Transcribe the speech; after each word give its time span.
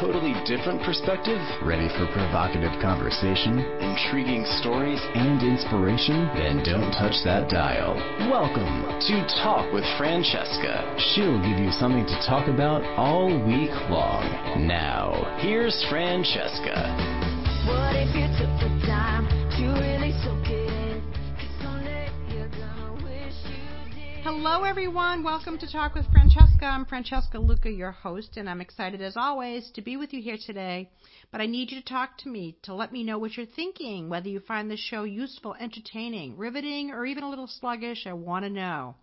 totally 0.00 0.34
different 0.44 0.82
perspective? 0.82 1.40
Ready 1.62 1.88
for 1.96 2.06
provocative 2.12 2.72
conversation, 2.80 3.58
intriguing 3.80 4.44
stories, 4.60 5.00
and 5.14 5.42
inspiration? 5.42 6.28
Then 6.34 6.62
don't 6.62 6.92
touch 6.92 7.16
that 7.24 7.48
dial. 7.48 7.94
Welcome 8.30 8.84
to 9.00 9.26
Talk 9.42 9.72
with 9.72 9.84
Francesca. 9.96 10.96
She'll 10.98 11.40
give 11.40 11.58
you 11.58 11.72
something 11.72 12.06
to 12.06 12.26
talk 12.26 12.48
about 12.48 12.84
all 12.98 13.28
week 13.28 13.72
long. 13.88 14.66
Now, 14.66 15.36
here's 15.40 15.84
Francesca. 15.88 17.17
Hello, 24.58 24.68
everyone. 24.68 25.22
Welcome 25.22 25.56
to 25.58 25.70
Talk 25.70 25.94
with 25.94 26.10
Francesca. 26.10 26.64
I'm 26.64 26.84
Francesca 26.84 27.38
Luca, 27.38 27.70
your 27.70 27.92
host, 27.92 28.36
and 28.36 28.50
I'm 28.50 28.60
excited 28.60 29.00
as 29.00 29.16
always 29.16 29.70
to 29.70 29.82
be 29.82 29.96
with 29.96 30.12
you 30.12 30.20
here 30.20 30.36
today. 30.44 30.90
But 31.30 31.40
I 31.40 31.46
need 31.46 31.70
you 31.70 31.80
to 31.80 31.88
talk 31.88 32.18
to 32.18 32.28
me 32.28 32.56
to 32.62 32.74
let 32.74 32.90
me 32.90 33.04
know 33.04 33.20
what 33.20 33.36
you're 33.36 33.46
thinking, 33.46 34.08
whether 34.08 34.28
you 34.28 34.40
find 34.40 34.68
the 34.68 34.76
show 34.76 35.04
useful, 35.04 35.54
entertaining, 35.60 36.36
riveting, 36.36 36.90
or 36.90 37.06
even 37.06 37.22
a 37.22 37.30
little 37.30 37.46
sluggish. 37.46 38.04
I 38.04 38.14
want 38.14 38.46
to 38.46 38.50
know. 38.50 38.96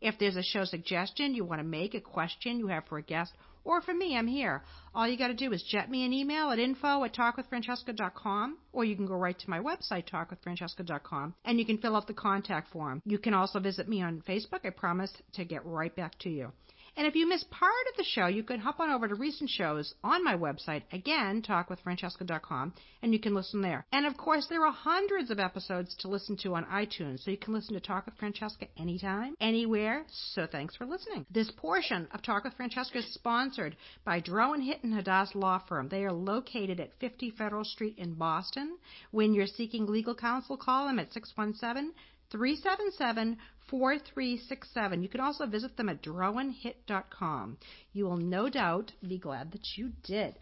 If 0.00 0.16
there's 0.20 0.36
a 0.36 0.44
show 0.44 0.64
suggestion 0.64 1.34
you 1.34 1.44
want 1.44 1.58
to 1.58 1.66
make, 1.66 1.94
a 1.94 2.00
question 2.00 2.60
you 2.60 2.68
have 2.68 2.84
for 2.86 2.96
a 2.96 3.02
guest, 3.02 3.32
or 3.64 3.80
for 3.80 3.94
me, 3.94 4.16
I'm 4.16 4.26
here. 4.26 4.62
All 4.94 5.06
you 5.06 5.16
got 5.16 5.28
to 5.28 5.34
do 5.34 5.52
is 5.52 5.62
jet 5.62 5.90
me 5.90 6.04
an 6.04 6.12
email 6.12 6.50
at 6.50 6.58
info 6.58 7.04
at 7.04 7.14
talkwithfrancesca.com, 7.14 8.58
or 8.72 8.84
you 8.84 8.96
can 8.96 9.06
go 9.06 9.14
right 9.14 9.38
to 9.38 9.50
my 9.50 9.58
website, 9.58 10.08
talkwithfrancesca.com, 10.10 11.34
and 11.44 11.58
you 11.58 11.66
can 11.66 11.78
fill 11.78 11.96
out 11.96 12.06
the 12.06 12.14
contact 12.14 12.72
form. 12.72 13.02
You 13.04 13.18
can 13.18 13.34
also 13.34 13.60
visit 13.60 13.88
me 13.88 14.02
on 14.02 14.22
Facebook. 14.28 14.64
I 14.64 14.70
promise 14.70 15.12
to 15.34 15.44
get 15.44 15.64
right 15.64 15.94
back 15.94 16.18
to 16.20 16.30
you. 16.30 16.52
And 16.96 17.06
if 17.06 17.14
you 17.14 17.28
missed 17.28 17.50
part 17.50 17.72
of 17.90 17.96
the 17.96 18.04
show, 18.04 18.26
you 18.26 18.42
can 18.42 18.60
hop 18.60 18.80
on 18.80 18.90
over 18.90 19.08
to 19.08 19.14
recent 19.14 19.50
shows 19.50 19.94
on 20.02 20.24
my 20.24 20.36
website, 20.36 20.82
again, 20.92 21.42
talkwithfrancesca.com, 21.42 22.74
and 23.02 23.12
you 23.12 23.18
can 23.18 23.34
listen 23.34 23.62
there. 23.62 23.86
And 23.92 24.06
of 24.06 24.16
course, 24.16 24.46
there 24.48 24.64
are 24.66 24.72
hundreds 24.72 25.30
of 25.30 25.38
episodes 25.38 25.94
to 26.00 26.08
listen 26.08 26.36
to 26.38 26.54
on 26.54 26.64
iTunes, 26.66 27.20
so 27.20 27.30
you 27.30 27.36
can 27.36 27.54
listen 27.54 27.74
to 27.74 27.80
Talk 27.80 28.06
with 28.06 28.16
Francesca 28.16 28.66
anytime, 28.78 29.34
anywhere. 29.40 30.04
So 30.34 30.46
thanks 30.46 30.76
for 30.76 30.86
listening. 30.86 31.26
This 31.30 31.50
portion 31.50 32.08
of 32.12 32.22
Talk 32.22 32.44
with 32.44 32.54
Francesca 32.54 32.98
is 32.98 33.14
sponsored 33.14 33.76
by 34.04 34.20
Drowan 34.20 34.60
and 34.82 34.92
Hadass 34.92 35.34
Law 35.34 35.58
Firm. 35.68 35.88
They 35.88 36.04
are 36.04 36.12
located 36.12 36.80
at 36.80 36.94
50 37.00 37.30
Federal 37.30 37.64
Street 37.64 37.96
in 37.98 38.14
Boston. 38.14 38.76
When 39.10 39.32
you're 39.32 39.46
seeking 39.46 39.86
legal 39.86 40.14
counsel, 40.14 40.56
call 40.56 40.86
them 40.86 40.98
at 40.98 41.12
617 41.12 41.92
377 42.30 43.36
4367. 43.70 45.02
You 45.02 45.08
can 45.08 45.20
also 45.20 45.46
visit 45.46 45.76
them 45.76 45.88
at 45.88 46.02
drowanhit.com. 46.02 47.58
You 47.92 48.04
will 48.04 48.16
no 48.16 48.48
doubt 48.48 48.92
be 49.06 49.18
glad 49.18 49.52
that 49.52 49.76
you 49.76 49.92
did. 50.02 50.34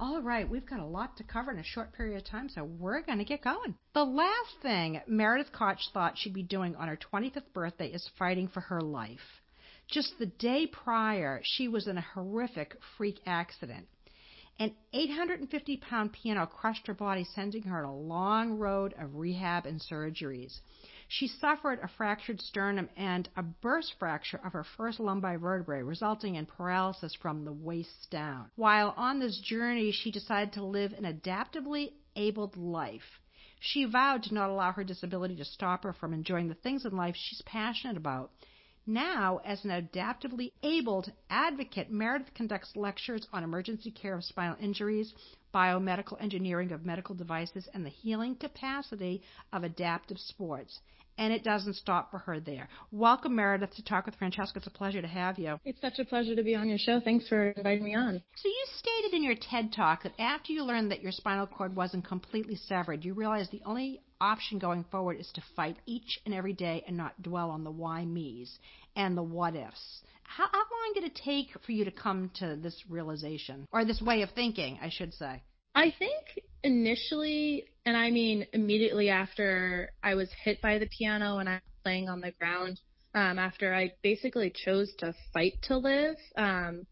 All 0.00 0.20
right, 0.20 0.48
we've 0.48 0.66
got 0.66 0.80
a 0.80 0.84
lot 0.84 1.16
to 1.18 1.24
cover 1.24 1.52
in 1.52 1.60
a 1.60 1.64
short 1.64 1.92
period 1.92 2.16
of 2.16 2.24
time, 2.24 2.48
so 2.48 2.64
we're 2.64 3.02
going 3.02 3.18
to 3.18 3.24
get 3.24 3.44
going. 3.44 3.76
The 3.94 4.04
last 4.04 4.56
thing 4.60 5.00
Meredith 5.06 5.52
Koch 5.52 5.78
thought 5.92 6.18
she'd 6.18 6.34
be 6.34 6.42
doing 6.42 6.74
on 6.74 6.88
her 6.88 6.98
25th 7.12 7.52
birthday 7.52 7.86
is 7.86 8.10
fighting 8.18 8.48
for 8.48 8.60
her 8.60 8.80
life. 8.80 9.40
Just 9.88 10.18
the 10.18 10.26
day 10.26 10.66
prior, 10.66 11.40
she 11.44 11.68
was 11.68 11.86
in 11.86 11.96
a 11.96 12.06
horrific 12.14 12.76
freak 12.96 13.20
accident. 13.24 13.86
An 14.58 14.72
850 14.92 15.76
pound 15.76 16.12
piano 16.12 16.46
crushed 16.46 16.86
her 16.86 16.94
body, 16.94 17.24
sending 17.34 17.62
her 17.62 17.78
on 17.78 17.84
a 17.84 17.96
long 17.96 18.58
road 18.58 18.94
of 18.98 19.16
rehab 19.16 19.66
and 19.66 19.80
surgeries. 19.80 20.60
She 21.08 21.28
suffered 21.28 21.80
a 21.80 21.88
fractured 21.88 22.40
sternum 22.40 22.88
and 22.96 23.28
a 23.36 23.42
burst 23.42 23.94
fracture 23.98 24.40
of 24.44 24.52
her 24.52 24.64
first 24.64 24.98
lumbar 24.98 25.38
vertebrae, 25.38 25.82
resulting 25.82 26.34
in 26.36 26.46
paralysis 26.46 27.14
from 27.14 27.44
the 27.44 27.52
waist 27.52 28.10
down. 28.10 28.50
While 28.56 28.94
on 28.96 29.18
this 29.18 29.38
journey, 29.38 29.92
she 29.92 30.10
decided 30.10 30.54
to 30.54 30.64
live 30.64 30.92
an 30.92 31.04
adaptively 31.04 31.92
abled 32.16 32.56
life. 32.56 33.20
She 33.60 33.84
vowed 33.84 34.22
to 34.24 34.34
not 34.34 34.50
allow 34.50 34.72
her 34.72 34.84
disability 34.84 35.36
to 35.36 35.44
stop 35.44 35.84
her 35.84 35.92
from 35.92 36.12
enjoying 36.12 36.48
the 36.48 36.54
things 36.54 36.84
in 36.84 36.96
life 36.96 37.16
she's 37.16 37.42
passionate 37.42 37.96
about. 37.96 38.30
Now, 38.86 39.40
as 39.46 39.64
an 39.64 39.70
adaptively 39.70 40.52
abled 40.62 41.10
advocate, 41.30 41.90
Meredith 41.90 42.34
conducts 42.34 42.76
lectures 42.76 43.26
on 43.32 43.42
emergency 43.42 43.90
care 43.90 44.14
of 44.14 44.24
spinal 44.24 44.56
injuries, 44.60 45.14
biomedical 45.54 46.20
engineering 46.20 46.70
of 46.70 46.84
medical 46.84 47.14
devices, 47.14 47.66
and 47.72 47.86
the 47.86 47.90
healing 47.90 48.36
capacity 48.36 49.22
of 49.54 49.64
adaptive 49.64 50.18
sports. 50.18 50.80
And 51.16 51.32
it 51.32 51.44
doesn't 51.44 51.76
stop 51.76 52.10
for 52.10 52.18
her 52.18 52.40
there. 52.40 52.68
Welcome, 52.90 53.36
Meredith, 53.36 53.74
to 53.76 53.84
Talk 53.84 54.04
with 54.04 54.16
Francesca. 54.16 54.58
It's 54.58 54.66
a 54.66 54.70
pleasure 54.70 55.00
to 55.00 55.08
have 55.08 55.38
you. 55.38 55.58
It's 55.64 55.80
such 55.80 55.98
a 56.00 56.04
pleasure 56.04 56.34
to 56.34 56.42
be 56.42 56.54
on 56.54 56.68
your 56.68 56.78
show. 56.78 57.00
Thanks 57.00 57.26
for 57.28 57.50
inviting 57.50 57.84
me 57.84 57.94
on. 57.94 58.20
So, 58.34 58.48
you 58.48 58.66
stated 58.76 59.14
in 59.14 59.22
your 59.22 59.36
TED 59.36 59.72
Talk 59.72 60.02
that 60.02 60.12
after 60.18 60.52
you 60.52 60.64
learned 60.64 60.90
that 60.90 61.02
your 61.02 61.12
spinal 61.12 61.46
cord 61.46 61.74
wasn't 61.74 62.06
completely 62.06 62.56
severed, 62.56 63.04
you 63.04 63.14
realized 63.14 63.52
the 63.52 63.62
only 63.64 64.00
option 64.24 64.58
going 64.58 64.84
forward 64.90 65.18
is 65.20 65.30
to 65.34 65.42
fight 65.54 65.76
each 65.86 66.18
and 66.24 66.34
every 66.34 66.54
day 66.54 66.82
and 66.86 66.96
not 66.96 67.20
dwell 67.22 67.50
on 67.50 67.62
the 67.62 67.70
why 67.70 68.04
me's 68.04 68.58
and 68.96 69.16
the 69.16 69.22
what 69.22 69.54
ifs. 69.54 70.02
How, 70.22 70.46
how 70.50 70.58
long 70.58 70.92
did 70.94 71.04
it 71.04 71.14
take 71.14 71.48
for 71.64 71.72
you 71.72 71.84
to 71.84 71.90
come 71.90 72.30
to 72.36 72.56
this 72.56 72.82
realization, 72.88 73.68
or 73.72 73.84
this 73.84 74.00
way 74.00 74.22
of 74.22 74.30
thinking, 74.30 74.78
I 74.82 74.88
should 74.88 75.12
say? 75.12 75.42
I 75.74 75.92
think 75.98 76.40
initially, 76.62 77.64
and 77.84 77.96
I 77.96 78.10
mean 78.10 78.46
immediately 78.52 79.10
after 79.10 79.90
I 80.02 80.14
was 80.14 80.30
hit 80.42 80.62
by 80.62 80.78
the 80.78 80.88
piano 80.98 81.38
and 81.38 81.48
I 81.48 81.54
was 81.54 81.84
laying 81.84 82.08
on 82.08 82.20
the 82.20 82.32
ground, 82.32 82.80
um, 83.14 83.38
after 83.38 83.74
I 83.74 83.92
basically 84.02 84.52
chose 84.64 84.92
to 84.98 85.14
fight 85.32 85.54
to 85.64 85.76
live, 85.76 86.16
um, 86.36 86.86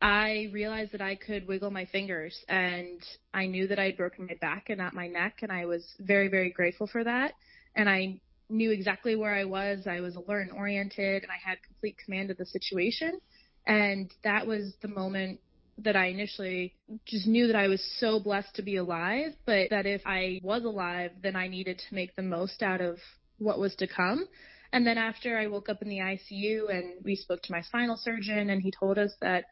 I 0.00 0.50
realized 0.52 0.92
that 0.92 1.00
I 1.00 1.14
could 1.14 1.48
wiggle 1.48 1.70
my 1.70 1.86
fingers 1.86 2.36
and 2.48 3.00
I 3.32 3.46
knew 3.46 3.66
that 3.68 3.78
I'd 3.78 3.96
broken 3.96 4.26
my 4.26 4.34
back 4.40 4.66
and 4.68 4.78
not 4.78 4.94
my 4.94 5.08
neck 5.08 5.38
and 5.42 5.50
I 5.50 5.64
was 5.64 5.84
very, 5.98 6.28
very 6.28 6.50
grateful 6.50 6.86
for 6.86 7.02
that. 7.02 7.32
And 7.74 7.88
I 7.88 8.20
knew 8.48 8.70
exactly 8.70 9.16
where 9.16 9.34
I 9.34 9.44
was. 9.44 9.86
I 9.86 10.00
was 10.00 10.16
alert 10.16 10.48
and 10.48 10.52
oriented 10.52 11.22
and 11.22 11.32
I 11.32 11.48
had 11.48 11.62
complete 11.62 11.96
command 12.04 12.30
of 12.30 12.36
the 12.36 12.46
situation. 12.46 13.20
And 13.66 14.12
that 14.22 14.46
was 14.46 14.74
the 14.82 14.88
moment 14.88 15.40
that 15.78 15.96
I 15.96 16.06
initially 16.06 16.74
just 17.06 17.26
knew 17.26 17.46
that 17.48 17.56
I 17.56 17.68
was 17.68 17.82
so 17.98 18.20
blessed 18.20 18.54
to 18.56 18.62
be 18.62 18.76
alive, 18.76 19.32
but 19.44 19.70
that 19.70 19.86
if 19.86 20.02
I 20.06 20.40
was 20.42 20.64
alive, 20.64 21.10
then 21.22 21.36
I 21.36 21.48
needed 21.48 21.78
to 21.88 21.94
make 21.94 22.14
the 22.16 22.22
most 22.22 22.62
out 22.62 22.80
of 22.80 22.98
what 23.38 23.58
was 23.58 23.74
to 23.76 23.86
come. 23.86 24.26
And 24.72 24.86
then 24.86 24.98
after 24.98 25.38
I 25.38 25.46
woke 25.46 25.68
up 25.68 25.82
in 25.82 25.88
the 25.88 25.98
ICU 25.98 26.70
and 26.70 27.04
we 27.04 27.16
spoke 27.16 27.42
to 27.42 27.52
my 27.52 27.60
spinal 27.62 27.96
surgeon 27.96 28.50
and 28.50 28.62
he 28.62 28.72
told 28.78 28.98
us 28.98 29.12
that 29.20 29.46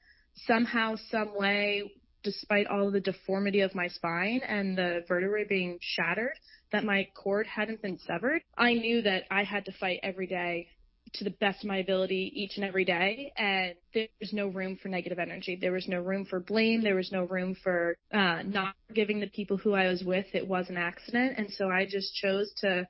somehow, 0.46 0.96
some 1.10 1.36
way, 1.36 1.92
despite 2.22 2.66
all 2.66 2.90
the 2.90 3.00
deformity 3.00 3.60
of 3.60 3.74
my 3.74 3.88
spine 3.88 4.40
and 4.46 4.76
the 4.76 5.04
vertebrae 5.06 5.44
being 5.48 5.78
shattered, 5.80 6.38
that 6.72 6.84
my 6.84 7.06
cord 7.14 7.46
hadn't 7.46 7.82
been 7.82 7.98
severed. 8.06 8.42
I 8.56 8.74
knew 8.74 9.02
that 9.02 9.24
I 9.30 9.44
had 9.44 9.64
to 9.66 9.72
fight 9.72 10.00
every 10.02 10.26
day 10.26 10.68
to 11.14 11.24
the 11.24 11.30
best 11.30 11.62
of 11.62 11.68
my 11.68 11.76
ability 11.78 12.32
each 12.34 12.56
and 12.56 12.64
every 12.64 12.84
day. 12.84 13.32
And 13.36 13.74
there 13.92 14.08
was 14.20 14.32
no 14.32 14.48
room 14.48 14.78
for 14.82 14.88
negative 14.88 15.18
energy. 15.18 15.56
There 15.60 15.72
was 15.72 15.86
no 15.86 16.00
room 16.00 16.24
for 16.24 16.40
blame. 16.40 16.82
There 16.82 16.96
was 16.96 17.12
no 17.12 17.24
room 17.24 17.56
for 17.62 17.96
uh, 18.12 18.42
not 18.44 18.74
giving 18.92 19.20
the 19.20 19.28
people 19.28 19.56
who 19.56 19.74
I 19.74 19.88
was 19.88 20.02
with 20.02 20.26
it 20.32 20.46
was 20.46 20.68
an 20.68 20.76
accident. 20.76 21.34
And 21.38 21.50
so 21.52 21.68
I 21.68 21.86
just 21.88 22.14
chose 22.14 22.52
to 22.62 22.88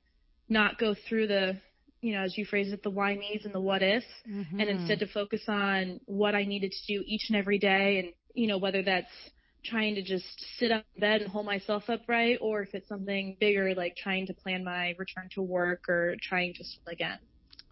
not 0.48 0.78
go 0.78 0.94
through 1.08 1.26
the 1.26 1.58
you 2.04 2.12
know, 2.14 2.22
as 2.22 2.36
you 2.36 2.44
phrase 2.44 2.70
it, 2.72 2.82
the 2.82 2.90
why 2.90 3.16
me's 3.16 3.44
and 3.46 3.54
the 3.54 3.60
what 3.60 3.82
ifs, 3.82 4.04
Mm-hmm. 4.30 4.60
and 4.60 4.68
instead 4.68 4.98
to 5.00 5.06
focus 5.06 5.42
on 5.48 6.00
what 6.04 6.34
I 6.34 6.44
needed 6.44 6.72
to 6.72 6.94
do 6.94 7.02
each 7.06 7.24
and 7.28 7.36
every 7.36 7.58
day, 7.58 7.98
and 8.00 8.08
you 8.34 8.46
know, 8.46 8.58
whether 8.58 8.82
that's 8.82 9.16
trying 9.64 9.94
to 9.94 10.02
just 10.02 10.26
sit 10.58 10.70
up 10.70 10.84
in 10.94 11.00
bed 11.00 11.22
and 11.22 11.30
hold 11.30 11.46
myself 11.46 11.84
upright, 11.88 12.38
or 12.42 12.60
if 12.62 12.74
it's 12.74 12.88
something 12.88 13.36
bigger 13.40 13.74
like 13.74 13.96
trying 13.96 14.26
to 14.26 14.34
plan 14.34 14.62
my 14.62 14.94
return 14.98 15.28
to 15.34 15.40
work 15.40 15.88
or 15.88 16.14
trying 16.20 16.52
to 16.52 16.62
swim 16.64 16.92
again. 16.92 17.18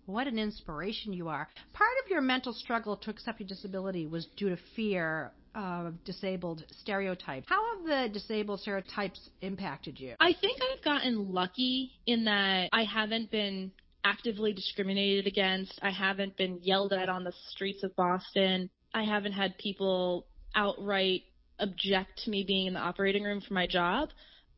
What 0.07 0.27
an 0.27 0.39
inspiration 0.39 1.13
you 1.13 1.29
are. 1.29 1.49
Part 1.75 1.91
of 2.05 2.11
your 2.11 2.23
mental 2.23 2.53
struggle 2.55 2.97
to 2.97 3.11
accept 3.11 3.39
your 3.41 3.49
disability 3.49 4.07
was 4.07 4.27
due 4.37 4.49
to 4.49 4.59
fear 4.75 5.33
of 5.55 6.03
disabled 6.05 6.65
stereotypes. 6.81 7.47
How 7.49 7.63
have 7.77 7.85
the 7.87 8.13
disabled 8.13 8.61
stereotypes 8.61 9.29
impacted 9.43 10.01
you? 10.01 10.15
I 10.19 10.33
think 10.41 10.59
I've 10.63 10.83
gotten 10.83 11.33
lucky 11.33 11.93
in 12.07 12.25
that 12.25 12.71
I 12.73 12.85
haven't 12.85 13.31
been 13.31 13.71
actively 14.05 14.53
discriminated 14.53 15.27
against. 15.27 15.79
I 15.83 15.91
haven't 15.91 16.37
been 16.37 16.59
yelled 16.63 16.93
at 16.93 17.09
on 17.09 17.25
the 17.25 17.33
streets 17.51 17.83
of 17.83 17.95
Boston. 17.97 18.71
I 18.95 19.05
haven't 19.05 19.33
had 19.33 19.59
people 19.59 20.27
outright 20.55 21.23
object 21.59 22.23
to 22.25 22.31
me 22.31 22.45
being 22.47 22.67
in 22.67 22.75
the 22.75 22.81
operating 22.81 23.23
room 23.23 23.41
for 23.41 23.55
my 23.55 23.67
job. 23.67 24.11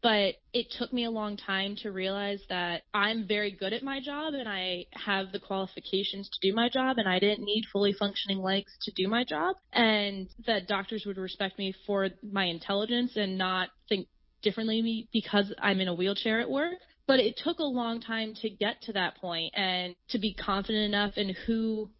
But 0.03 0.35
it 0.53 0.67
took 0.71 0.93
me 0.93 1.07
a 1.07 1.11
long 1.11 1.39
time 1.39 1.77
to 1.77 1.91
realize 1.91 2.41
that 2.51 2.83
I'm 2.93 3.27
very 3.27 3.51
good 3.51 3.73
at 3.73 3.83
my 3.83 4.01
job 4.01 4.35
and 4.35 4.47
I 4.47 4.85
have 4.93 5.33
the 5.33 5.39
qualifications 5.39 6.29
to 6.29 6.47
do 6.47 6.55
my 6.55 6.69
job 6.69 6.99
and 6.99 7.09
I 7.09 7.19
didn't 7.19 7.43
need 7.43 7.65
fully 7.73 7.95
functioning 7.95 8.43
legs 8.43 8.71
to 8.83 8.93
do 8.93 9.09
my 9.09 9.25
job 9.25 9.57
and 9.73 10.29
that 10.47 10.69
doctors 10.69 11.05
would 11.07 11.17
respect 11.17 11.59
me 11.59 11.75
for 11.87 12.11
my 12.23 12.45
intelligence 12.45 13.13
and 13.17 13.39
not 13.39 13.71
think 13.89 14.07
differently 14.43 15.09
because 15.11 15.51
I'm 15.59 15.81
in 15.81 15.89
a 15.89 15.95
wheelchair 15.95 16.39
at 16.39 16.51
work. 16.51 16.81
But 17.07 17.21
it 17.21 17.37
took 17.37 17.59
a 17.59 17.65
long 17.65 18.01
time 18.01 18.35
to 18.43 18.49
get 18.49 18.83
to 18.83 18.93
that 18.95 19.17
point 19.17 19.53
and 19.55 19.95
to 20.09 20.19
be 20.19 20.35
confident 20.35 20.85
enough 20.85 21.17
in 21.17 21.35
who 21.47 21.91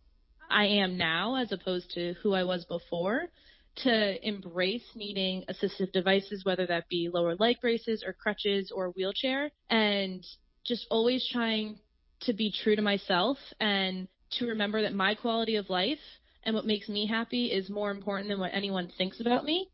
I 0.51 0.67
am 0.67 0.97
now 0.97 1.37
as 1.37 1.53
opposed 1.53 1.91
to 1.95 2.15
who 2.23 2.33
I 2.33 2.45
was 2.45 2.65
before 2.65 3.29
to 3.77 4.27
embrace 4.27 4.85
needing 4.95 5.45
assistive 5.49 5.93
devices, 5.93 6.45
whether 6.45 6.67
that 6.67 6.89
be 6.89 7.11
lower 7.13 7.35
leg 7.37 7.61
braces 7.61 8.05
or 8.07 8.13
crutches 8.13 8.71
or 8.71 8.91
wheelchair, 8.91 9.51
and 9.69 10.25
just 10.65 10.87
always 10.91 11.27
trying 11.31 11.79
to 12.21 12.33
be 12.33 12.53
true 12.53 12.77
to 12.77 12.83
myself 12.83 13.37
and 13.61 14.09
to 14.31 14.47
remember 14.47 14.83
that 14.83 14.95
my 14.95 15.15
quality 15.15 15.57
of 15.57 15.69
life 15.69 15.99
and 16.45 16.55
what 16.55 16.67
makes 16.67 16.89
me 16.89 17.07
happy 17.07 17.47
is 17.47 17.69
more 17.69 17.91
important 17.91 18.29
than 18.29 18.39
what 18.39 18.55
anyone 18.55 18.91
thinks 18.97 19.21
about 19.21 19.45
me. 19.45 19.69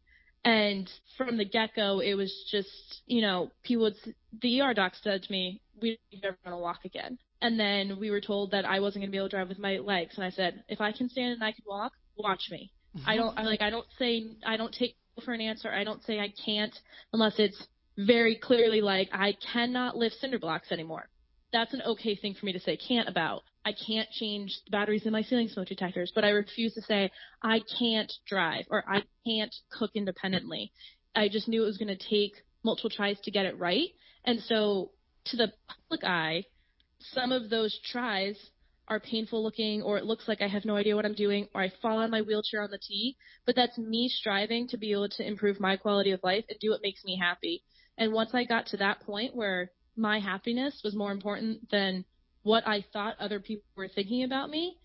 And 0.45 0.91
from 1.19 1.37
the 1.37 1.45
get 1.45 1.75
go, 1.77 2.01
it 2.01 2.15
was 2.15 2.33
just, 2.51 3.03
you 3.07 3.21
know, 3.21 3.51
people 3.63 3.85
would, 3.85 3.97
the 4.41 4.63
ER 4.63 4.73
doc 4.73 4.95
said 5.03 5.23
to 5.23 5.33
me, 5.33 5.61
we're 5.81 5.97
never 6.23 6.39
going 6.45 6.57
to 6.57 6.63
walk 6.63 6.85
again. 6.85 7.19
And 7.43 7.59
then 7.59 7.99
we 7.99 8.11
were 8.11 8.21
told 8.21 8.51
that 8.53 8.65
I 8.65 8.81
wasn't 8.81 9.03
going 9.03 9.11
to 9.11 9.13
be 9.13 9.19
able 9.19 9.29
to 9.29 9.37
drive 9.37 9.49
with 9.49 9.59
my 9.59 9.79
legs. 9.79 10.15
And 10.17 10.25
I 10.25 10.31
said, 10.31 10.65
if 10.69 10.81
I 10.81 10.93
can 10.93 11.09
stand 11.09 11.33
and 11.35 11.45
I 11.45 11.53
can 11.53 11.65
walk, 11.67 11.93
watch 12.17 12.49
me. 12.51 12.73
Mm-hmm. 12.97 13.09
I 13.09 13.17
don't, 13.17 13.39
I 13.39 13.43
like, 13.43 13.63
I 13.63 13.71
don't 13.71 13.87
say, 13.99 14.29
I 14.45 14.57
don't 14.57 14.73
take 14.73 14.97
for 15.25 15.33
an 15.33 15.41
answer. 15.41 15.71
I 15.71 15.85
don't 15.85 16.03
say 16.05 16.19
I 16.19 16.33
can't 16.45 16.75
unless 17.13 17.35
it's 17.39 17.63
very 17.99 18.37
clearly 18.37 18.81
like, 18.81 19.09
I 19.13 19.37
cannot 19.53 19.97
lift 19.97 20.17
cinder 20.21 20.39
blocks 20.39 20.73
anymore. 20.73 21.09
That's 21.53 21.75
an 21.75 21.83
okay 21.83 22.15
thing 22.15 22.35
for 22.35 22.47
me 22.47 22.53
to 22.53 22.61
say 22.61 22.77
can't 22.77 23.09
about. 23.09 23.43
I 23.65 23.73
can't 23.73 24.09
change 24.11 24.59
the 24.65 24.71
batteries 24.71 25.05
in 25.05 25.13
my 25.13 25.23
ceiling 25.23 25.49
smoke 25.49 25.69
detectors, 25.69 26.13
but 26.15 26.25
I 26.25 26.31
refuse 26.31 26.75
to 26.75 26.83
say 26.83 27.11
I 27.43 27.61
can't 27.79 28.13
drive 28.27 28.65
or 28.71 28.85
I 28.89 29.03
can't 29.27 29.55
cook 29.71 29.91
independently. 29.95 30.73
I 31.15 31.29
just 31.29 31.49
knew 31.49 31.63
it 31.63 31.67
was 31.67 31.79
going 31.79 31.97
to 31.97 32.09
take 32.09 32.33
multiple 32.65 32.91
tries 32.91 33.21
to 33.21 33.31
get 33.31 33.47
it 33.47 33.59
right. 33.59 33.89
And 34.25 34.41
so 34.41 34.93
to 35.27 35.37
the 35.37 35.53
public 35.69 36.05
eye, 36.05 36.45
some 37.01 37.33
of 37.33 37.51
those 37.51 37.79
tries 37.85 38.39
are 38.89 39.01
painful 39.01 39.43
looking 39.43 39.83
or 39.83 39.99
it 39.99 40.05
looks 40.05 40.27
like 40.27 40.43
I 40.43 40.49
have 40.49 40.65
no 40.65 40.77
idea 40.77 40.97
what 40.97 41.05
I'm 41.05 41.15
doing 41.15 41.47
or 41.55 41.61
I 41.63 41.73
fall 41.81 41.99
on 41.99 42.11
my 42.11 42.23
wheelchair 42.23 42.63
on 42.63 42.71
the 42.71 42.79
tee, 42.79 43.17
but 43.47 43.55
that's 43.55 43.79
me 43.79 44.09
striving 44.09 44.69
to 44.69 44.79
be 44.79 44.93
able 44.93 45.09
to 45.11 45.27
improve 45.27 45.61
my 45.61 45.77
quality 45.77 46.11
of 46.11 46.21
life 46.25 46.45
and 46.49 46.59
do 46.61 46.71
what 46.71 46.83
makes 46.83 47.05
me 47.05 47.17
happy. 47.17 47.63
And 47.97 48.13
once 48.13 48.31
I 48.35 48.45
got 48.45 48.67
to 48.67 48.79
that 48.79 49.01
point 49.01 49.37
where 49.37 49.71
my 49.97 50.19
happiness 50.19 50.81
was 50.83 50.97
more 50.97 51.13
important 51.13 51.71
than 51.71 52.05
what 52.43 52.67
I 52.67 52.85
thought 52.93 53.19
other 53.19 53.41
people 53.41 53.65
were 53.77 53.89
thinking 53.89 54.25
about 54.25 54.51
me, 54.51 54.77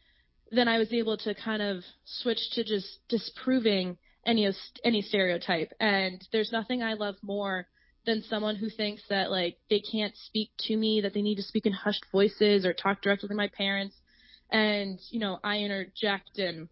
then 0.51 0.67
I 0.67 0.77
was 0.77 0.91
able 0.93 1.17
to 1.17 1.33
kind 1.33 1.61
of 1.61 1.83
switch 2.05 2.51
to 2.53 2.63
just 2.63 2.99
disproving 3.09 3.97
any 4.25 4.51
any 4.83 5.01
stereotype. 5.01 5.71
And 5.79 6.25
there's 6.31 6.51
nothing 6.51 6.83
I 6.83 6.93
love 6.93 7.15
more 7.21 7.67
than 8.05 8.23
someone 8.23 8.55
who 8.55 8.69
thinks 8.69 9.01
that 9.09 9.31
like 9.31 9.57
they 9.69 9.79
can't 9.79 10.15
speak 10.15 10.51
to 10.59 10.77
me, 10.77 11.01
that 11.01 11.13
they 11.13 11.21
need 11.21 11.35
to 11.35 11.43
speak 11.43 11.65
in 11.65 11.73
hushed 11.73 12.05
voices 12.11 12.65
or 12.65 12.73
talk 12.73 13.01
directly 13.01 13.29
to 13.29 13.35
my 13.35 13.49
parents. 13.57 13.95
And, 14.51 14.99
you 15.09 15.19
know, 15.19 15.39
I 15.43 15.57
interject 15.57 16.37
and 16.37 16.69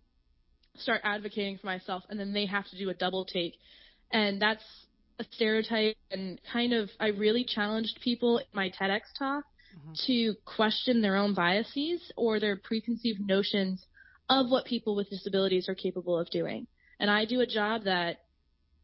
start 0.77 1.01
advocating 1.03 1.57
for 1.57 1.67
myself 1.67 2.03
and 2.09 2.19
then 2.19 2.33
they 2.33 2.45
have 2.45 2.67
to 2.69 2.77
do 2.77 2.89
a 2.89 2.93
double 2.93 3.25
take. 3.25 3.55
And 4.11 4.41
that's 4.41 4.63
a 5.19 5.23
stereotype 5.31 5.97
and 6.11 6.39
kind 6.51 6.73
of 6.73 6.89
I 6.99 7.07
really 7.07 7.45
challenged 7.45 7.99
people 8.03 8.39
in 8.39 8.45
my 8.53 8.69
TEDx 8.69 9.01
talk 9.17 9.43
mm-hmm. 9.77 9.93
to 10.07 10.35
question 10.45 11.01
their 11.01 11.15
own 11.15 11.33
biases 11.33 12.11
or 12.15 12.39
their 12.39 12.55
preconceived 12.55 13.19
notions 13.19 13.85
of 14.29 14.49
what 14.49 14.65
people 14.65 14.95
with 14.95 15.09
disabilities 15.09 15.67
are 15.69 15.75
capable 15.75 16.17
of 16.17 16.29
doing. 16.29 16.67
And 16.99 17.09
I 17.09 17.25
do 17.25 17.41
a 17.41 17.45
job 17.45 17.83
that 17.83 18.21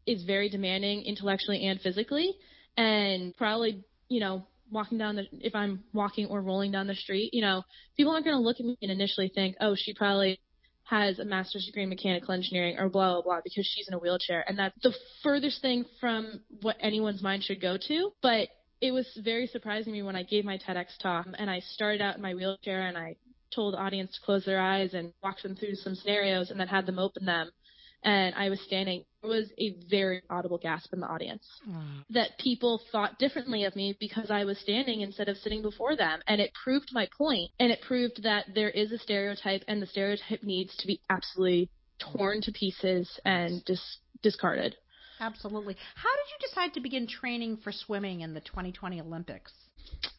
is 0.06 0.24
very 0.24 0.50
demanding 0.50 1.04
intellectually 1.04 1.66
and 1.66 1.80
physically 1.80 2.36
and 2.78 3.36
probably, 3.38 3.84
you 4.10 4.20
know, 4.20 4.46
walking 4.72 4.98
down 4.98 5.16
the 5.16 5.26
if 5.32 5.56
I'm 5.56 5.84
walking 5.94 6.28
or 6.28 6.42
rolling 6.42 6.72
down 6.72 6.88
the 6.88 6.96
street, 6.96 7.34
you 7.34 7.42
know, 7.42 7.64
people 7.98 8.14
aren't 8.14 8.26
going 8.26 8.38
to 8.38 8.42
look 8.42 8.60
at 8.60 8.66
me 8.66 8.78
and 8.82 8.92
initially 8.92 9.32
think, 9.34 9.56
"Oh, 9.60 9.76
she 9.76 9.94
probably 9.94 10.40
has 10.84 11.20
a 11.20 11.26
master's 11.26 11.66
degree 11.66 11.84
in 11.84 11.90
mechanical 11.90 12.34
engineering 12.34 12.78
or 12.78 12.90
blah 12.90 13.14
blah 13.14 13.22
blah 13.22 13.42
because 13.44 13.66
she's 13.66 13.88
in 13.88 13.94
a 13.94 14.00
wheelchair." 14.00 14.44
And 14.48 14.58
that's 14.58 14.76
the 14.82 14.94
furthest 15.24 15.62
thing 15.62 15.86
from 16.00 16.42
what 16.62 16.78
anyone's 16.80 17.22
mind 17.22 17.44
should 17.44 17.62
go 17.62 17.78
to, 17.88 18.14
but 18.22 18.50
it 18.82 18.92
was 18.92 19.08
very 19.24 19.48
surprising 19.48 19.94
to 19.94 20.00
me 20.00 20.04
when 20.04 20.16
I 20.16 20.24
gave 20.24 20.46
my 20.46 20.58
TEDx 20.58 20.98
talk 21.02 21.28
and 21.38 21.50
I 21.50 21.60
started 21.60 22.02
out 22.02 22.16
in 22.16 22.22
my 22.22 22.34
wheelchair 22.34 22.88
and 22.88 22.98
I 22.98 23.16
told 23.54 23.74
the 23.74 23.80
audience 23.80 24.14
to 24.14 24.26
close 24.26 24.46
their 24.46 24.62
eyes 24.62 24.94
and 24.94 25.12
walked 25.24 25.44
them 25.44 25.56
through 25.56 25.76
some 25.76 25.96
scenarios 25.96 26.52
and 26.52 26.60
then 26.60 26.68
had 26.68 26.86
them 26.86 27.00
open 27.00 27.26
them 27.26 27.52
and 28.04 28.34
I 28.36 28.50
was 28.50 28.62
standing, 28.62 29.04
there 29.22 29.30
was 29.30 29.52
a 29.58 29.76
very 29.90 30.22
audible 30.30 30.58
gasp 30.58 30.94
in 30.94 31.02
the 31.02 31.08
audience 31.08 31.46
mm. 31.68 32.06
that 32.12 32.38
people 32.40 32.82
thought 32.92 33.20
differently 33.20 33.66
of 33.66 33.76
me 33.76 33.98
because 34.00 34.32
I 34.32 34.46
was 34.46 34.58
standing 34.60 35.02
instead 35.02 35.28
of 35.28 35.38
sitting 35.38 35.62
before 35.62 35.98
them. 35.98 36.22
And 36.28 36.40
it 36.40 36.52
proved 36.64 36.92
my 36.94 37.10
point, 37.18 37.52
and 37.60 37.72
it 37.72 37.82
proved 37.82 38.24
that 38.24 38.46
there 38.56 38.70
is 38.70 38.92
a 38.92 38.98
stereotype, 38.98 39.64
and 39.68 39.82
the 39.82 39.88
stereotype 39.88 40.44
needs 40.44 40.76
to 40.78 40.88
be 40.88 41.02
absolutely 41.10 41.70
torn 42.00 42.42
to 42.44 42.52
pieces 42.54 43.20
and 43.26 43.64
dis- 43.66 44.00
discarded. 44.24 44.78
Absolutely. 45.20 45.76
How 45.96 46.10
did 46.10 46.32
you 46.32 46.48
decide 46.48 46.74
to 46.76 46.80
begin 46.80 47.08
training 47.08 47.58
for 47.64 47.72
swimming 47.72 48.22
in 48.22 48.34
the 48.34 48.42
2020 48.42 49.02
Olympics? 49.02 49.52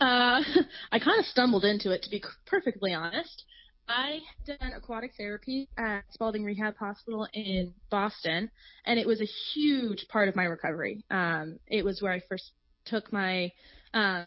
Uh, 0.00 0.42
I 0.92 0.98
kind 0.98 1.18
of 1.18 1.26
stumbled 1.26 1.64
into 1.64 1.90
it, 1.90 2.02
to 2.02 2.10
be 2.10 2.22
perfectly 2.46 2.92
honest. 2.92 3.44
I 3.88 4.20
had 4.46 4.58
done 4.58 4.72
aquatic 4.76 5.12
therapy 5.16 5.68
at 5.76 6.02
Spaulding 6.12 6.44
Rehab 6.44 6.76
Hospital 6.76 7.26
in 7.32 7.74
Boston, 7.90 8.50
and 8.84 9.00
it 9.00 9.06
was 9.06 9.20
a 9.20 9.26
huge 9.52 10.06
part 10.08 10.28
of 10.28 10.36
my 10.36 10.44
recovery. 10.44 11.02
Um, 11.10 11.58
it 11.66 11.84
was 11.84 12.00
where 12.00 12.12
I 12.12 12.20
first 12.28 12.52
took 12.84 13.12
my 13.12 13.50
uh, 13.92 14.24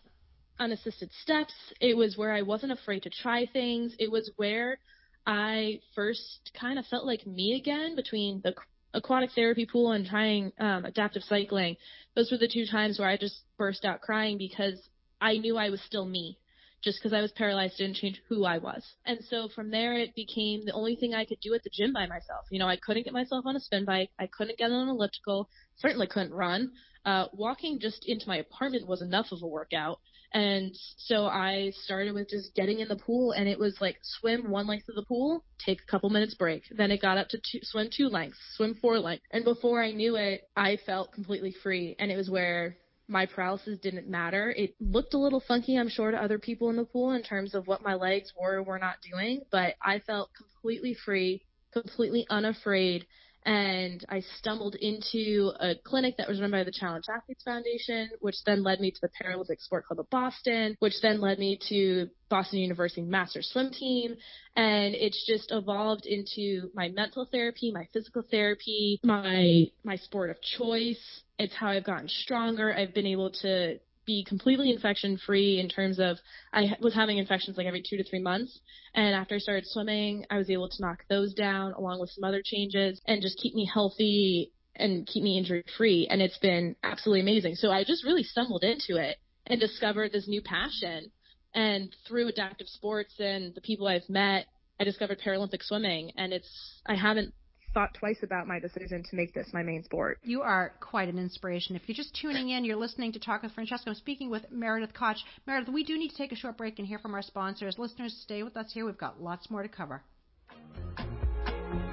unassisted 0.60 1.12
steps. 1.22 1.54
It 1.80 1.96
was 1.96 2.18
where 2.18 2.34
I 2.34 2.42
wasn't 2.42 2.74
afraid 2.74 3.04
to 3.04 3.10
try 3.10 3.46
things. 3.46 3.96
It 4.00 4.12
was 4.12 4.30
where 4.36 4.80
I 5.26 5.80
first 5.96 6.52
kind 6.60 6.78
of 6.78 6.86
felt 6.88 7.06
like 7.06 7.26
me 7.26 7.56
again 7.56 7.96
between 7.96 8.42
the 8.44 8.54
aquatic 8.94 9.32
therapy 9.32 9.66
pool 9.66 9.92
and 9.92 10.06
trying 10.06 10.52
um, 10.60 10.86
adaptive 10.86 11.24
cycling. 11.24 11.78
Those 12.16 12.32
were 12.32 12.38
the 12.38 12.48
two 12.48 12.66
times 12.66 13.00
where 13.00 13.10
I 13.10 13.18
just 13.18 13.42
burst 13.58 13.86
out 13.86 14.02
crying 14.02 14.38
because 14.38 14.80
I 15.20 15.38
knew 15.38 15.58
I 15.58 15.70
was 15.70 15.82
still 15.82 16.06
me 16.06 16.38
just 16.84 17.00
because 17.00 17.14
I 17.14 17.22
was 17.22 17.32
paralyzed 17.32 17.78
didn't 17.78 17.96
change 17.96 18.22
who 18.28 18.44
I 18.44 18.58
was. 18.58 18.84
And 19.06 19.20
so 19.30 19.48
from 19.56 19.72
there, 19.72 19.94
it 19.94 20.14
became 20.16 20.66
the 20.66 20.74
only 20.74 20.96
thing 20.96 21.14
I 21.14 21.26
could 21.26 21.40
do 21.40 21.54
at 21.54 21.64
the 21.64 21.70
gym 21.72 21.94
by 21.94 22.06
myself. 22.08 22.46
You 22.52 22.60
know, 22.60 22.68
I 22.68 22.76
couldn't 22.76 23.04
get 23.04 23.14
myself 23.14 23.46
on 23.46 23.56
a 23.56 23.60
spin 23.60 23.86
bike. 23.86 24.10
I 24.20 24.28
couldn't 24.28 24.58
get 24.58 24.72
on 24.72 24.84
an 24.84 24.90
elliptical. 24.90 25.50
Certainly 25.78 26.08
couldn't 26.08 26.34
run. 26.34 26.72
Uh, 27.06 27.28
walking 27.34 27.80
just 27.80 28.06
into 28.06 28.28
my 28.28 28.38
apartment 28.38 28.88
was 28.88 29.02
enough 29.02 29.28
of 29.32 29.42
a 29.42 29.48
workout. 29.48 30.00
And 30.34 30.76
so 30.98 31.26
I 31.26 31.72
started 31.84 32.14
with 32.14 32.30
just 32.30 32.56
getting 32.56 32.80
in 32.80 32.88
the 32.88 32.96
pool 32.96 33.34
and 33.34 33.48
it 33.48 33.60
was 33.60 33.78
like 33.80 33.98
swim 34.02 34.50
one 34.50 34.66
length 34.66 34.90
of 34.90 34.96
the 34.96 35.04
pool, 35.04 35.46
take 35.64 35.80
a 35.82 35.92
couple 35.92 36.10
minutes 36.10 36.34
break. 36.34 36.64
Then 36.76 36.90
it 36.90 37.02
got 37.02 37.20
up 37.20 37.30
to 37.30 37.38
two, 37.38 37.60
swim 37.62 37.90
two 37.96 38.08
lengths, 38.08 38.40
swim 38.56 38.74
four 38.82 38.98
lengths. 39.00 39.26
And 39.32 39.44
before 39.44 39.84
I 39.84 39.92
knew 39.92 40.16
it, 40.16 40.42
I 40.56 40.78
felt 40.86 41.14
completely 41.14 41.54
free. 41.62 41.96
And 42.00 42.12
it 42.12 42.18
was 42.18 42.32
where 42.32 42.78
my 43.08 43.28
paralysis 43.28 43.78
didn't 43.80 44.08
matter. 44.08 44.50
It 44.58 44.76
looked 44.80 45.14
a 45.14 45.20
little 45.20 45.44
funky, 45.48 45.78
I'm 45.78 45.90
sure, 45.90 46.10
to 46.10 46.18
other 46.18 46.40
people 46.40 46.70
in 46.70 46.78
the 46.78 46.86
pool 46.86 47.12
in 47.12 47.22
terms 47.22 47.54
of 47.54 47.68
what 47.68 47.84
my 47.84 47.94
legs 47.94 48.34
were 48.40 48.56
or 48.56 48.64
were 48.64 48.80
not 48.80 48.96
doing, 49.08 49.42
but 49.52 49.76
I 49.82 50.00
felt 50.00 50.32
completely 50.36 50.96
free, 50.96 51.44
completely 51.74 52.26
unafraid, 52.30 53.06
and 53.46 54.04
I 54.10 54.22
stumbled 54.38 54.76
into 54.76 55.52
a 55.60 55.76
clinic 55.84 56.18
that 56.18 56.28
was 56.28 56.40
run 56.40 56.52
by 56.52 56.64
the 56.64 56.72
Challenged 56.72 57.10
Athletes 57.10 57.44
Foundation, 57.44 58.10
which 58.20 58.36
then 58.46 58.64
led 58.64 58.80
me 58.80 58.92
to 58.92 59.02
the 59.02 59.10
Paralympic 59.10 59.62
Sport 59.62 59.86
Club 59.86 60.00
of 60.00 60.10
Boston, 60.10 60.76
which 60.80 60.94
then 61.02 61.20
led 61.20 61.40
me 61.40 61.60
to 61.70 62.08
Boston 62.30 62.60
University 62.60 63.02
Master 63.02 63.42
Swim 63.42 63.72
Team, 63.72 64.16
and 64.56 64.96
it's 64.96 65.26
just 65.28 65.52
evolved 65.52 66.06
into 66.06 66.70
my 66.74 66.90
mental 66.90 67.28
therapy, 67.32 67.72
my 67.72 67.88
physical 67.94 68.24
therapy, 68.30 69.00
my 69.04 69.66
my 69.84 69.96
sport 69.98 70.30
of 70.30 70.42
choice. 70.42 71.22
It's 71.38 71.54
how 71.54 71.70
I've 71.70 71.84
gotten 71.84 72.08
stronger. 72.08 72.74
I've 72.74 72.94
been 72.94 73.08
able 73.08 73.32
to 73.42 73.80
be 74.06 74.26
completely 74.28 74.72
infection 74.72 75.18
free 75.18 75.60
in 75.60 75.70
terms 75.70 76.00
of 76.00 76.18
I 76.52 76.76
was 76.82 76.94
having 76.94 77.18
infections 77.18 77.58
like 77.58 77.68
every 77.68 77.84
two 77.88 77.98
to 77.98 78.04
three 78.04 78.22
months. 78.22 78.60
And 78.94 79.16
after 79.16 79.36
I 79.36 79.40
started 79.40 79.66
swimming, 79.68 80.26
I 80.30 80.38
was 80.38 80.50
able 80.50 80.70
to 80.70 80.82
knock 80.82 81.04
those 81.10 81.34
down 81.34 81.74
along 81.74 82.00
with 82.00 82.10
some 82.12 82.24
other 82.24 82.42
changes 82.44 83.02
and 83.08 83.22
just 83.22 83.38
keep 83.38 83.56
me 83.56 83.70
healthy 83.72 84.52
and 84.76 85.08
keep 85.08 85.24
me 85.24 85.38
injury 85.38 85.64
free. 85.78 86.08
And 86.10 86.22
it's 86.22 86.38
been 86.40 86.76
absolutely 86.84 87.22
amazing. 87.22 87.56
So 87.56 87.72
I 87.72 87.84
just 87.84 88.04
really 88.04 88.24
stumbled 88.24 88.64
into 88.64 89.02
it 89.02 89.18
and 89.48 89.60
discovered 89.60 90.12
this 90.12 90.28
new 90.28 90.42
passion. 90.42 91.12
And 91.54 91.96
through 92.08 92.30
adaptive 92.30 92.68
sports 92.68 93.14
and 93.20 93.54
the 93.54 93.62
people 93.62 93.88
I've 93.88 94.10
met, 94.10 94.48
I 94.80 94.84
discovered 94.84 95.22
Paralympic 95.24 95.62
swimming. 95.62 96.12
And 96.18 96.34
it's, 96.34 96.82
I 96.86 96.96
haven't 96.96 97.34
thought 97.74 97.94
twice 97.94 98.18
about 98.24 98.48
my 98.48 98.60
decision 98.60 99.04
to 99.04 99.16
make 99.16 99.34
this 99.34 99.48
my 99.54 99.64
main 99.64 99.84
sport. 99.84 100.20
You 100.24 100.42
are 100.42 100.74
quite 100.80 101.10
an 101.10 101.18
inspiration. 101.18 101.76
If 101.76 101.84
you're 101.88 101.96
just 101.96 102.16
tuning 102.20 102.50
in, 102.50 102.64
you're 102.66 102.76
listening 102.78 103.12
to 103.14 103.20
Talk 103.20 103.44
with 103.44 103.52
Francesca. 103.54 103.90
I'm 103.90 103.96
speaking 103.96 104.30
with 104.30 104.44
Meredith 104.52 104.94
Koch. 104.94 105.18
Meredith, 105.48 105.74
we 105.74 105.84
do 105.84 105.98
need 105.98 106.10
to 106.10 106.18
take 106.18 106.32
a 106.32 106.36
short 106.36 106.58
break 106.58 106.80
and 106.80 106.88
hear 106.88 107.00
from 107.00 107.14
our 107.14 107.22
sponsors. 107.22 107.78
Listeners, 107.78 108.18
stay 108.24 108.44
with 108.44 108.56
us 108.58 108.72
here. 108.74 108.86
We've 108.86 108.98
got 108.98 109.22
lots 109.22 109.50
more 109.50 109.64
to 109.64 109.70
cover. 109.70 110.04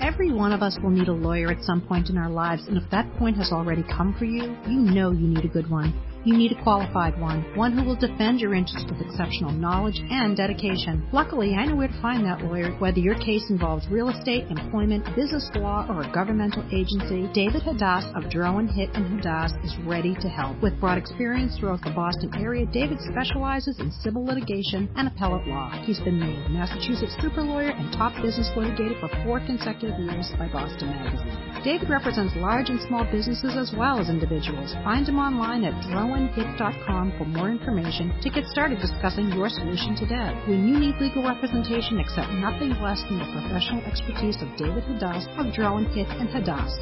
Every 0.00 0.32
one 0.32 0.52
of 0.52 0.62
us 0.62 0.78
will 0.82 0.90
need 0.90 1.08
a 1.08 1.12
lawyer 1.12 1.50
at 1.50 1.62
some 1.62 1.80
point 1.80 2.08
in 2.08 2.16
our 2.16 2.30
lives, 2.30 2.62
and 2.68 2.76
if 2.76 2.88
that 2.90 3.10
point 3.16 3.36
has 3.36 3.52
already 3.52 3.82
come 3.82 4.14
for 4.18 4.24
you, 4.24 4.56
you 4.66 4.78
know 4.78 5.10
you 5.10 5.28
need 5.28 5.44
a 5.44 5.48
good 5.48 5.70
one. 5.70 5.92
You 6.22 6.36
need 6.36 6.52
a 6.52 6.62
qualified 6.62 7.18
one, 7.18 7.40
one 7.56 7.72
who 7.72 7.82
will 7.82 7.96
defend 7.96 8.40
your 8.40 8.52
interests 8.52 8.90
with 8.90 9.00
exceptional 9.00 9.52
knowledge 9.52 9.98
and 10.10 10.36
dedication. 10.36 11.08
Luckily, 11.14 11.54
I 11.54 11.64
know 11.64 11.76
where 11.76 11.88
to 11.88 12.02
find 12.02 12.26
that 12.26 12.44
lawyer. 12.44 12.76
Whether 12.76 13.00
your 13.00 13.14
case 13.14 13.48
involves 13.48 13.88
real 13.88 14.10
estate, 14.10 14.44
employment, 14.50 15.16
business 15.16 15.48
law, 15.54 15.86
or 15.88 16.02
a 16.02 16.12
governmental 16.12 16.62
agency, 16.70 17.24
David 17.32 17.62
Hadass 17.62 18.04
of 18.14 18.30
Drowan 18.30 18.68
Hitt 18.68 18.90
and 18.92 19.06
Hadass 19.06 19.56
is 19.64 19.74
ready 19.86 20.14
to 20.20 20.28
help. 20.28 20.60
With 20.60 20.78
broad 20.78 20.98
experience 20.98 21.56
throughout 21.56 21.80
the 21.80 21.96
Boston 21.96 22.30
area, 22.36 22.66
David 22.66 22.98
specializes 23.00 23.80
in 23.80 23.90
civil 23.90 24.22
litigation 24.22 24.90
and 24.96 25.08
appellate 25.08 25.46
law. 25.46 25.70
He's 25.86 26.00
been 26.00 26.20
named 26.20 26.50
Massachusetts 26.50 27.16
super 27.22 27.40
lawyer 27.40 27.70
and 27.70 27.90
top 27.92 28.12
business 28.20 28.50
litigator 28.54 29.00
for 29.00 29.08
four 29.24 29.40
consecutive 29.40 29.98
years 29.98 30.28
by 30.36 30.52
Boston 30.52 30.90
Magazine. 30.90 31.64
David 31.64 31.88
represents 31.88 32.36
large 32.36 32.68
and 32.68 32.80
small 32.86 33.08
businesses 33.10 33.56
as 33.56 33.72
well 33.72 33.98
as 33.98 34.10
individuals. 34.10 34.74
Find 34.84 35.08
him 35.08 35.18
online 35.18 35.64
at 35.64 35.80
drowanhitt.com 36.10 37.14
for 37.16 37.24
more 37.24 37.50
information 37.50 38.12
to 38.22 38.30
get 38.30 38.44
started 38.46 38.80
discussing 38.80 39.30
your 39.32 39.48
solution 39.48 39.94
today. 39.94 40.34
When 40.46 40.66
you 40.66 40.78
need 40.78 40.96
legal 41.00 41.22
representation, 41.22 42.00
accept 42.00 42.30
nothing 42.32 42.70
less 42.82 43.02
than 43.08 43.18
the 43.18 43.30
professional 43.32 43.84
expertise 43.84 44.36
of 44.42 44.48
David 44.56 44.84
Hadass 44.84 45.26
of 45.38 45.54
Drowan 45.54 45.86
Hitt 45.94 46.08
and 46.08 46.28
Hadass. 46.28 46.74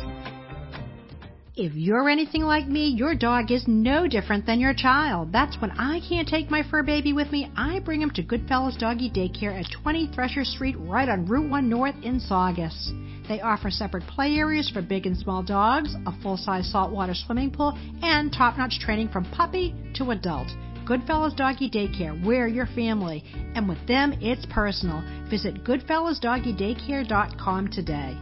If 1.56 1.74
you're 1.74 2.08
anything 2.08 2.42
like 2.42 2.68
me, 2.68 2.86
your 2.86 3.16
dog 3.16 3.50
is 3.50 3.64
no 3.66 4.06
different 4.06 4.46
than 4.46 4.60
your 4.60 4.74
child. 4.74 5.32
That's 5.32 5.60
when 5.60 5.72
I 5.72 6.00
can't 6.08 6.28
take 6.28 6.50
my 6.50 6.62
fur 6.62 6.84
baby 6.84 7.12
with 7.12 7.32
me, 7.32 7.50
I 7.56 7.80
bring 7.80 8.00
him 8.00 8.10
to 8.10 8.22
Goodfellas 8.22 8.78
Doggy 8.78 9.10
Daycare 9.10 9.58
at 9.58 9.66
20 9.82 10.12
Thresher 10.14 10.44
Street, 10.44 10.76
right 10.78 11.08
on 11.08 11.26
Route 11.26 11.50
1 11.50 11.68
North 11.68 11.96
in 12.02 12.20
Saugus. 12.20 12.92
They 13.28 13.40
offer 13.40 13.70
separate 13.70 14.06
play 14.06 14.36
areas 14.36 14.70
for 14.70 14.82
big 14.82 15.06
and 15.06 15.16
small 15.16 15.42
dogs, 15.42 15.94
a 16.06 16.12
full 16.22 16.36
size 16.36 16.70
saltwater 16.70 17.14
swimming 17.14 17.50
pool, 17.50 17.76
and 18.02 18.32
top 18.32 18.56
notch 18.56 18.78
training 18.80 19.08
from 19.10 19.24
puppy 19.32 19.74
to 19.96 20.10
adult. 20.10 20.48
Goodfellas 20.86 21.36
Doggy 21.36 21.68
Daycare, 21.68 22.24
we're 22.24 22.46
your 22.48 22.66
family, 22.66 23.22
and 23.54 23.68
with 23.68 23.86
them, 23.86 24.14
it's 24.22 24.46
personal. 24.46 25.02
Visit 25.28 25.62
goodfellasdoggydaycare.com 25.62 27.68
today. 27.68 28.16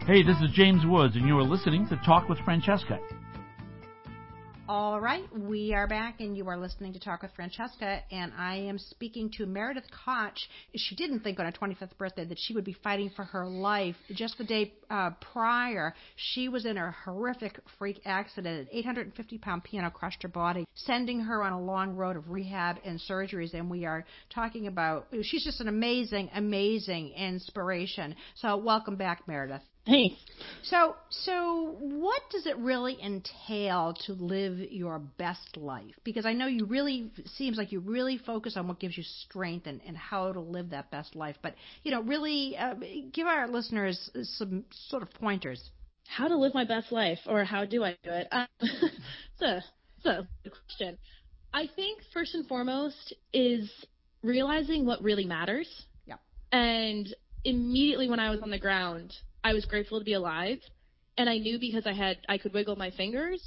Hey, 0.06 0.22
this 0.22 0.36
is 0.42 0.50
James 0.52 0.84
Woods, 0.84 1.16
and 1.16 1.26
you 1.26 1.38
are 1.38 1.42
listening 1.42 1.88
to 1.88 1.96
Talk 2.04 2.28
with 2.28 2.38
Francesca. 2.40 3.00
All 4.66 4.98
right, 4.98 5.24
we 5.30 5.74
are 5.74 5.86
back, 5.86 6.20
and 6.20 6.34
you 6.34 6.48
are 6.48 6.56
listening 6.56 6.94
to 6.94 6.98
Talk 6.98 7.20
with 7.20 7.32
Francesca, 7.36 8.00
and 8.10 8.32
I 8.34 8.54
am 8.54 8.78
speaking 8.78 9.30
to 9.36 9.44
Meredith 9.44 9.84
Koch. 10.06 10.38
She 10.74 10.96
didn't 10.96 11.20
think 11.20 11.38
on 11.38 11.44
her 11.44 11.52
25th 11.52 11.98
birthday 11.98 12.24
that 12.24 12.38
she 12.40 12.54
would 12.54 12.64
be 12.64 12.72
fighting 12.72 13.10
for 13.14 13.24
her 13.24 13.46
life. 13.46 13.94
Just 14.14 14.38
the 14.38 14.44
day 14.44 14.72
uh, 14.88 15.10
prior, 15.20 15.94
she 16.16 16.48
was 16.48 16.64
in 16.64 16.78
a 16.78 16.94
horrific 17.04 17.60
freak 17.78 18.00
accident. 18.06 18.60
An 18.60 18.68
850 18.72 19.36
pound 19.36 19.64
piano 19.64 19.90
crushed 19.90 20.22
her 20.22 20.30
body, 20.30 20.64
sending 20.74 21.20
her 21.20 21.42
on 21.42 21.52
a 21.52 21.60
long 21.60 21.94
road 21.94 22.16
of 22.16 22.30
rehab 22.30 22.78
and 22.86 22.98
surgeries. 23.06 23.52
And 23.52 23.68
we 23.68 23.84
are 23.84 24.06
talking 24.30 24.66
about, 24.66 25.08
she's 25.24 25.44
just 25.44 25.60
an 25.60 25.68
amazing, 25.68 26.30
amazing 26.34 27.10
inspiration. 27.10 28.16
So, 28.36 28.56
welcome 28.56 28.96
back, 28.96 29.28
Meredith. 29.28 29.60
Thanks. 29.86 30.16
So, 30.62 30.96
so 31.10 31.76
what 31.78 32.22
does 32.30 32.46
it 32.46 32.56
really 32.56 32.96
entail 33.02 33.94
to 34.06 34.14
live 34.14 34.58
your 34.58 34.98
best 34.98 35.56
life? 35.56 35.94
Because 36.04 36.24
I 36.24 36.32
know 36.32 36.46
you 36.46 36.64
really 36.64 37.10
seems 37.36 37.58
like 37.58 37.70
you 37.70 37.80
really 37.80 38.16
focus 38.16 38.56
on 38.56 38.66
what 38.66 38.80
gives 38.80 38.96
you 38.96 39.04
strength 39.26 39.66
and, 39.66 39.80
and 39.86 39.96
how 39.96 40.32
to 40.32 40.40
live 40.40 40.70
that 40.70 40.90
best 40.90 41.14
life. 41.14 41.36
But 41.42 41.54
you 41.82 41.90
know, 41.90 42.02
really 42.02 42.56
uh, 42.56 42.74
give 43.12 43.26
our 43.26 43.46
listeners 43.46 44.10
some 44.22 44.64
sort 44.88 45.02
of 45.02 45.12
pointers. 45.12 45.62
How 46.08 46.28
to 46.28 46.36
live 46.36 46.54
my 46.54 46.64
best 46.64 46.90
life, 46.92 47.18
or 47.26 47.44
how 47.44 47.64
do 47.64 47.84
I 47.84 47.96
do 48.02 48.10
it? 48.10 48.28
Uh, 48.30 48.46
it's 48.60 49.42
a 49.42 49.56
it's 49.98 50.06
a 50.06 50.28
good 50.44 50.52
question. 50.66 50.98
I 51.52 51.68
think 51.76 52.00
first 52.12 52.34
and 52.34 52.46
foremost 52.46 53.14
is 53.32 53.70
realizing 54.22 54.86
what 54.86 55.02
really 55.02 55.24
matters. 55.24 55.68
Yeah. 56.06 56.16
And 56.52 57.14
immediately 57.44 58.08
when 58.08 58.18
I 58.18 58.30
was 58.30 58.40
on 58.42 58.50
the 58.50 58.58
ground, 58.58 59.14
I 59.44 59.52
was 59.52 59.66
grateful 59.66 59.98
to 59.98 60.04
be 60.04 60.14
alive, 60.14 60.58
and 61.16 61.28
I 61.28 61.38
knew 61.38 61.58
because 61.60 61.86
I 61.86 61.92
had 61.92 62.16
I 62.28 62.38
could 62.38 62.54
wiggle 62.54 62.76
my 62.76 62.90
fingers 62.90 63.40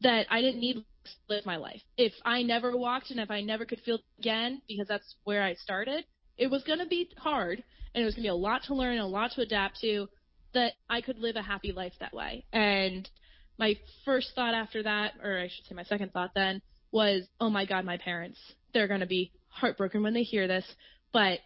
that 0.00 0.26
I 0.30 0.40
didn't 0.40 0.60
need 0.60 0.76
to 0.76 0.84
live 1.28 1.46
my 1.46 1.56
life. 1.56 1.82
If 1.96 2.12
I 2.24 2.42
never 2.42 2.76
walked 2.76 3.10
and 3.10 3.20
if 3.20 3.30
I 3.30 3.42
never 3.42 3.64
could 3.64 3.80
feel 3.80 3.98
again, 4.18 4.62
because 4.66 4.88
that's 4.88 5.14
where 5.24 5.42
I 5.42 5.54
started, 5.54 6.04
it 6.36 6.50
was 6.50 6.64
going 6.64 6.80
to 6.80 6.86
be 6.86 7.10
hard 7.18 7.62
and 7.94 8.02
it 8.02 8.04
was 8.04 8.14
going 8.14 8.24
to 8.24 8.28
be 8.28 8.30
a 8.30 8.34
lot 8.34 8.62
to 8.64 8.74
learn, 8.74 8.94
and 8.94 9.02
a 9.02 9.06
lot 9.06 9.32
to 9.32 9.42
adapt 9.42 9.80
to. 9.80 10.08
That 10.54 10.72
I 10.88 11.02
could 11.02 11.18
live 11.18 11.36
a 11.36 11.42
happy 11.42 11.72
life 11.72 11.92
that 12.00 12.14
way. 12.14 12.46
And 12.50 13.06
my 13.58 13.76
first 14.06 14.32
thought 14.34 14.54
after 14.54 14.82
that, 14.84 15.12
or 15.22 15.38
I 15.38 15.48
should 15.48 15.66
say 15.66 15.74
my 15.74 15.84
second 15.84 16.12
thought 16.12 16.30
then, 16.34 16.62
was, 16.92 17.24
oh 17.40 17.50
my 17.50 17.66
God, 17.66 17.84
my 17.84 17.98
parents. 17.98 18.38
They're 18.72 18.88
going 18.88 19.00
to 19.00 19.06
be 19.06 19.32
heartbroken 19.48 20.02
when 20.02 20.14
they 20.14 20.22
hear 20.22 20.48
this, 20.48 20.64
but 21.12 21.40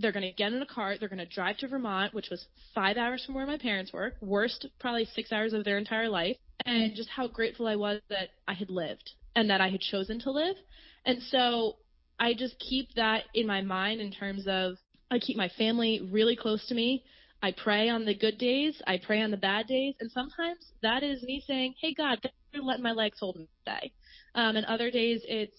they're 0.00 0.12
going 0.12 0.28
to 0.28 0.32
get 0.32 0.52
in 0.52 0.62
a 0.62 0.66
car. 0.66 0.96
They're 0.98 1.08
going 1.08 1.18
to 1.18 1.26
drive 1.26 1.58
to 1.58 1.68
Vermont, 1.68 2.14
which 2.14 2.30
was 2.30 2.46
five 2.74 2.96
hours 2.96 3.24
from 3.24 3.34
where 3.34 3.46
my 3.46 3.58
parents 3.58 3.92
were, 3.92 4.14
worst 4.20 4.66
probably 4.78 5.06
six 5.14 5.32
hours 5.32 5.52
of 5.52 5.64
their 5.64 5.78
entire 5.78 6.08
life, 6.08 6.36
and 6.64 6.94
just 6.94 7.08
how 7.08 7.28
grateful 7.28 7.66
I 7.66 7.76
was 7.76 8.00
that 8.08 8.30
I 8.46 8.54
had 8.54 8.70
lived 8.70 9.10
and 9.36 9.50
that 9.50 9.60
I 9.60 9.68
had 9.68 9.80
chosen 9.80 10.20
to 10.20 10.30
live. 10.30 10.56
And 11.04 11.22
so 11.22 11.76
I 12.18 12.34
just 12.34 12.58
keep 12.58 12.94
that 12.96 13.24
in 13.34 13.46
my 13.46 13.62
mind 13.62 14.00
in 14.00 14.12
terms 14.12 14.46
of 14.46 14.74
I 15.10 15.18
keep 15.18 15.36
my 15.36 15.48
family 15.56 16.08
really 16.12 16.36
close 16.36 16.66
to 16.68 16.74
me. 16.74 17.02
I 17.42 17.52
pray 17.52 17.88
on 17.88 18.04
the 18.04 18.14
good 18.14 18.36
days, 18.36 18.80
I 18.86 18.98
pray 18.98 19.22
on 19.22 19.30
the 19.30 19.36
bad 19.38 19.66
days, 19.66 19.94
and 19.98 20.10
sometimes 20.10 20.58
that 20.82 21.02
is 21.02 21.22
me 21.22 21.42
saying, 21.46 21.74
"Hey 21.80 21.94
God, 21.94 22.18
thanks 22.22 22.36
for 22.52 22.60
letting 22.60 22.82
my 22.82 22.92
legs 22.92 23.18
hold 23.18 23.36
me 23.36 23.48
today." 23.64 23.92
Um, 24.34 24.56
and 24.56 24.66
other 24.66 24.90
days 24.90 25.22
it's, 25.26 25.58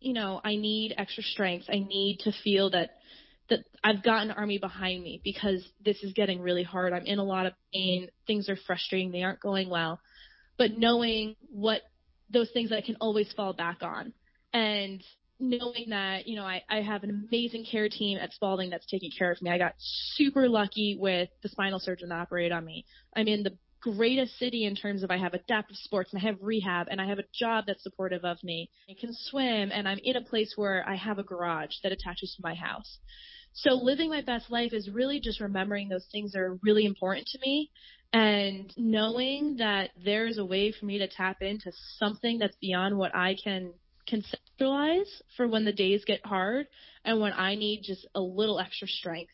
you 0.00 0.14
know, 0.14 0.40
I 0.42 0.56
need 0.56 0.94
extra 0.96 1.22
strength. 1.22 1.66
I 1.68 1.80
need 1.80 2.20
to 2.20 2.32
feel 2.42 2.70
that 2.70 2.99
that 3.50 3.60
I've 3.84 4.02
got 4.02 4.22
an 4.22 4.30
army 4.30 4.58
behind 4.58 5.02
me 5.02 5.20
because 5.22 5.66
this 5.84 6.02
is 6.02 6.12
getting 6.12 6.40
really 6.40 6.62
hard. 6.62 6.92
I'm 6.92 7.06
in 7.06 7.18
a 7.18 7.24
lot 7.24 7.46
of 7.46 7.52
pain. 7.72 8.08
Things 8.26 8.48
are 8.48 8.56
frustrating. 8.66 9.12
They 9.12 9.22
aren't 9.22 9.40
going 9.40 9.68
well. 9.68 10.00
But 10.56 10.78
knowing 10.78 11.36
what 11.50 11.82
those 12.32 12.50
things 12.52 12.70
that 12.70 12.76
I 12.76 12.82
can 12.82 12.96
always 13.00 13.32
fall 13.32 13.52
back 13.52 13.78
on 13.82 14.12
and 14.52 15.02
knowing 15.40 15.86
that, 15.88 16.26
you 16.26 16.36
know, 16.36 16.44
I, 16.44 16.62
I 16.68 16.82
have 16.82 17.02
an 17.02 17.26
amazing 17.28 17.64
care 17.70 17.88
team 17.88 18.18
at 18.18 18.32
Spaulding 18.32 18.70
that's 18.70 18.86
taking 18.86 19.10
care 19.16 19.32
of 19.32 19.40
me. 19.42 19.50
I 19.50 19.58
got 19.58 19.74
super 19.78 20.48
lucky 20.48 20.96
with 21.00 21.30
the 21.42 21.48
spinal 21.48 21.80
surgeon 21.80 22.10
that 22.10 22.16
operated 22.20 22.52
on 22.52 22.64
me. 22.64 22.84
I'm 23.16 23.26
in 23.26 23.42
the 23.42 23.56
greatest 23.80 24.38
city 24.38 24.66
in 24.66 24.76
terms 24.76 25.02
of 25.02 25.10
I 25.10 25.16
have 25.16 25.32
adaptive 25.32 25.76
sports 25.76 26.12
and 26.12 26.22
I 26.22 26.26
have 26.26 26.36
rehab 26.42 26.88
and 26.90 27.00
I 27.00 27.08
have 27.08 27.18
a 27.18 27.24
job 27.32 27.64
that's 27.66 27.82
supportive 27.82 28.24
of 28.24 28.42
me. 28.44 28.70
I 28.88 28.94
can 29.00 29.10
swim 29.12 29.70
and 29.72 29.88
I'm 29.88 29.98
in 30.02 30.16
a 30.16 30.20
place 30.20 30.52
where 30.56 30.86
I 30.86 30.96
have 30.96 31.18
a 31.18 31.22
garage 31.22 31.72
that 31.82 31.92
attaches 31.92 32.34
to 32.36 32.42
my 32.42 32.54
house. 32.54 32.98
So 33.52 33.74
living 33.74 34.08
my 34.08 34.22
best 34.22 34.50
life 34.50 34.72
is 34.72 34.88
really 34.88 35.20
just 35.20 35.40
remembering 35.40 35.88
those 35.88 36.06
things 36.12 36.32
that 36.32 36.40
are 36.40 36.58
really 36.62 36.84
important 36.84 37.26
to 37.28 37.38
me 37.40 37.70
and 38.12 38.72
knowing 38.76 39.56
that 39.58 39.90
there 40.04 40.26
is 40.26 40.38
a 40.38 40.44
way 40.44 40.72
for 40.72 40.86
me 40.86 40.98
to 40.98 41.08
tap 41.08 41.42
into 41.42 41.72
something 41.98 42.38
that's 42.38 42.56
beyond 42.60 42.96
what 42.96 43.14
I 43.14 43.36
can 43.42 43.72
conceptualize 44.10 45.08
for 45.36 45.46
when 45.46 45.64
the 45.64 45.72
days 45.72 46.04
get 46.04 46.24
hard 46.24 46.66
and 47.04 47.20
when 47.20 47.32
I 47.32 47.54
need 47.54 47.82
just 47.84 48.06
a 48.14 48.20
little 48.20 48.58
extra 48.58 48.88
strength, 48.88 49.32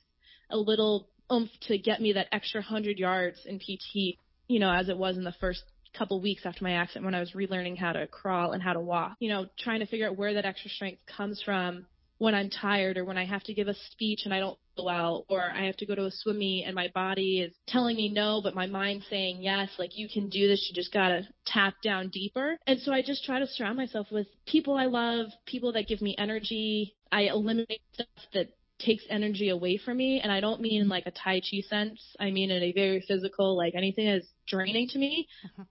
a 0.50 0.56
little 0.56 1.08
oomph 1.32 1.50
to 1.62 1.78
get 1.78 2.00
me 2.00 2.12
that 2.12 2.28
extra 2.32 2.62
hundred 2.62 2.98
yards 2.98 3.40
in 3.46 3.58
PT, 3.58 4.18
you 4.48 4.60
know, 4.60 4.70
as 4.70 4.88
it 4.88 4.98
was 4.98 5.16
in 5.16 5.24
the 5.24 5.34
first 5.40 5.62
couple 5.96 6.20
weeks 6.20 6.44
after 6.44 6.62
my 6.62 6.72
accident 6.72 7.06
when 7.06 7.14
I 7.14 7.20
was 7.20 7.32
relearning 7.32 7.78
how 7.78 7.92
to 7.92 8.06
crawl 8.06 8.52
and 8.52 8.62
how 8.62 8.74
to 8.74 8.80
walk. 8.80 9.16
You 9.18 9.30
know, 9.30 9.46
trying 9.58 9.80
to 9.80 9.86
figure 9.86 10.08
out 10.08 10.16
where 10.16 10.34
that 10.34 10.44
extra 10.44 10.70
strength 10.70 11.00
comes 11.16 11.42
from 11.42 11.86
when 12.18 12.34
I'm 12.34 12.50
tired 12.50 12.96
or 12.96 13.04
when 13.04 13.18
I 13.18 13.26
have 13.26 13.42
to 13.44 13.54
give 13.54 13.68
a 13.68 13.74
speech 13.90 14.22
and 14.24 14.32
I 14.32 14.40
don't 14.40 14.58
feel 14.74 14.86
well 14.86 15.26
or 15.28 15.42
I 15.42 15.66
have 15.66 15.76
to 15.78 15.86
go 15.86 15.94
to 15.94 16.06
a 16.06 16.10
swim 16.10 16.38
meet 16.38 16.64
and 16.64 16.74
my 16.74 16.88
body 16.94 17.40
is 17.40 17.52
telling 17.66 17.96
me 17.96 18.08
no 18.08 18.40
but 18.42 18.54
my 18.54 18.66
mind's 18.66 19.06
saying 19.10 19.42
yes 19.42 19.70
like 19.78 19.98
you 19.98 20.08
can 20.08 20.28
do 20.28 20.48
this 20.48 20.66
you 20.68 20.74
just 20.74 20.92
got 20.92 21.08
to 21.08 21.22
tap 21.46 21.74
down 21.82 22.08
deeper. 22.08 22.56
And 22.66 22.80
so 22.80 22.92
I 22.92 23.02
just 23.02 23.24
try 23.24 23.38
to 23.38 23.46
surround 23.46 23.76
myself 23.76 24.06
with 24.10 24.26
people 24.46 24.76
I 24.76 24.86
love 24.86 25.26
people 25.46 25.72
that 25.72 25.88
give 25.88 26.00
me 26.00 26.14
energy. 26.18 26.94
I 27.12 27.22
eliminate 27.22 27.82
stuff 27.92 28.06
that 28.32 28.48
takes 28.78 29.04
energy 29.08 29.48
away 29.48 29.78
from 29.78 29.96
me 29.96 30.20
and 30.20 30.30
I 30.30 30.40
don't 30.40 30.60
mean 30.60 30.82
in 30.82 30.88
like 30.88 31.06
a 31.06 31.10
tai 31.10 31.40
chi 31.40 31.60
sense. 31.68 32.00
I 32.18 32.30
mean 32.30 32.50
in 32.50 32.62
a 32.62 32.72
very 32.72 33.04
physical 33.06 33.56
like 33.56 33.74
anything 33.74 34.06
that's 34.06 34.28
draining 34.48 34.88
to 34.88 34.98
me 34.98 35.28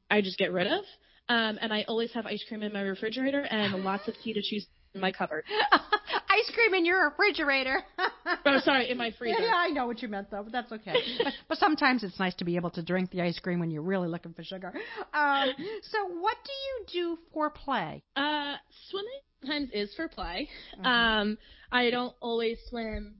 I 0.10 0.22
just 0.22 0.38
get 0.38 0.52
rid 0.52 0.68
of. 0.68 0.84
Um, 1.28 1.58
and 1.60 1.74
I 1.74 1.86
always 1.88 2.12
have 2.14 2.28
ice 2.28 2.44
cream 2.48 2.62
in 2.62 2.72
my 2.72 2.82
refrigerator 2.82 3.42
and 3.42 3.84
lots 3.84 4.08
of 4.08 4.14
tea 4.24 4.34
to 4.34 4.42
choose 4.44 4.68
in 4.96 5.02
my 5.02 5.12
cupboard. 5.12 5.44
Ice 6.30 6.52
cream 6.54 6.74
in 6.74 6.86
your 6.86 7.06
refrigerator. 7.10 7.82
oh, 8.46 8.60
sorry, 8.64 8.90
in 8.90 8.98
my 8.98 9.12
freezer. 9.18 9.42
Yeah, 9.42 9.54
I 9.56 9.70
know 9.70 9.86
what 9.86 10.02
you 10.02 10.08
meant 10.08 10.32
though, 10.32 10.44
but 10.44 10.52
that's 10.52 10.72
okay. 10.72 10.96
but, 11.24 11.34
but 11.48 11.58
sometimes 11.58 12.04
it's 12.04 12.20
nice 12.20 12.34
to 12.36 12.46
be 12.46 12.56
able 12.56 12.72
to 12.72 12.82
drink 12.82 13.12
the 13.12 13.22
ice 13.22 13.38
cream 13.40 13.60
when 13.60 13.72
you're 13.72 13.84
really 13.84 14.08
looking 14.08 14.34
for 14.34 14.44
sugar. 14.44 14.74
Um, 15.14 15.50
so, 15.84 16.08
what 16.08 16.38
do 16.44 16.52
you 16.98 17.16
do 17.16 17.20
for 17.34 17.50
play? 17.50 18.04
Uh, 18.16 18.56
swimming 18.90 19.20
sometimes 19.42 19.70
is 19.74 19.94
for 19.96 20.08
play. 20.08 20.50
Um, 20.84 21.38
I 21.72 21.90
don't 21.90 22.16
always 22.22 22.58
swim 22.70 23.16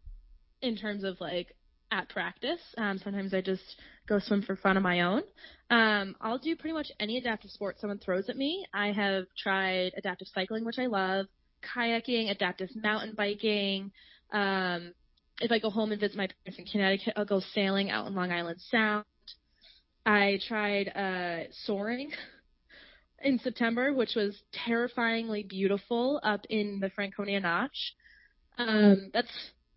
in 0.62 0.76
terms 0.76 1.04
of 1.04 1.20
like 1.22 1.56
at 1.92 2.10
practice. 2.10 2.60
Um, 2.78 3.00
sometimes 3.04 3.34
I 3.34 3.42
just 3.42 3.64
go 4.08 4.20
swim 4.20 4.42
for 4.42 4.56
fun 4.56 4.78
on 4.78 4.84
my 4.84 5.02
own. 5.02 5.22
Um, 5.70 6.16
I'll 6.22 6.38
do 6.38 6.56
pretty 6.56 6.74
much 6.74 6.92
any 7.00 7.18
adaptive 7.18 7.52
sport 7.52 7.80
someone 7.80 8.00
throws 8.00 8.30
at 8.30 8.38
me. 8.38 8.66
I 8.74 8.92
have 8.92 9.26
tried 9.38 9.94
adaptive 9.98 10.28
cycling, 10.34 10.66
which 10.66 10.80
I 10.80 10.86
love, 10.86 11.28
kayaking, 11.76 12.32
adaptive 12.32 12.70
mountain 12.76 13.14
biking. 13.16 13.92
Um, 14.32 14.94
if 15.40 15.52
I 15.52 15.60
go 15.60 15.70
home 15.70 15.92
and 15.92 16.00
visit 16.00 16.18
my 16.18 16.28
parents 16.28 16.60
in 16.60 16.66
Connecticut, 16.66 17.14
I'll 17.18 17.26
go 17.26 17.42
sailing 17.54 17.90
out 17.90 18.08
in 18.08 18.16
Long 18.16 18.32
Island 18.32 18.60
Sound. 18.70 19.06
I 20.06 20.40
tried 20.48 20.90
uh, 20.90 21.52
soaring 21.66 22.12
in 23.24 23.40
September, 23.40 23.94
which 23.94 24.16
was 24.16 24.36
terrifyingly 24.66 25.44
beautiful 25.44 26.20
up 26.24 26.42
in 26.50 26.80
the 26.80 26.90
Franconia 26.90 27.40
Notch. 27.40 27.96
Um, 28.58 29.10
that's 29.14 29.32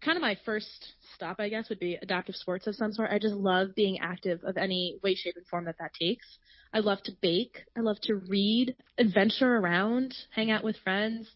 kind 0.04 0.16
of 0.16 0.22
my 0.22 0.36
first 0.44 0.94
stop, 1.14 1.36
I 1.40 1.48
guess, 1.48 1.68
would 1.68 1.80
be 1.80 1.98
adaptive 2.00 2.36
sports 2.36 2.66
of 2.66 2.74
some 2.74 2.92
sort. 2.92 3.10
I 3.10 3.18
just 3.18 3.34
love 3.34 3.74
being 3.74 3.98
active 4.00 4.40
of 4.44 4.56
any 4.56 4.98
way, 5.02 5.14
shape, 5.14 5.34
and 5.36 5.46
form 5.46 5.64
that 5.64 5.76
that 5.80 5.92
takes. 5.94 6.26
I 6.72 6.80
love 6.80 7.02
to 7.04 7.12
bake. 7.20 7.64
I 7.76 7.80
love 7.80 7.96
to 8.02 8.14
read, 8.14 8.76
adventure 8.98 9.56
around, 9.56 10.14
hang 10.34 10.50
out 10.50 10.62
with 10.62 10.76
friends, 10.84 11.28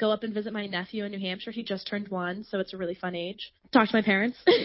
go 0.00 0.10
up 0.10 0.22
and 0.24 0.34
visit 0.34 0.52
my 0.52 0.66
nephew 0.66 1.04
in 1.04 1.12
New 1.12 1.20
Hampshire. 1.20 1.50
He 1.50 1.62
just 1.62 1.86
turned 1.86 2.08
one, 2.08 2.44
so 2.50 2.58
it's 2.58 2.72
a 2.72 2.76
really 2.76 2.94
fun 2.94 3.14
age. 3.14 3.52
Talk 3.72 3.88
to 3.88 3.96
my 3.96 4.02
parents. 4.02 4.38
so, 4.46 4.56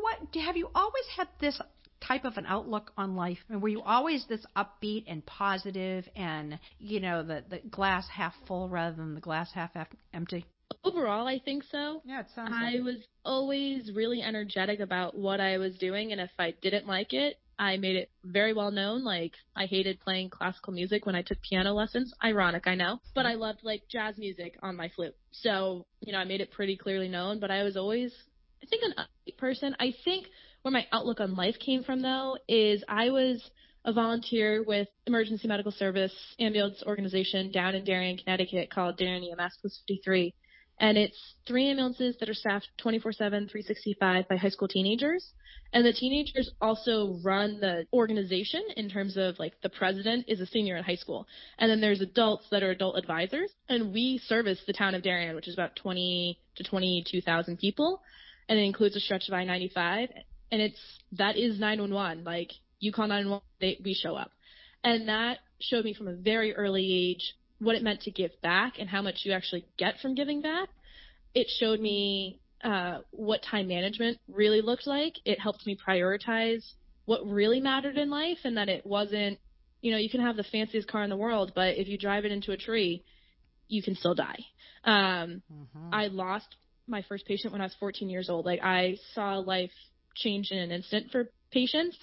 what 0.00 0.18
have 0.44 0.56
you 0.56 0.68
always 0.74 1.04
had 1.16 1.28
this 1.40 1.58
type 2.00 2.24
of 2.24 2.36
an 2.36 2.46
outlook 2.46 2.92
on 2.96 3.14
life? 3.16 3.38
I 3.48 3.52
mean, 3.54 3.62
were 3.62 3.68
you 3.68 3.82
always 3.82 4.26
this 4.28 4.44
upbeat 4.56 5.04
and 5.06 5.24
positive, 5.24 6.08
and 6.16 6.58
you 6.78 7.00
know, 7.00 7.22
the 7.22 7.44
the 7.48 7.60
glass 7.70 8.08
half 8.08 8.34
full 8.46 8.68
rather 8.68 8.96
than 8.96 9.14
the 9.14 9.20
glass 9.20 9.52
half 9.52 9.70
empty? 10.12 10.44
Overall, 10.84 11.26
I 11.26 11.38
think 11.38 11.64
so. 11.70 12.02
Yeah, 12.04 12.20
it 12.20 12.26
sounds. 12.34 12.52
I 12.52 12.72
like 12.72 12.82
was 12.82 12.96
always 13.24 13.90
really 13.94 14.20
energetic 14.20 14.80
about 14.80 15.16
what 15.16 15.40
I 15.40 15.58
was 15.58 15.76
doing, 15.76 16.12
and 16.12 16.20
if 16.20 16.30
I 16.38 16.54
didn't 16.60 16.86
like 16.86 17.14
it, 17.14 17.36
I 17.58 17.76
made 17.76 17.96
it 17.96 18.10
very 18.24 18.52
well 18.52 18.70
known. 18.70 19.04
Like 19.04 19.32
I 19.56 19.66
hated 19.66 20.00
playing 20.00 20.30
classical 20.30 20.72
music 20.72 21.06
when 21.06 21.14
I 21.14 21.22
took 21.22 21.40
piano 21.42 21.72
lessons. 21.72 22.14
Ironic, 22.22 22.66
I 22.66 22.74
know, 22.74 23.00
but 23.14 23.26
I 23.26 23.34
loved 23.34 23.60
like 23.62 23.88
jazz 23.88 24.16
music 24.16 24.56
on 24.62 24.76
my 24.76 24.90
flute. 24.94 25.16
So 25.32 25.86
you 26.00 26.12
know, 26.12 26.18
I 26.18 26.24
made 26.24 26.40
it 26.40 26.52
pretty 26.52 26.76
clearly 26.76 27.08
known. 27.08 27.40
But 27.40 27.50
I 27.50 27.62
was 27.64 27.76
always, 27.76 28.14
I 28.62 28.66
think, 28.66 28.82
an 28.84 28.94
upbeat 28.96 29.36
person. 29.38 29.74
I 29.80 29.94
think 30.04 30.26
where 30.62 30.72
my 30.72 30.86
outlook 30.92 31.20
on 31.20 31.34
life 31.34 31.56
came 31.58 31.82
from 31.82 32.02
though 32.02 32.36
is 32.48 32.84
I 32.88 33.10
was 33.10 33.42
a 33.84 33.92
volunteer 33.92 34.62
with 34.62 34.88
emergency 35.06 35.48
medical 35.48 35.72
service 35.72 36.12
ambulance 36.38 36.82
organization 36.86 37.50
down 37.50 37.74
in 37.74 37.84
Darien, 37.84 38.18
Connecticut 38.18 38.70
called 38.70 38.98
Darien 38.98 39.24
EMS 39.24 39.58
Post 39.62 39.82
53 39.88 40.34
and 40.80 40.96
it's 40.96 41.34
three 41.46 41.68
ambulances 41.68 42.16
that 42.20 42.28
are 42.28 42.34
staffed 42.34 42.68
24/7, 42.78 43.50
365 43.50 44.28
by 44.28 44.36
high 44.36 44.48
school 44.48 44.68
teenagers. 44.68 45.32
And 45.72 45.84
the 45.84 45.92
teenagers 45.92 46.50
also 46.62 47.18
run 47.22 47.60
the 47.60 47.86
organization 47.92 48.62
in 48.76 48.88
terms 48.88 49.16
of 49.16 49.38
like 49.38 49.60
the 49.60 49.68
president 49.68 50.24
is 50.26 50.40
a 50.40 50.46
senior 50.46 50.76
in 50.76 50.84
high 50.84 50.94
school, 50.94 51.26
and 51.58 51.70
then 51.70 51.80
there's 51.80 52.00
adults 52.00 52.46
that 52.50 52.62
are 52.62 52.70
adult 52.70 52.96
advisors, 52.96 53.50
and 53.68 53.92
we 53.92 54.18
service 54.26 54.60
the 54.66 54.72
town 54.72 54.94
of 54.94 55.02
Darien, 55.02 55.36
which 55.36 55.48
is 55.48 55.54
about 55.54 55.76
20 55.76 56.38
to 56.56 56.64
22,000 56.64 57.58
people, 57.58 58.00
and 58.48 58.58
it 58.58 58.62
includes 58.62 58.96
a 58.96 59.00
stretch 59.00 59.28
of 59.28 59.34
I-95, 59.34 60.08
and 60.50 60.62
it's 60.62 60.80
that 61.12 61.36
is 61.36 61.60
911. 61.60 62.24
Like 62.24 62.52
you 62.80 62.90
call 62.92 63.08
911, 63.08 63.42
they, 63.60 63.78
we 63.84 63.92
show 63.92 64.16
up, 64.16 64.30
and 64.84 65.08
that 65.08 65.38
showed 65.60 65.84
me 65.84 65.92
from 65.92 66.08
a 66.08 66.14
very 66.14 66.54
early 66.54 67.10
age 67.10 67.34
what 67.58 67.74
it 67.74 67.82
meant 67.82 68.02
to 68.02 68.10
give 68.10 68.30
back 68.42 68.74
and 68.78 68.88
how 68.88 69.02
much 69.02 69.20
you 69.24 69.32
actually 69.32 69.64
get 69.78 69.98
from 70.00 70.14
giving 70.14 70.40
back. 70.40 70.68
It 71.34 71.48
showed 71.58 71.80
me 71.80 72.40
uh, 72.62 72.98
what 73.10 73.42
time 73.42 73.68
management 73.68 74.18
really 74.28 74.60
looked 74.60 74.86
like. 74.86 75.14
It 75.24 75.40
helped 75.40 75.66
me 75.66 75.76
prioritize 75.76 76.64
what 77.04 77.26
really 77.26 77.60
mattered 77.60 77.96
in 77.96 78.10
life 78.10 78.38
and 78.44 78.56
that 78.56 78.68
it 78.68 78.84
wasn't, 78.86 79.38
you 79.80 79.92
know, 79.92 79.98
you 79.98 80.10
can 80.10 80.20
have 80.20 80.36
the 80.36 80.44
fanciest 80.44 80.88
car 80.88 81.02
in 81.02 81.10
the 81.10 81.16
world, 81.16 81.52
but 81.54 81.76
if 81.76 81.88
you 81.88 81.96
drive 81.98 82.24
it 82.24 82.32
into 82.32 82.52
a 82.52 82.56
tree, 82.56 83.04
you 83.68 83.82
can 83.82 83.94
still 83.94 84.14
die. 84.14 84.44
Um, 84.84 85.42
Mhm. 85.50 85.92
I 85.92 86.08
lost 86.08 86.56
my 86.86 87.02
first 87.02 87.26
patient 87.26 87.52
when 87.52 87.60
I 87.60 87.64
was 87.64 87.74
14 87.74 88.08
years 88.08 88.28
old. 88.28 88.46
Like 88.46 88.62
I 88.62 88.96
saw 89.14 89.38
life 89.38 89.72
change 90.16 90.50
in 90.50 90.58
an 90.58 90.70
instant 90.70 91.10
for 91.10 91.30
patients. 91.50 91.96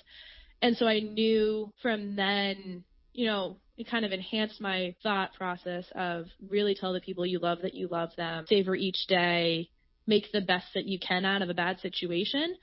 And 0.61 0.77
so 0.77 0.87
I 0.87 0.99
knew 0.99 1.71
from 1.81 2.15
then, 2.15 2.83
you 3.15 3.25
know, 3.25 3.57
it 3.77 3.89
kind 3.89 4.05
of 4.05 4.11
enhanced 4.11 4.61
my 4.61 4.95
thought 5.01 5.33
process 5.33 5.85
of 5.95 6.25
really 6.49 6.75
tell 6.75 6.93
the 6.93 7.01
people 7.01 7.25
you 7.25 7.39
love 7.39 7.59
that 7.63 7.73
you 7.73 7.87
love 7.87 8.09
them, 8.17 8.45
savor 8.47 8.75
each 8.75 9.07
day, 9.07 9.69
make 10.05 10.31
the 10.31 10.41
best 10.41 10.67
that 10.75 10.85
you 10.85 10.99
can 10.99 11.25
out 11.25 11.41
of 11.41 11.49
a 11.49 11.53
bad 11.53 11.79
situation. 11.79 12.55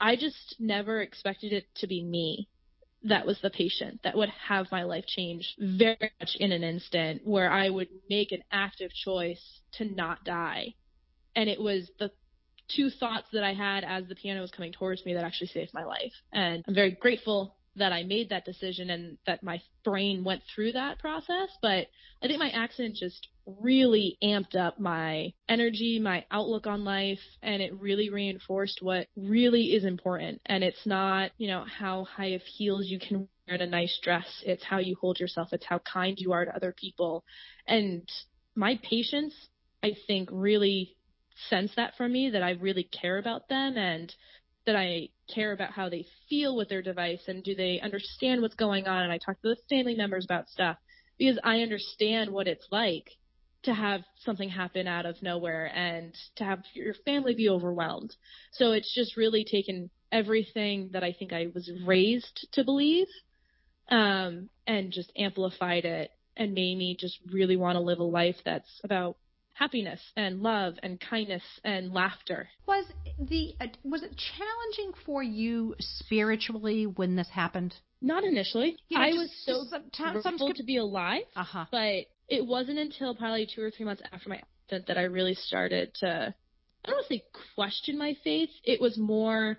I 0.00 0.16
just 0.16 0.56
never 0.58 1.00
expected 1.00 1.52
it 1.52 1.66
to 1.76 1.86
be 1.86 2.02
me 2.02 2.48
that 3.04 3.26
was 3.26 3.38
the 3.40 3.50
patient 3.50 4.00
that 4.04 4.16
would 4.16 4.28
have 4.48 4.66
my 4.70 4.82
life 4.82 5.06
change 5.06 5.54
very 5.58 6.10
much 6.20 6.36
in 6.38 6.52
an 6.52 6.62
instant 6.62 7.22
where 7.24 7.50
I 7.50 7.70
would 7.70 7.88
make 8.10 8.30
an 8.32 8.42
active 8.52 8.90
choice 8.92 9.60
to 9.78 9.84
not 9.84 10.24
die. 10.24 10.74
And 11.34 11.48
it 11.48 11.60
was 11.60 11.90
the 11.98 12.10
two 12.68 12.90
thoughts 12.90 13.28
that 13.32 13.42
I 13.42 13.54
had 13.54 13.84
as 13.84 14.06
the 14.06 14.14
piano 14.14 14.42
was 14.42 14.50
coming 14.50 14.72
towards 14.72 15.04
me 15.04 15.14
that 15.14 15.24
actually 15.24 15.48
saved 15.48 15.72
my 15.72 15.84
life. 15.84 16.12
And 16.32 16.62
I'm 16.68 16.74
very 16.74 16.90
grateful 16.90 17.56
that 17.76 17.92
I 17.92 18.02
made 18.02 18.30
that 18.30 18.44
decision 18.44 18.90
and 18.90 19.18
that 19.26 19.42
my 19.42 19.60
brain 19.84 20.24
went 20.24 20.42
through 20.54 20.72
that 20.72 20.98
process. 20.98 21.48
But 21.62 21.86
I 22.22 22.26
think 22.26 22.38
my 22.38 22.50
accident 22.50 22.96
just 22.96 23.28
really 23.46 24.18
amped 24.22 24.56
up 24.56 24.78
my 24.78 25.32
energy, 25.48 25.98
my 25.98 26.24
outlook 26.30 26.66
on 26.66 26.84
life, 26.84 27.20
and 27.42 27.62
it 27.62 27.78
really 27.80 28.10
reinforced 28.10 28.80
what 28.82 29.06
really 29.16 29.72
is 29.74 29.84
important. 29.84 30.40
And 30.46 30.64
it's 30.64 30.84
not, 30.84 31.30
you 31.38 31.48
know, 31.48 31.64
how 31.64 32.04
high 32.04 32.32
of 32.32 32.42
heels 32.42 32.86
you 32.86 32.98
can 32.98 33.28
wear 33.46 33.56
in 33.56 33.62
a 33.62 33.66
nice 33.66 33.98
dress. 34.02 34.42
It's 34.44 34.64
how 34.64 34.78
you 34.78 34.96
hold 35.00 35.20
yourself. 35.20 35.48
It's 35.52 35.66
how 35.66 35.78
kind 35.78 36.18
you 36.18 36.32
are 36.32 36.44
to 36.44 36.54
other 36.54 36.74
people. 36.76 37.24
And 37.66 38.08
my 38.54 38.78
patients, 38.82 39.34
I 39.82 39.92
think, 40.06 40.28
really 40.32 40.96
sense 41.48 41.72
that 41.76 41.96
from 41.96 42.12
me 42.12 42.30
that 42.30 42.42
I 42.42 42.50
really 42.50 42.84
care 42.84 43.18
about 43.18 43.48
them 43.48 43.76
and 43.76 44.14
that 44.70 44.78
I 44.78 45.08
care 45.34 45.50
about 45.50 45.72
how 45.72 45.88
they 45.88 46.06
feel 46.28 46.56
with 46.56 46.68
their 46.68 46.80
device 46.80 47.22
and 47.26 47.42
do 47.42 47.56
they 47.56 47.80
understand 47.80 48.40
what's 48.40 48.54
going 48.54 48.86
on. 48.86 49.02
And 49.02 49.12
I 49.12 49.18
talk 49.18 49.42
to 49.42 49.48
the 49.48 49.56
family 49.68 49.96
members 49.96 50.24
about 50.24 50.48
stuff 50.48 50.76
because 51.18 51.40
I 51.42 51.62
understand 51.62 52.30
what 52.30 52.46
it's 52.46 52.66
like 52.70 53.10
to 53.64 53.74
have 53.74 54.02
something 54.20 54.48
happen 54.48 54.86
out 54.86 55.06
of 55.06 55.20
nowhere 55.22 55.66
and 55.74 56.14
to 56.36 56.44
have 56.44 56.60
your 56.72 56.94
family 57.04 57.34
be 57.34 57.48
overwhelmed. 57.48 58.14
So 58.52 58.70
it's 58.70 58.94
just 58.94 59.16
really 59.16 59.44
taken 59.44 59.90
everything 60.12 60.90
that 60.92 61.02
I 61.02 61.16
think 61.18 61.32
I 61.32 61.48
was 61.52 61.68
raised 61.84 62.46
to 62.52 62.62
believe 62.62 63.08
um, 63.90 64.50
and 64.68 64.92
just 64.92 65.10
amplified 65.18 65.84
it 65.84 66.12
and 66.36 66.54
made 66.54 66.78
me 66.78 66.96
just 66.98 67.18
really 67.32 67.56
want 67.56 67.74
to 67.74 67.80
live 67.80 67.98
a 67.98 68.04
life 68.04 68.36
that's 68.44 68.80
about 68.84 69.16
happiness 69.60 70.00
and 70.16 70.40
love 70.42 70.74
and 70.82 70.98
kindness 70.98 71.42
and 71.64 71.92
laughter. 71.92 72.48
Was 72.66 72.86
the 73.18 73.54
uh, 73.60 73.66
was 73.84 74.02
it 74.02 74.16
challenging 74.16 74.92
for 75.04 75.22
you 75.22 75.74
spiritually 75.78 76.86
when 76.86 77.14
this 77.14 77.28
happened? 77.28 77.74
Not 78.00 78.24
initially. 78.24 78.76
You 78.88 78.98
know, 78.98 79.04
I 79.04 79.08
just- 79.10 79.18
was 79.18 79.44
so 79.44 79.64
sometimes- 79.70 80.22
grateful 80.22 80.48
some- 80.48 80.54
to 80.54 80.62
be 80.64 80.78
alive, 80.78 81.24
Uh 81.36 81.44
huh. 81.44 81.66
but 81.70 82.06
it 82.28 82.44
wasn't 82.46 82.78
until 82.78 83.14
probably 83.14 83.46
two 83.46 83.62
or 83.62 83.70
three 83.70 83.84
months 83.84 84.02
after 84.10 84.28
my 84.30 84.36
accident 84.36 84.86
that 84.88 84.96
I 84.96 85.02
really 85.02 85.34
started 85.34 85.92
to, 85.96 86.34
I 86.84 86.86
don't 86.88 86.96
want 86.96 87.06
to 87.08 87.14
say 87.14 87.22
question 87.54 87.98
my 87.98 88.14
faith. 88.24 88.50
It 88.64 88.80
was 88.80 88.96
more 88.96 89.58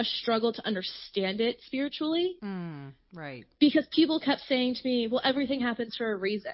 a 0.00 0.04
struggle 0.04 0.52
to 0.52 0.66
understand 0.66 1.40
it 1.40 1.60
spiritually 1.62 2.36
Mm, 2.42 2.92
right. 3.14 3.44
because 3.58 3.86
people 3.90 4.20
kept 4.20 4.42
saying 4.42 4.74
to 4.76 4.80
me, 4.84 5.08
well, 5.08 5.20
everything 5.24 5.60
happens 5.60 5.96
for 5.96 6.12
a 6.12 6.16
reason. 6.16 6.52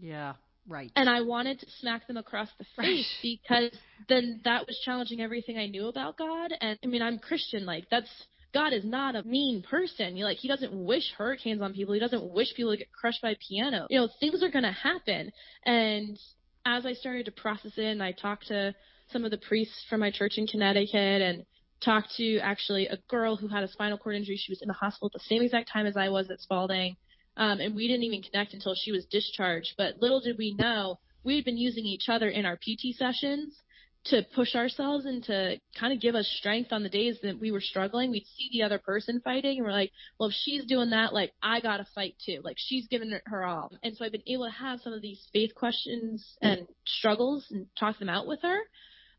Yeah. 0.00 0.34
Right. 0.68 0.90
And 0.96 1.08
I 1.08 1.22
wanted 1.22 1.60
to 1.60 1.66
smack 1.80 2.06
them 2.06 2.16
across 2.16 2.48
the 2.58 2.64
face 2.76 3.08
because 3.22 3.70
then 4.08 4.40
that 4.44 4.66
was 4.66 4.80
challenging 4.84 5.20
everything 5.20 5.58
I 5.58 5.66
knew 5.66 5.88
about 5.88 6.16
God. 6.16 6.52
And 6.60 6.78
I 6.82 6.86
mean, 6.86 7.02
I'm 7.02 7.18
Christian. 7.18 7.66
Like, 7.66 7.86
that's, 7.90 8.10
God 8.52 8.72
is 8.72 8.84
not 8.84 9.16
a 9.16 9.22
mean 9.22 9.62
person. 9.62 10.16
You 10.16 10.24
like, 10.24 10.38
he 10.38 10.48
doesn't 10.48 10.72
wish 10.72 11.12
hurricanes 11.16 11.60
on 11.60 11.72
people. 11.72 11.94
He 11.94 12.00
doesn't 12.00 12.32
wish 12.32 12.54
people 12.54 12.72
to 12.72 12.78
get 12.78 12.92
crushed 12.92 13.22
by 13.22 13.30
a 13.30 13.36
piano. 13.36 13.86
You 13.90 14.00
know, 14.00 14.08
things 14.20 14.42
are 14.42 14.50
going 14.50 14.64
to 14.64 14.72
happen. 14.72 15.32
And 15.64 16.18
as 16.64 16.86
I 16.86 16.92
started 16.92 17.26
to 17.26 17.32
process 17.32 17.72
it 17.76 17.86
and 17.86 18.02
I 18.02 18.12
talked 18.12 18.48
to 18.48 18.74
some 19.12 19.24
of 19.24 19.30
the 19.30 19.38
priests 19.38 19.84
from 19.88 20.00
my 20.00 20.10
church 20.10 20.34
in 20.36 20.46
Connecticut 20.46 21.22
and 21.22 21.44
talked 21.80 22.14
to 22.16 22.38
actually 22.38 22.86
a 22.86 22.98
girl 23.08 23.36
who 23.36 23.48
had 23.48 23.64
a 23.64 23.68
spinal 23.68 23.98
cord 23.98 24.16
injury. 24.16 24.36
She 24.36 24.52
was 24.52 24.62
in 24.62 24.68
the 24.68 24.74
hospital 24.74 25.10
at 25.12 25.12
the 25.14 25.26
same 25.26 25.42
exact 25.42 25.70
time 25.72 25.86
as 25.86 25.96
I 25.96 26.10
was 26.10 26.30
at 26.30 26.40
Spaulding. 26.40 26.96
Um, 27.40 27.58
and 27.58 27.74
we 27.74 27.88
didn't 27.88 28.04
even 28.04 28.22
connect 28.22 28.52
until 28.52 28.74
she 28.74 28.92
was 28.92 29.06
discharged. 29.06 29.72
But 29.78 30.00
little 30.00 30.20
did 30.20 30.36
we 30.36 30.54
know, 30.54 31.00
we 31.24 31.36
had 31.36 31.44
been 31.46 31.56
using 31.56 31.86
each 31.86 32.08
other 32.08 32.28
in 32.28 32.44
our 32.44 32.56
PT 32.56 32.94
sessions 32.94 33.56
to 34.04 34.22
push 34.34 34.54
ourselves 34.54 35.06
and 35.06 35.24
to 35.24 35.58
kind 35.78 35.92
of 35.92 36.00
give 36.00 36.14
us 36.14 36.28
strength 36.38 36.70
on 36.70 36.82
the 36.82 36.88
days 36.90 37.18
that 37.22 37.40
we 37.40 37.50
were 37.50 37.60
struggling. 37.62 38.10
We'd 38.10 38.26
see 38.36 38.50
the 38.52 38.62
other 38.62 38.78
person 38.78 39.22
fighting 39.24 39.56
and 39.56 39.66
we're 39.66 39.72
like, 39.72 39.90
well, 40.18 40.28
if 40.28 40.34
she's 40.38 40.66
doing 40.66 40.90
that, 40.90 41.14
like 41.14 41.32
I 41.42 41.60
gotta 41.60 41.86
fight 41.94 42.14
too. 42.24 42.40
Like 42.44 42.56
she's 42.58 42.86
giving 42.88 43.10
it 43.10 43.22
her 43.26 43.44
all. 43.44 43.72
And 43.82 43.96
so 43.96 44.04
I've 44.04 44.12
been 44.12 44.22
able 44.26 44.44
to 44.44 44.52
have 44.52 44.80
some 44.80 44.92
of 44.92 45.02
these 45.02 45.26
faith 45.32 45.54
questions 45.54 46.36
and 46.42 46.66
struggles 46.86 47.46
and 47.50 47.66
talk 47.78 47.98
them 47.98 48.10
out 48.10 48.26
with 48.26 48.40
her. 48.42 48.58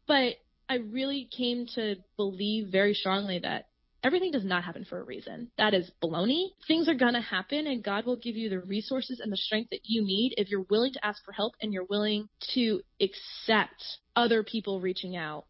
But 0.08 0.36
I 0.70 0.76
really 0.76 1.28
came 1.36 1.66
to 1.76 1.96
believe 2.18 2.68
very 2.72 2.94
strongly 2.94 3.40
that 3.40 3.66
everything 4.04 4.32
does 4.32 4.46
not 4.46 4.64
happen 4.64 4.86
for 4.86 5.00
a 5.00 5.04
reason. 5.04 5.52
That 5.58 5.74
is 5.74 5.92
baloney. 6.02 6.50
Things 6.68 6.88
are 6.88 6.96
going 6.96 7.14
to 7.14 7.22
happen, 7.22 7.68
and 7.68 7.84
God 7.84 8.06
will 8.06 8.16
give 8.16 8.36
you 8.36 8.50
the 8.50 8.60
resources 8.60 9.20
and 9.20 9.32
the 9.32 9.38
strength 9.38 9.70
that 9.72 9.82
you 9.84 10.04
need 10.04 10.34
if 10.38 10.50
you're 10.50 10.66
willing 10.70 10.94
to 10.94 11.06
ask 11.06 11.24
for 11.24 11.32
help 11.32 11.54
and 11.62 11.74
you're 11.74 11.86
willing 11.90 12.28
to 12.54 12.82
accept 13.00 13.84
other 14.16 14.44
people 14.44 14.82
reaching 14.82 15.16
out 15.16 15.46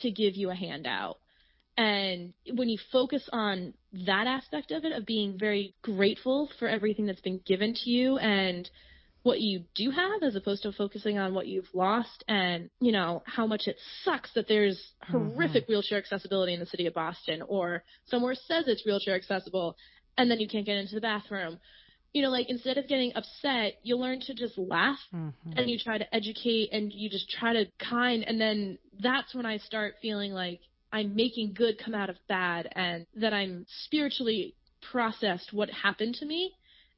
to 0.00 0.10
give 0.10 0.36
you 0.36 0.50
a 0.50 0.54
handout. 0.54 1.18
And 1.76 2.34
when 2.52 2.68
you 2.68 2.78
focus 2.90 3.28
on 3.32 3.74
that 4.06 4.26
aspect 4.26 4.72
of 4.72 4.84
it, 4.84 4.92
of 4.92 5.06
being 5.06 5.38
very 5.38 5.74
grateful 5.82 6.50
for 6.58 6.68
everything 6.68 7.06
that's 7.06 7.20
been 7.20 7.40
given 7.46 7.74
to 7.74 7.90
you 7.90 8.18
and 8.18 8.68
what 9.22 9.40
you 9.40 9.64
do 9.74 9.90
have 9.90 10.22
as 10.22 10.34
opposed 10.34 10.62
to 10.62 10.72
focusing 10.72 11.18
on 11.18 11.32
what 11.32 11.46
you've 11.46 11.72
lost 11.74 12.24
and 12.28 12.70
you 12.80 12.90
know 12.92 13.22
how 13.26 13.46
much 13.46 13.62
it 13.66 13.76
sucks 14.02 14.32
that 14.34 14.48
there's 14.48 14.92
horrific 15.10 15.68
wheelchair 15.68 15.98
accessibility 15.98 16.54
in 16.54 16.60
the 16.60 16.66
city 16.66 16.86
of 16.86 16.94
Boston 16.94 17.42
or 17.46 17.84
somewhere 18.06 18.34
says 18.34 18.64
it's 18.66 18.84
wheelchair 18.84 19.14
accessible 19.14 19.76
and 20.18 20.30
then 20.30 20.40
you 20.40 20.48
can't 20.48 20.66
get 20.66 20.76
into 20.76 20.94
the 20.94 21.00
bathroom. 21.00 21.58
You 22.12 22.22
know 22.22 22.30
like 22.30 22.50
instead 22.50 22.78
of 22.78 22.88
getting 22.88 23.12
upset 23.14 23.74
you 23.82 23.96
learn 23.96 24.20
to 24.22 24.34
just 24.34 24.58
laugh 24.58 24.98
Mm-hmm. 25.14 25.52
and 25.56 25.70
you 25.70 25.78
try 25.78 25.98
to 25.98 26.14
educate 26.14 26.70
and 26.72 26.92
you 26.92 27.08
just 27.08 27.30
try 27.30 27.52
to 27.52 27.66
kind 27.78 28.24
and 28.24 28.40
then 28.40 28.78
that's 29.00 29.34
when 29.34 29.46
I 29.46 29.58
start 29.58 29.94
feeling 30.02 30.32
like 30.32 30.60
I'm 30.92 31.14
making 31.14 31.54
good 31.54 31.78
come 31.82 31.94
out 31.94 32.10
of 32.10 32.16
bad 32.28 32.68
and 32.72 33.06
that 33.16 33.32
I'm 33.32 33.66
spiritually 33.84 34.54
processed 34.90 35.52
what 35.52 35.70
happened 35.70 36.16
to 36.16 36.26
me 36.26 36.52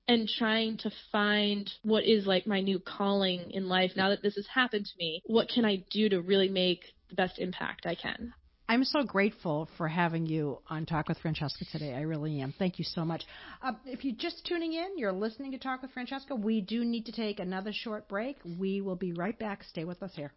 and 0.09 0.29
trying 0.29 0.77
to 0.79 0.91
find 1.11 1.71
what 1.83 2.05
is 2.05 2.27
like 2.27 2.47
my 2.47 2.61
new 2.61 2.79
calling 2.79 3.51
in 3.51 3.69
life 3.69 3.93
now 3.97 4.11
that 4.11 4.23
this 4.23 4.35
has 4.37 4.47
happened 4.47 4.87
to 4.87 4.93
me. 4.99 5.23
What 5.27 5.49
can 5.49 5.65
I 5.65 5.85
do 5.91 6.09
to 6.09 6.21
really 6.21 6.49
make 6.49 6.85
the 7.09 7.15
best 7.15 7.39
impact 7.39 7.87
I 7.87 7.95
can? 7.95 8.35
I'm 8.67 8.85
so 8.85 9.03
grateful 9.03 9.69
for 9.77 9.89
having 9.89 10.25
you 10.25 10.59
on 10.71 10.87
Talk 10.87 11.09
with 11.09 11.19
Francesca 11.19 11.67
today. 11.71 11.95
I 11.95 12.01
really 12.01 12.41
am. 12.41 12.55
Thank 12.59 12.79
you 12.79 12.85
so 12.85 13.05
much. 13.05 13.25
Uh, 13.63 13.73
if 13.85 14.05
you're 14.05 14.17
just 14.17 14.47
tuning 14.47 14.73
in, 14.73 14.97
you're 14.97 15.13
listening 15.13 15.53
to 15.53 15.59
Talk 15.59 15.83
with 15.83 15.91
Francesca. 15.91 16.35
We 16.35 16.63
do 16.63 16.83
need 16.83 17.05
to 17.07 17.13
take 17.13 17.41
another 17.41 17.73
short 17.75 18.09
break. 18.09 18.39
We 18.59 18.81
will 18.81 18.97
be 18.97 19.13
right 19.13 19.39
back. 19.39 19.65
Stay 19.65 19.85
with 19.85 20.03
us 20.03 20.13
here. 20.15 20.33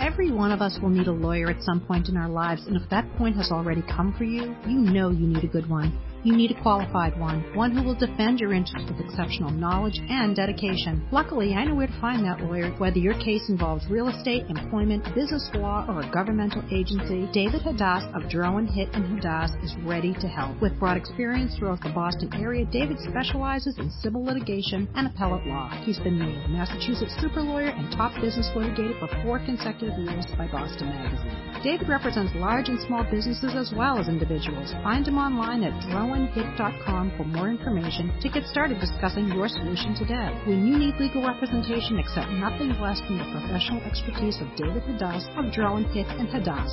Every 0.00 0.32
one 0.32 0.50
of 0.50 0.60
us 0.60 0.78
will 0.82 0.90
need 0.90 1.06
a 1.06 1.12
lawyer 1.12 1.48
at 1.48 1.62
some 1.62 1.80
point 1.80 2.08
in 2.08 2.16
our 2.16 2.28
lives, 2.28 2.66
and 2.66 2.76
if 2.76 2.88
that 2.90 3.04
point 3.16 3.36
has 3.36 3.52
already 3.52 3.82
come 3.82 4.12
for 4.18 4.24
you, 4.24 4.56
you 4.66 4.78
know 4.78 5.10
you 5.10 5.26
need 5.26 5.44
a 5.44 5.48
good 5.48 5.68
one. 5.68 5.96
You 6.24 6.34
need 6.34 6.50
a 6.50 6.62
qualified 6.62 7.18
one, 7.20 7.54
one 7.54 7.70
who 7.70 7.84
will 7.84 7.94
defend 7.94 8.40
your 8.40 8.52
interests 8.52 8.90
with 8.90 8.98
exceptional 8.98 9.50
knowledge 9.50 10.00
and 10.08 10.34
dedication. 10.34 11.06
Luckily, 11.12 11.54
I 11.54 11.64
know 11.64 11.76
where 11.76 11.86
to 11.86 12.00
find 12.00 12.24
that 12.24 12.40
lawyer, 12.40 12.72
whether 12.78 12.98
your 12.98 13.14
case 13.14 13.48
involves 13.48 13.86
real 13.88 14.08
estate, 14.08 14.42
employment, 14.48 15.04
business 15.14 15.48
law, 15.54 15.86
or 15.88 16.00
a 16.00 16.10
governmental 16.10 16.64
agency. 16.72 17.28
David 17.32 17.62
Hadass 17.62 18.02
of 18.16 18.28
Drowan 18.28 18.66
Hitt 18.66 18.88
and 18.94 19.04
Hadass 19.04 19.54
is 19.62 19.76
ready 19.84 20.12
to 20.14 20.26
help. 20.26 20.60
With 20.60 20.78
broad 20.80 20.96
experience 20.96 21.54
throughout 21.56 21.82
the 21.82 21.90
Boston 21.94 22.34
area, 22.34 22.66
David 22.66 22.98
specializes 22.98 23.78
in 23.78 23.88
civil 24.02 24.24
litigation 24.24 24.88
and 24.96 25.06
appellate 25.06 25.46
law. 25.46 25.70
He's 25.84 26.00
been 26.00 26.18
named 26.18 26.50
Massachusetts 26.50 27.14
super 27.20 27.42
lawyer 27.42 27.68
and 27.68 27.92
top 27.92 28.12
business 28.20 28.50
litigator 28.56 28.98
for 28.98 29.08
four 29.22 29.38
consecutive 29.38 29.96
years 30.00 30.26
by 30.36 30.48
Boston 30.50 30.88
Magazine. 30.88 31.62
David 31.62 31.88
represents 31.88 32.34
large 32.34 32.68
and 32.68 32.80
small 32.86 33.04
businesses 33.04 33.54
as 33.54 33.72
well 33.76 33.98
as 33.98 34.08
individuals. 34.08 34.72
Find 34.82 35.06
him 35.06 35.18
online 35.18 35.62
at 35.62 35.78
drowanhit.com 36.08 37.12
for 37.16 37.24
more 37.24 37.48
information 37.48 38.12
to 38.20 38.28
get 38.28 38.44
started 38.46 38.80
discussing 38.80 39.28
your 39.28 39.48
solution 39.48 39.94
today. 39.94 40.32
When 40.46 40.66
you 40.66 40.78
need 40.78 40.94
legal 40.96 41.26
representation, 41.26 41.98
accept 41.98 42.30
nothing 42.30 42.70
less 42.80 43.00
than 43.00 43.18
the 43.18 43.24
professional 43.24 43.82
expertise 43.82 44.38
of 44.40 44.48
David 44.56 44.82
Hadass 44.84 45.28
of 45.36 45.52
Drowan 45.52 45.84
Hitt 45.92 46.06
and 46.06 46.28
Hadass. 46.28 46.72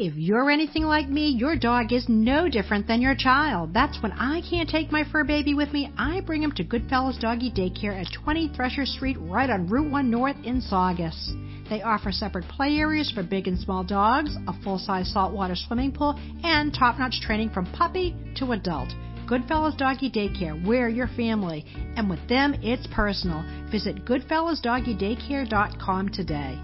If 0.00 0.14
you're 0.14 0.48
anything 0.48 0.84
like 0.84 1.08
me, 1.08 1.28
your 1.30 1.56
dog 1.56 1.92
is 1.92 2.06
no 2.08 2.48
different 2.48 2.86
than 2.86 3.02
your 3.02 3.16
child. 3.16 3.74
That's 3.74 4.00
when 4.00 4.12
I 4.12 4.42
can't 4.48 4.68
take 4.68 4.92
my 4.92 5.02
fur 5.10 5.24
baby 5.24 5.54
with 5.54 5.72
me, 5.72 5.92
I 5.98 6.20
bring 6.20 6.42
him 6.42 6.52
to 6.52 6.64
Goodfellas 6.64 7.18
Doggy 7.18 7.50
Daycare 7.50 8.00
at 8.00 8.12
20 8.12 8.52
Thresher 8.54 8.86
Street, 8.86 9.16
right 9.20 9.50
on 9.50 9.66
Route 9.66 9.90
1 9.90 10.08
North 10.08 10.36
in 10.44 10.60
Saugus. 10.60 11.34
They 11.68 11.82
offer 11.82 12.12
separate 12.12 12.48
play 12.48 12.76
areas 12.76 13.10
for 13.10 13.22
big 13.22 13.46
and 13.46 13.58
small 13.58 13.84
dogs, 13.84 14.34
a 14.46 14.54
full-size 14.62 15.12
saltwater 15.12 15.54
swimming 15.54 15.92
pool, 15.92 16.18
and 16.42 16.72
top-notch 16.72 17.20
training 17.20 17.50
from 17.50 17.66
puppy 17.72 18.16
to 18.36 18.52
adult. 18.52 18.88
Goodfellas 19.26 19.76
Doggy 19.76 20.10
Daycare, 20.10 20.66
we're 20.66 20.88
your 20.88 21.08
family, 21.08 21.66
and 21.96 22.08
with 22.08 22.26
them, 22.28 22.54
it's 22.62 22.86
personal. 22.86 23.44
Visit 23.70 24.06
goodfellasdoggydaycare.com 24.06 26.08
today. 26.08 26.58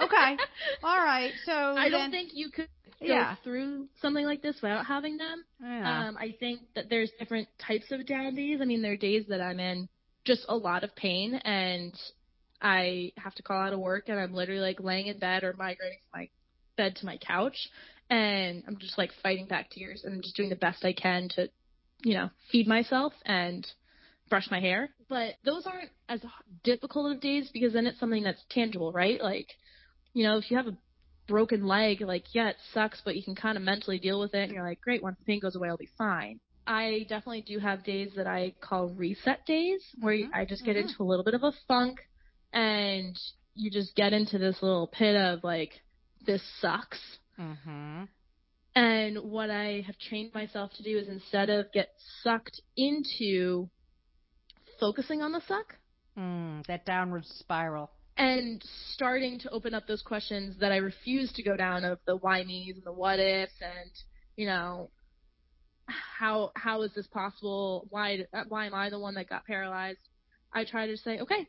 Okay. 0.00 0.36
All 0.82 0.98
right. 0.98 1.32
So 1.44 1.52
I 1.52 1.90
then, 1.90 1.92
don't 1.92 2.10
think 2.10 2.30
you 2.32 2.50
could 2.50 2.66
Yeah. 3.08 3.36
through 3.44 3.88
something 4.00 4.24
like 4.24 4.42
this 4.42 4.56
without 4.62 4.86
having 4.86 5.16
them. 5.16 5.44
Yeah. 5.60 6.08
Um, 6.08 6.16
I 6.16 6.34
think 6.38 6.60
that 6.74 6.88
there's 6.90 7.10
different 7.18 7.48
types 7.58 7.90
of 7.90 8.06
down 8.06 8.34
days. 8.34 8.60
I 8.60 8.64
mean, 8.64 8.82
there 8.82 8.92
are 8.92 8.96
days 8.96 9.26
that 9.28 9.40
I'm 9.40 9.60
in 9.60 9.88
just 10.24 10.44
a 10.48 10.56
lot 10.56 10.84
of 10.84 10.94
pain 10.94 11.34
and 11.34 11.92
I 12.60 13.12
have 13.16 13.34
to 13.34 13.42
call 13.42 13.60
out 13.60 13.72
of 13.72 13.80
work 13.80 14.08
and 14.08 14.18
I'm 14.18 14.34
literally 14.34 14.60
like 14.60 14.80
laying 14.80 15.08
in 15.08 15.18
bed 15.18 15.42
or 15.42 15.54
migrating 15.54 15.98
from 16.10 16.20
my 16.20 16.28
bed 16.76 16.96
to 16.96 17.06
my 17.06 17.18
couch 17.18 17.56
and 18.08 18.62
I'm 18.66 18.78
just 18.78 18.98
like 18.98 19.10
fighting 19.22 19.46
back 19.46 19.70
tears 19.70 20.02
and 20.04 20.14
I'm 20.14 20.22
just 20.22 20.36
doing 20.36 20.48
the 20.48 20.56
best 20.56 20.84
I 20.84 20.92
can 20.92 21.28
to, 21.36 21.48
you 22.02 22.14
know, 22.14 22.30
feed 22.50 22.68
myself 22.68 23.12
and 23.24 23.66
brush 24.28 24.48
my 24.50 24.60
hair. 24.60 24.90
But 25.08 25.34
those 25.44 25.66
aren't 25.66 25.90
as 26.08 26.20
difficult 26.62 27.14
of 27.14 27.20
days 27.20 27.50
because 27.52 27.72
then 27.72 27.86
it's 27.86 27.98
something 27.98 28.22
that's 28.22 28.42
tangible, 28.50 28.92
right? 28.92 29.20
Like, 29.20 29.48
you 30.14 30.24
know, 30.24 30.38
if 30.38 30.50
you 30.50 30.56
have 30.56 30.66
a 30.66 30.76
broken 31.26 31.66
leg, 31.66 32.00
like, 32.00 32.34
yeah, 32.34 32.48
it 32.48 32.56
sucks, 32.72 33.00
but 33.04 33.16
you 33.16 33.22
can 33.22 33.34
kind 33.34 33.56
of 33.56 33.62
mentally 33.62 33.98
deal 33.98 34.20
with 34.20 34.34
it 34.34 34.44
and 34.44 34.52
you're 34.52 34.66
like, 34.66 34.80
great, 34.80 35.02
once 35.02 35.16
the 35.18 35.24
pain 35.24 35.40
goes 35.40 35.56
away, 35.56 35.68
I'll 35.68 35.76
be 35.76 35.88
fine. 35.98 36.40
I 36.66 37.06
definitely 37.08 37.42
do 37.42 37.58
have 37.58 37.84
days 37.84 38.12
that 38.16 38.26
I 38.26 38.54
call 38.60 38.88
reset 38.88 39.44
days 39.46 39.84
where 40.00 40.14
Mhm, 40.14 40.30
I 40.34 40.44
just 40.44 40.64
get 40.64 40.76
mhm. 40.76 40.82
into 40.82 41.02
a 41.02 41.04
little 41.04 41.24
bit 41.24 41.34
of 41.34 41.42
a 41.42 41.52
funk 41.66 41.98
and 42.52 43.18
you 43.54 43.70
just 43.70 43.94
get 43.96 44.12
into 44.12 44.38
this 44.38 44.62
little 44.62 44.86
pit 44.86 45.16
of 45.16 45.42
like, 45.42 45.82
this 46.24 46.42
sucks. 46.60 47.00
Mm-hmm. 47.38 48.04
And 48.74 49.18
what 49.18 49.50
I 49.50 49.82
have 49.86 49.98
trained 49.98 50.32
myself 50.34 50.72
to 50.74 50.82
do 50.82 50.96
is 50.98 51.08
instead 51.08 51.50
of 51.50 51.72
get 51.72 51.88
sucked 52.22 52.60
into 52.76 53.68
focusing 54.80 55.22
on 55.22 55.32
the 55.32 55.40
suck 55.46 55.76
Mm, 56.18 56.66
that 56.66 56.84
downward 56.84 57.24
spiral. 57.24 57.90
And 58.16 58.62
starting 58.92 59.38
to 59.40 59.50
open 59.50 59.74
up 59.74 59.86
those 59.86 60.02
questions 60.02 60.56
that 60.60 60.72
I 60.72 60.76
refuse 60.76 61.32
to 61.34 61.42
go 61.42 61.56
down 61.56 61.84
of 61.84 61.98
the 62.06 62.16
why 62.16 62.44
me's 62.44 62.76
and 62.76 62.84
the 62.84 62.92
what 62.92 63.18
ifs 63.18 63.52
and 63.60 63.90
you 64.36 64.46
know 64.46 64.90
how 66.18 66.52
how 66.54 66.82
is 66.82 66.92
this 66.94 67.06
possible? 67.08 67.86
Why 67.90 68.26
why 68.48 68.66
am 68.66 68.74
I 68.74 68.90
the 68.90 68.98
one 68.98 69.14
that 69.14 69.28
got 69.28 69.46
paralyzed? 69.46 69.98
I 70.52 70.64
try 70.64 70.86
to 70.86 70.96
say, 70.96 71.18
okay, 71.20 71.48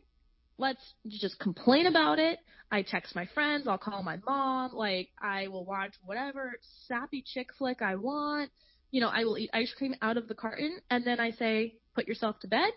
let's 0.58 0.82
just 1.08 1.40
complain 1.40 1.86
about 1.86 2.20
it. 2.20 2.40
I 2.72 2.82
text 2.82 3.16
my 3.16 3.28
friends, 3.34 3.68
I'll 3.68 3.78
call 3.78 4.02
my 4.02 4.18
mom, 4.26 4.74
like 4.74 5.10
I 5.22 5.48
will 5.48 5.66
watch 5.66 5.94
whatever 6.04 6.54
sappy 6.88 7.24
chick 7.26 7.50
flick 7.58 7.82
I 7.82 7.96
want. 7.96 8.50
You 8.92 9.02
know, 9.02 9.10
I 9.10 9.26
will 9.26 9.38
eat 9.38 9.50
ice 9.54 9.74
cream 9.78 9.96
out 10.02 10.18
of 10.18 10.28
the 10.28 10.36
carton 10.36 10.78
and 10.90 11.06
then 11.06 11.20
I 11.20 11.32
say, 11.32 11.76
put 11.96 12.08
yourself 12.08 12.40
to 12.40 12.48
bed. 12.48 12.72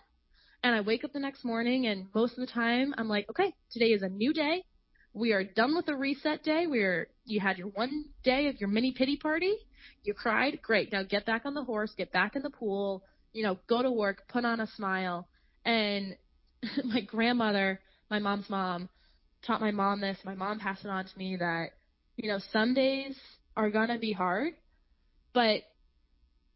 And 0.63 0.75
I 0.75 0.81
wake 0.81 1.03
up 1.03 1.13
the 1.13 1.19
next 1.19 1.45
morning 1.45 1.87
and 1.87 2.07
most 2.13 2.33
of 2.33 2.45
the 2.45 2.51
time 2.51 2.93
I'm 2.97 3.07
like, 3.07 3.29
okay, 3.29 3.53
today 3.71 3.91
is 3.91 4.01
a 4.01 4.09
new 4.09 4.33
day. 4.33 4.63
We 5.13 5.33
are 5.33 5.43
done 5.43 5.75
with 5.75 5.85
the 5.85 5.95
reset 5.95 6.43
day. 6.43 6.67
We're 6.67 7.07
you 7.25 7.39
had 7.39 7.57
your 7.57 7.67
one 7.67 8.05
day 8.23 8.47
of 8.47 8.59
your 8.59 8.69
mini 8.69 8.91
pity 8.91 9.17
party. 9.17 9.55
You 10.03 10.13
cried, 10.13 10.59
great. 10.61 10.91
Now 10.91 11.03
get 11.03 11.25
back 11.25 11.45
on 11.45 11.53
the 11.53 11.63
horse, 11.63 11.93
get 11.97 12.11
back 12.11 12.35
in 12.35 12.41
the 12.41 12.49
pool, 12.49 13.03
you 13.33 13.43
know, 13.43 13.57
go 13.67 13.81
to 13.81 13.91
work, 13.91 14.27
put 14.27 14.45
on 14.45 14.59
a 14.59 14.67
smile. 14.75 15.27
And 15.65 16.15
my 16.83 17.01
grandmother, 17.01 17.79
my 18.09 18.19
mom's 18.19 18.49
mom, 18.49 18.89
taught 19.45 19.61
my 19.61 19.71
mom 19.71 20.01
this. 20.01 20.17
My 20.23 20.35
mom 20.35 20.59
passed 20.59 20.85
it 20.85 20.89
on 20.89 21.05
to 21.05 21.17
me 21.17 21.37
that, 21.37 21.71
you 22.15 22.29
know, 22.29 22.39
some 22.51 22.73
days 22.73 23.15
are 23.55 23.69
gonna 23.69 23.99
be 23.99 24.11
hard, 24.11 24.53
but 25.33 25.61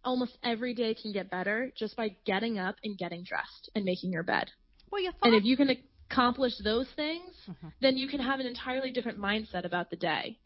almost 0.04 0.38
every 0.44 0.74
day 0.74 0.94
can 0.94 1.12
get 1.12 1.30
better 1.30 1.72
just 1.78 1.96
by 1.96 2.16
getting 2.26 2.58
up 2.58 2.76
and 2.84 2.98
getting 2.98 3.24
dressed 3.24 3.70
and 3.76 3.86
making 3.86 4.12
your 4.12 4.24
bed. 4.24 4.50
Well, 4.92 5.02
you 5.02 5.12
thought. 5.12 5.28
And 5.28 5.36
if 5.36 5.44
you 5.46 5.56
can 5.58 5.70
accomplish 6.10 6.54
those 6.64 6.88
things, 6.96 7.36
Mhm. 7.48 7.72
then 7.82 7.98
you 7.98 8.08
can 8.08 8.20
have 8.20 8.40
an 8.40 8.46
entirely 8.46 8.92
different 8.92 9.20
mindset 9.20 9.66
about 9.66 9.90
the 9.90 9.96
day. 9.98 10.38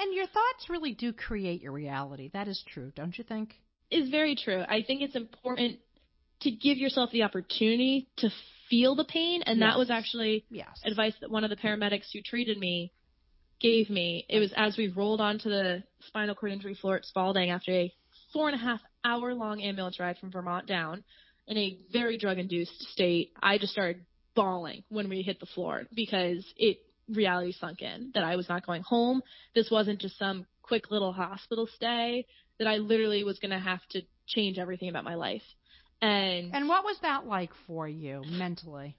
and 0.00 0.14
your 0.14 0.26
thoughts 0.28 0.68
really 0.70 0.94
do 0.94 1.12
create 1.12 1.60
your 1.60 1.72
reality. 1.72 2.28
That 2.28 2.46
is 2.46 2.62
true, 2.68 2.92
don't 2.94 3.16
you 3.18 3.24
think? 3.24 3.60
Is 3.90 4.10
very 4.10 4.36
true. 4.36 4.62
I 4.68 4.82
think 4.82 5.02
it's 5.02 5.16
important 5.16 5.80
to 6.40 6.50
give 6.52 6.78
yourself 6.78 7.10
the 7.10 7.24
opportunity 7.24 8.08
to 8.18 8.30
feel 8.68 8.94
the 8.94 9.04
pain, 9.04 9.42
and 9.42 9.58
Yes. 9.58 9.72
that 9.72 9.78
was 9.78 9.90
actually 9.90 10.46
Yes. 10.50 10.80
advice 10.84 11.16
that 11.20 11.30
one 11.30 11.42
of 11.42 11.50
the 11.50 11.56
paramedics 11.56 12.12
who 12.12 12.20
treated 12.22 12.58
me 12.58 12.92
gave 13.60 13.90
me. 13.90 14.24
It 14.28 14.38
was 14.38 14.52
as 14.52 14.76
we 14.76 14.86
rolled 14.88 15.20
onto 15.20 15.48
the 15.50 15.82
spinal 16.00 16.36
cord 16.36 16.52
injury 16.52 16.74
floor 16.74 16.96
at 16.96 17.04
Spaulding 17.04 17.50
after 17.50 17.72
a 17.72 17.92
four 18.32 18.48
and 18.48 18.54
a 18.54 18.58
half 18.58 18.80
hour 19.04 19.34
long 19.34 19.62
ambulance 19.62 19.98
ride 20.00 20.18
from 20.18 20.30
Vermont 20.30 20.66
down 20.66 21.04
in 21.46 21.56
a 21.56 21.78
very 21.92 22.18
drug 22.18 22.38
induced 22.38 22.80
state. 22.92 23.32
I 23.42 23.58
just 23.58 23.72
started 23.72 24.04
bawling 24.34 24.84
when 24.88 25.08
we 25.08 25.22
hit 25.22 25.40
the 25.40 25.46
floor 25.46 25.84
because 25.94 26.44
it 26.56 26.78
reality 27.08 27.52
sunk 27.52 27.80
in 27.80 28.10
that 28.14 28.22
I 28.24 28.36
was 28.36 28.48
not 28.48 28.66
going 28.66 28.82
home. 28.82 29.22
This 29.54 29.70
wasn't 29.70 30.00
just 30.00 30.18
some 30.18 30.44
quick 30.62 30.90
little 30.90 31.12
hospital 31.12 31.66
stay 31.74 32.26
that 32.58 32.68
I 32.68 32.76
literally 32.76 33.24
was 33.24 33.38
going 33.38 33.52
to 33.52 33.58
have 33.58 33.80
to 33.90 34.02
change 34.26 34.58
everything 34.58 34.90
about 34.90 35.04
my 35.04 35.14
life. 35.14 35.42
And, 36.02 36.54
And 36.54 36.68
what 36.68 36.84
was 36.84 36.98
that 37.02 37.26
like 37.26 37.50
for 37.66 37.88
you 37.88 38.22
mentally? 38.26 38.96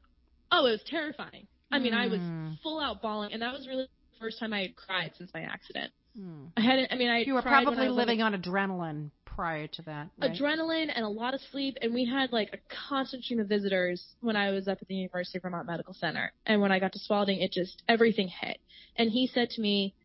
oh, 0.51 0.65
it 0.65 0.71
was 0.71 0.83
terrifying. 0.87 1.47
I 1.71 1.77
mean, 1.77 1.93
I 1.93 2.07
was 2.07 2.19
Mm. 2.19 2.59
full 2.63 2.79
out 2.79 3.01
bawling, 3.03 3.31
and 3.31 3.43
that 3.43 3.53
was 3.53 3.67
really 3.67 3.83
the 3.83 4.19
first 4.19 4.39
time 4.39 4.51
I 4.51 4.61
had 4.61 4.75
cried 4.75 5.11
since 5.15 5.29
my 5.33 5.41
accident. 5.41 5.93
Hmm. 6.17 6.45
I 6.57 6.61
hadn't. 6.61 6.91
I 6.91 6.95
mean, 6.95 7.09
I 7.09 7.19
You 7.19 7.35
were 7.35 7.43
probably 7.43 7.87
living 7.89 8.23
on 8.23 8.33
adrenaline 8.33 9.11
prior 9.39 9.67
to 9.67 9.81
that. 9.83 10.09
Right? 10.21 10.31
adrenaline 10.31 10.91
and 10.93 11.05
a 11.05 11.07
lot 11.07 11.33
of 11.33 11.39
sleep, 11.49 11.77
and 11.81 11.93
we 11.93 12.03
had 12.03 12.33
like 12.33 12.49
a 12.51 12.57
constant 12.89 13.23
stream 13.23 13.39
of 13.39 13.47
visitors 13.47 14.03
when 14.19 14.35
I 14.35 14.51
was 14.51 14.67
up 14.67 14.79
at 14.81 14.87
the 14.89 14.95
University 14.95 15.37
of 15.37 15.43
Vermont 15.43 15.65
Medical 15.65 15.93
Center. 15.93 16.33
And 16.45 16.59
when 16.59 16.73
I 16.73 16.79
got 16.79 16.91
to 16.91 16.99
Spaulding, 16.99 17.39
it 17.39 17.53
just 17.53 17.81
everything 17.87 18.27
hit. 18.27 18.57
And 18.97 19.09
he 19.09 19.27
said 19.27 19.49
to 19.51 19.61
me, 19.61 19.95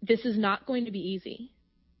"This 0.00 0.24
is 0.24 0.38
not 0.38 0.64
going 0.64 0.86
to 0.86 0.90
be 0.90 1.00
easy." 1.00 1.50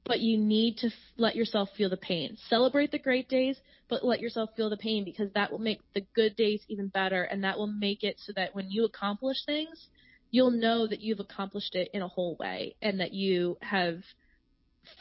But 0.06 0.20
you 0.20 0.38
need 0.38 0.78
to 0.78 0.88
f- 0.88 0.92
let 1.16 1.34
yourself 1.34 1.70
feel 1.76 1.88
the 1.88 1.96
pain. 1.96 2.36
Celebrate 2.48 2.90
the 2.90 2.98
great 2.98 3.28
days, 3.28 3.58
but 3.88 4.04
let 4.04 4.20
yourself 4.20 4.50
feel 4.54 4.68
the 4.70 4.76
pain 4.76 5.04
because 5.04 5.30
that 5.32 5.50
will 5.50 5.58
make 5.58 5.80
the 5.94 6.06
good 6.14 6.36
days 6.36 6.62
even 6.68 6.88
better 6.88 7.22
and 7.22 7.44
that 7.44 7.58
will 7.58 7.66
make 7.66 8.02
it 8.02 8.16
so 8.18 8.32
that 8.36 8.54
when 8.54 8.70
you 8.70 8.84
accomplish 8.84 9.44
things, 9.46 9.88
you'll 10.30 10.50
know 10.50 10.86
that 10.86 11.00
you've 11.00 11.20
accomplished 11.20 11.74
it 11.74 11.88
in 11.94 12.02
a 12.02 12.08
whole 12.08 12.36
way 12.36 12.76
and 12.82 13.00
that 13.00 13.14
you 13.14 13.56
have 13.62 14.02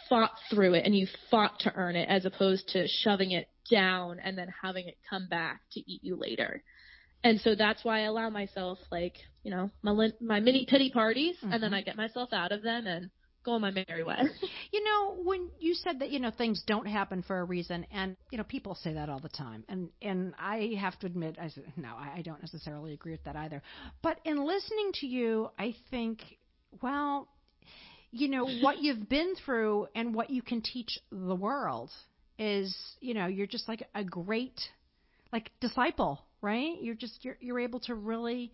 fought 0.10 0.32
through 0.50 0.74
it 0.76 0.86
and 0.86 0.96
you 0.96 1.08
fought 1.30 1.60
to 1.62 1.74
earn 1.76 1.96
it 1.96 2.08
as 2.10 2.26
opposed 2.26 2.68
to 2.70 2.88
shoving 2.88 3.32
it 3.32 3.48
down 3.70 4.20
and 4.20 4.38
then 4.38 4.48
having 4.62 4.88
it 4.88 4.98
come 5.10 5.28
back 5.30 5.62
to 5.72 5.80
eat 5.92 6.04
you 6.04 6.16
later. 6.16 6.64
And 7.24 7.40
so 7.42 7.56
that's 7.56 7.84
why 7.86 8.00
I 8.00 8.04
allow 8.04 8.30
myself 8.30 8.80
like, 8.92 9.16
you 9.44 9.52
know, 9.52 9.70
my 9.82 10.10
my 10.20 10.40
mini 10.40 10.66
pity 10.70 10.92
parties 10.92 11.38
and 11.42 11.64
then 11.64 11.72
Mhm. 11.72 11.76
I 11.76 11.82
get 11.82 11.96
myself 11.96 12.34
out 12.34 12.52
of 12.52 12.62
them 12.62 12.86
and 12.86 13.10
go 13.44 13.54
on 13.54 13.62
my 13.62 13.72
merry 13.72 14.04
way. 14.04 14.18
You 14.72 14.84
know, 14.84 15.22
when 15.24 15.50
you 15.60 15.76
said 15.76 16.00
that, 16.00 16.10
you 16.10 16.20
know, 16.20 16.32
things 16.32 16.64
don't 16.66 16.88
happen 16.88 17.22
for 17.22 17.40
a 17.40 17.44
reason, 17.44 17.86
and 17.92 18.18
you 18.32 18.40
know, 18.40 18.44
people 18.44 18.74
say 18.74 18.94
that 18.94 19.08
all 19.08 19.20
the 19.20 19.30
time, 19.30 19.64
and 19.70 19.90
and 20.02 20.34
I 20.40 20.76
have 20.80 20.98
to 21.00 21.06
admit, 21.06 21.38
I 21.40 21.52
no, 21.78 21.90
I 21.96 22.24
don't 22.24 22.42
necessarily 22.42 22.94
agree 22.94 23.12
with 23.12 23.24
that 23.26 23.36
either. 23.36 23.62
But 24.02 24.20
in 24.26 24.44
listening 24.44 24.92
to 24.96 25.08
you, 25.08 25.52
I 25.60 25.76
think, 25.92 26.22
well, 26.82 27.28
you 28.14 28.30
know, 28.30 28.46
what 28.62 28.78
you've 28.80 29.10
been 29.10 29.34
through 29.44 29.88
and 29.96 30.14
what 30.14 30.30
you 30.30 30.44
can 30.44 30.62
teach 30.62 31.00
the 31.12 31.34
world 31.36 31.90
is, 32.38 32.78
you 33.02 33.16
know, 33.16 33.26
you're 33.26 33.48
just 33.48 33.68
like 33.68 33.88
a 33.96 34.04
great, 34.04 34.60
like 35.32 35.50
disciple, 35.60 36.22
right? 36.40 36.76
You're 36.80 36.94
just 36.94 37.26
you're 37.26 37.38
you're 37.42 37.60
able 37.60 37.80
to 37.82 37.96
really 37.96 38.52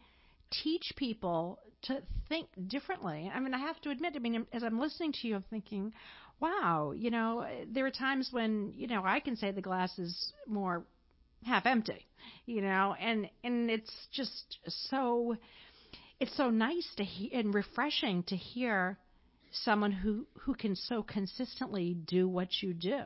teach 0.63 0.93
people 0.95 1.59
to 1.83 2.01
think 2.29 2.47
differently. 2.67 3.29
I 3.33 3.39
mean, 3.41 3.53
I 3.53 3.59
have 3.59 3.79
to 3.81 3.89
admit, 3.89 4.13
I 4.15 4.19
mean, 4.19 4.47
as 4.53 4.63
I'm 4.63 4.79
listening 4.79 5.11
to 5.21 5.27
you, 5.27 5.35
I'm 5.35 5.43
thinking, 5.49 5.93
wow, 6.39 6.93
you 6.95 7.11
know, 7.11 7.45
there 7.69 7.85
are 7.85 7.91
times 7.91 8.29
when, 8.31 8.71
you 8.77 8.87
know, 8.87 9.03
I 9.03 9.19
can 9.19 9.35
say 9.35 9.51
the 9.51 9.61
glass 9.61 9.99
is 9.99 10.31
more 10.47 10.85
half 11.43 11.65
empty, 11.65 12.07
you 12.45 12.61
know, 12.61 12.95
and 12.97 13.29
and 13.43 13.69
it's 13.69 13.91
just 14.13 14.57
so 14.89 15.35
it's 16.21 16.35
so 16.37 16.49
nice 16.49 16.87
to 16.95 17.03
hear 17.03 17.31
and 17.33 17.53
refreshing 17.53 18.23
to 18.23 18.37
hear 18.37 18.97
someone 19.51 19.91
who 19.91 20.25
who 20.41 20.53
can 20.53 20.75
so 20.75 21.03
consistently 21.03 21.95
do 22.07 22.27
what 22.27 22.49
you 22.61 22.73
do. 22.73 23.03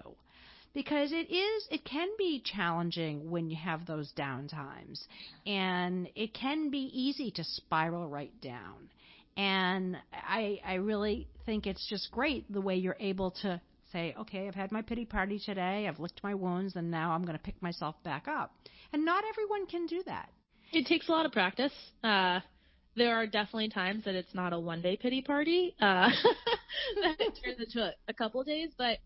Because 0.73 1.11
it 1.11 1.31
is 1.31 1.67
it 1.69 1.85
can 1.85 2.07
be 2.17 2.41
challenging 2.43 3.29
when 3.29 3.49
you 3.49 3.55
have 3.55 3.85
those 3.85 4.11
down 4.11 4.47
times. 4.47 5.07
And 5.45 6.09
it 6.15 6.33
can 6.33 6.69
be 6.69 6.89
easy 6.93 7.31
to 7.31 7.43
spiral 7.43 8.07
right 8.07 8.33
down. 8.41 8.89
And 9.37 9.97
i 10.11 10.59
i 10.65 10.75
really 10.75 11.27
think 11.45 11.65
it's 11.67 11.87
just 11.89 12.11
great 12.11 12.51
the 12.51 12.61
way 12.61 12.75
you're 12.75 12.97
able 12.99 13.31
to 13.31 13.59
say 13.91 14.15
okay 14.17 14.47
i've 14.47 14.55
had 14.55 14.71
my 14.71 14.81
pity 14.81 15.05
party 15.05 15.39
today. 15.39 15.87
I've 15.87 15.99
licked 15.99 16.21
my 16.23 16.33
wounds 16.33 16.75
and 16.75 16.89
now 16.91 17.11
i'm 17.11 17.23
going 17.23 17.37
to 17.37 17.43
pick 17.43 17.61
myself 17.61 17.95
back 18.03 18.27
up. 18.27 18.53
And 18.91 19.05
not 19.05 19.23
everyone 19.29 19.65
can 19.65 19.85
do 19.87 20.03
that. 20.05 20.29
It 20.71 20.87
takes 20.87 21.07
a 21.07 21.11
lot 21.11 21.25
of 21.27 21.31
practice. 21.31 21.73
Uh, 22.03 22.39
there 22.95 23.15
are 23.15 23.25
definitely 23.25 23.69
times 23.69 24.05
that 24.05 24.15
it's 24.15 24.33
not 24.33 24.53
a 24.53 24.59
one 24.59 24.81
day 24.81 24.97
pity 24.97 25.21
party. 25.21 25.75
Uh, 25.79 26.09
that 27.01 27.15
it 27.19 27.39
turns 27.43 27.59
into 27.59 27.81
a, 27.81 27.93
a 28.07 28.13
couple 28.13 28.43
days. 28.43 28.69
But 28.77 28.99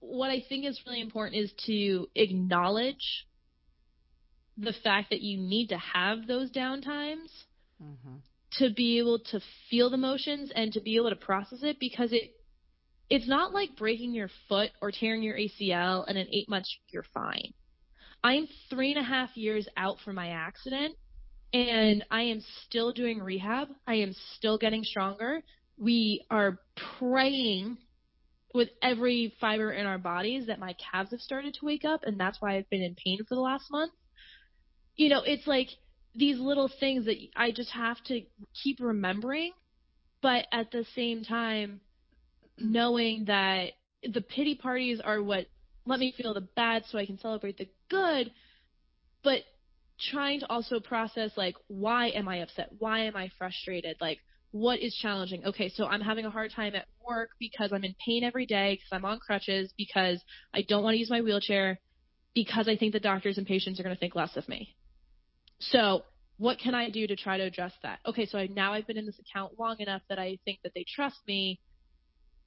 what 0.00 0.30
I 0.30 0.44
think 0.48 0.64
is 0.64 0.80
really 0.86 1.00
important 1.00 1.42
is 1.42 1.52
to 1.66 2.08
acknowledge 2.14 3.26
the 4.56 4.74
fact 4.84 5.10
that 5.10 5.20
you 5.20 5.38
need 5.38 5.68
to 5.68 5.78
have 5.78 6.26
those 6.26 6.50
down 6.50 6.80
times 6.80 7.30
to 8.58 8.70
be 8.70 8.98
able 8.98 9.18
to 9.18 9.40
feel 9.70 9.90
the 9.90 9.96
emotions 9.96 10.50
and 10.54 10.72
to 10.72 10.80
be 10.80 10.96
able 10.96 11.10
to 11.10 11.16
process 11.16 11.58
it 11.62 11.78
because 11.78 12.12
it 12.12 12.32
it's 13.08 13.28
not 13.28 13.52
like 13.52 13.76
breaking 13.76 14.14
your 14.14 14.30
foot 14.48 14.70
or 14.82 14.90
tearing 14.90 15.22
your 15.22 15.36
ACL 15.36 16.04
and 16.08 16.18
in 16.18 16.26
eight 16.32 16.48
months 16.48 16.74
you're 16.90 17.04
fine. 17.14 17.52
I'm 18.24 18.48
three 18.70 18.92
and 18.92 19.00
a 19.00 19.04
half 19.04 19.36
years 19.36 19.68
out 19.76 19.98
from 20.04 20.16
my 20.16 20.28
accident 20.28 20.96
and 21.52 22.04
I 22.10 22.22
am 22.22 22.42
still 22.64 22.92
doing 22.92 23.20
rehab. 23.20 23.68
I 23.86 23.94
am 23.96 24.14
still 24.36 24.58
getting 24.58 24.84
stronger. 24.84 25.42
We 25.78 26.24
are 26.30 26.58
praying 26.98 27.78
with 28.54 28.70
every 28.82 29.34
fiber 29.40 29.72
in 29.72 29.86
our 29.86 29.98
bodies 29.98 30.46
that 30.46 30.58
my 30.58 30.74
calves 30.74 31.10
have 31.10 31.20
started 31.20 31.54
to 31.54 31.66
wake 31.66 31.84
up, 31.84 32.00
and 32.04 32.18
that's 32.18 32.40
why 32.40 32.56
I've 32.56 32.70
been 32.70 32.82
in 32.82 32.96
pain 33.02 33.18
for 33.28 33.34
the 33.34 33.40
last 33.40 33.70
month. 33.70 33.92
You 34.96 35.10
know, 35.10 35.22
it's 35.24 35.46
like 35.46 35.68
these 36.14 36.38
little 36.38 36.70
things 36.80 37.04
that 37.04 37.16
I 37.36 37.50
just 37.50 37.70
have 37.70 38.02
to 38.04 38.22
keep 38.62 38.78
remembering, 38.80 39.52
but 40.22 40.46
at 40.52 40.70
the 40.70 40.86
same 40.94 41.22
time, 41.22 41.80
knowing 42.58 43.26
that 43.26 43.72
the 44.02 44.22
pity 44.22 44.54
parties 44.54 45.00
are 45.04 45.22
what 45.22 45.46
let 45.84 46.00
me 46.00 46.12
feel 46.16 46.34
the 46.34 46.40
bad 46.40 46.84
so 46.88 46.98
I 46.98 47.06
can 47.06 47.18
celebrate 47.18 47.58
the 47.58 47.68
good, 47.88 48.32
but 49.22 49.42
trying 49.98 50.40
to 50.40 50.50
also 50.50 50.80
process 50.80 51.30
like 51.36 51.54
why 51.68 52.08
am 52.08 52.28
I 52.28 52.38
upset? 52.38 52.70
Why 52.78 53.00
am 53.00 53.16
I 53.16 53.30
frustrated? 53.38 53.96
Like 54.00 54.18
what 54.52 54.80
is 54.80 54.94
challenging? 54.94 55.44
Okay, 55.44 55.68
so 55.68 55.86
I'm 55.86 56.00
having 56.00 56.24
a 56.24 56.30
hard 56.30 56.50
time 56.52 56.74
at 56.74 56.86
work 57.06 57.30
because 57.38 57.72
I'm 57.72 57.84
in 57.84 57.94
pain 58.04 58.24
every 58.24 58.46
day 58.46 58.74
because 58.74 58.88
I'm 58.92 59.04
on 59.04 59.18
crutches 59.18 59.72
because 59.76 60.22
I 60.54 60.62
don't 60.62 60.82
want 60.82 60.94
to 60.94 60.98
use 60.98 61.10
my 61.10 61.20
wheelchair 61.20 61.78
because 62.34 62.68
I 62.68 62.76
think 62.76 62.92
the 62.92 63.00
doctors 63.00 63.38
and 63.38 63.46
patients 63.46 63.80
are 63.80 63.82
going 63.82 63.94
to 63.94 64.00
think 64.00 64.14
less 64.14 64.36
of 64.36 64.48
me. 64.48 64.76
So, 65.58 66.02
what 66.38 66.58
can 66.58 66.74
I 66.74 66.90
do 66.90 67.06
to 67.06 67.16
try 67.16 67.38
to 67.38 67.44
address 67.44 67.72
that? 67.82 67.98
Okay, 68.06 68.26
so 68.26 68.38
I, 68.38 68.46
now 68.46 68.74
I've 68.74 68.86
been 68.86 68.98
in 68.98 69.06
this 69.06 69.18
account 69.18 69.58
long 69.58 69.76
enough 69.78 70.02
that 70.10 70.18
I 70.18 70.38
think 70.44 70.58
that 70.62 70.72
they 70.74 70.84
trust 70.86 71.16
me 71.26 71.60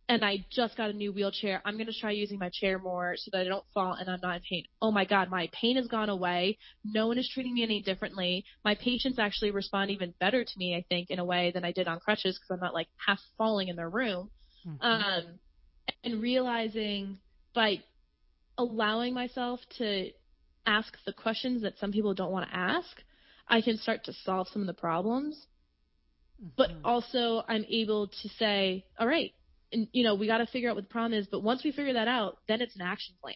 and 0.09 0.25
I 0.25 0.43
just 0.49 0.75
got 0.75 0.89
a 0.89 0.93
new 0.93 1.13
wheelchair. 1.13 1.61
I'm 1.63 1.75
going 1.75 1.85
to 1.85 1.97
try 1.97 2.09
using 2.09 2.39
my 2.39 2.49
chair 2.49 2.79
more 2.79 3.13
so 3.15 3.29
that 3.31 3.41
I 3.41 3.43
don't 3.43 3.63
fall 3.75 3.93
and 3.93 4.09
I'm 4.09 4.19
not 4.21 4.37
in 4.37 4.41
pain. 4.49 4.63
Oh 4.81 4.91
my 4.91 5.05
God, 5.05 5.29
my 5.29 5.47
pain 5.53 5.77
has 5.77 5.87
gone 5.87 6.09
away. 6.09 6.57
No 6.83 7.07
one 7.07 7.19
is 7.19 7.29
treating 7.31 7.53
me 7.53 7.61
any 7.61 7.83
differently. 7.83 8.43
My 8.65 8.73
patients 8.73 9.19
actually 9.19 9.51
respond 9.51 9.91
even 9.91 10.15
better 10.19 10.43
to 10.43 10.51
me, 10.57 10.75
I 10.75 10.83
think, 10.89 11.11
in 11.11 11.19
a 11.19 11.25
way 11.25 11.51
than 11.53 11.63
I 11.63 11.71
did 11.71 11.87
on 11.87 11.99
crutches 11.99 12.39
because 12.39 12.51
I'm 12.51 12.59
not 12.59 12.73
like 12.73 12.87
half 13.05 13.19
falling 13.37 13.67
in 13.67 13.75
their 13.75 13.89
room. 13.89 14.31
Um, 14.81 15.23
and 16.03 16.21
realizing 16.21 17.19
by 17.53 17.83
allowing 18.57 19.13
myself 19.13 19.59
to 19.77 20.09
ask 20.65 20.91
the 21.05 21.13
questions 21.13 21.61
that 21.61 21.77
some 21.77 21.91
people 21.91 22.15
don't 22.15 22.31
want 22.31 22.49
to 22.49 22.55
ask, 22.55 22.89
I 23.47 23.61
can 23.61 23.77
start 23.77 24.05
to 24.05 24.13
solve 24.23 24.47
some 24.51 24.63
of 24.63 24.67
the 24.67 24.73
problems. 24.73 25.45
But 26.57 26.71
also, 26.83 27.43
I'm 27.47 27.65
able 27.69 28.07
to 28.07 28.29
say, 28.39 28.85
all 28.97 29.07
right, 29.07 29.33
and 29.71 29.87
you 29.91 30.03
know, 30.03 30.15
we 30.15 30.27
got 30.27 30.39
to 30.39 30.47
figure 30.47 30.69
out 30.69 30.75
what 30.75 30.85
the 30.85 30.89
problem 30.89 31.19
is. 31.19 31.27
But 31.27 31.43
once 31.43 31.63
we 31.63 31.71
figure 31.71 31.93
that 31.93 32.07
out, 32.07 32.37
then 32.47 32.61
it's 32.61 32.75
an 32.75 32.81
action 32.81 33.15
plan. 33.21 33.35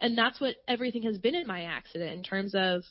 And 0.00 0.16
that's 0.16 0.40
what 0.40 0.56
everything 0.68 1.02
has 1.02 1.18
been 1.18 1.34
in 1.34 1.46
my 1.46 1.62
accident 1.62 2.12
in 2.12 2.22
terms 2.22 2.54
of, 2.54 2.82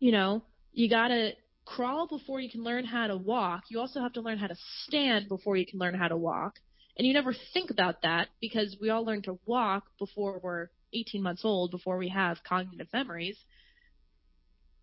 you 0.00 0.12
know, 0.12 0.42
you 0.72 0.88
got 0.88 1.08
to 1.08 1.32
crawl 1.64 2.08
before 2.08 2.40
you 2.40 2.50
can 2.50 2.64
learn 2.64 2.84
how 2.84 3.06
to 3.06 3.16
walk. 3.16 3.64
You 3.68 3.78
also 3.78 4.00
have 4.00 4.14
to 4.14 4.20
learn 4.20 4.38
how 4.38 4.48
to 4.48 4.56
stand 4.86 5.28
before 5.28 5.56
you 5.56 5.66
can 5.66 5.78
learn 5.78 5.94
how 5.94 6.08
to 6.08 6.16
walk. 6.16 6.58
And 6.96 7.06
you 7.06 7.14
never 7.14 7.34
think 7.52 7.70
about 7.70 8.02
that 8.02 8.28
because 8.40 8.76
we 8.80 8.90
all 8.90 9.04
learn 9.04 9.22
to 9.22 9.38
walk 9.46 9.84
before 9.98 10.40
we're 10.42 10.68
18 10.92 11.22
months 11.22 11.42
old, 11.44 11.70
before 11.70 11.96
we 11.96 12.08
have 12.08 12.38
cognitive 12.46 12.88
memories. 12.92 13.38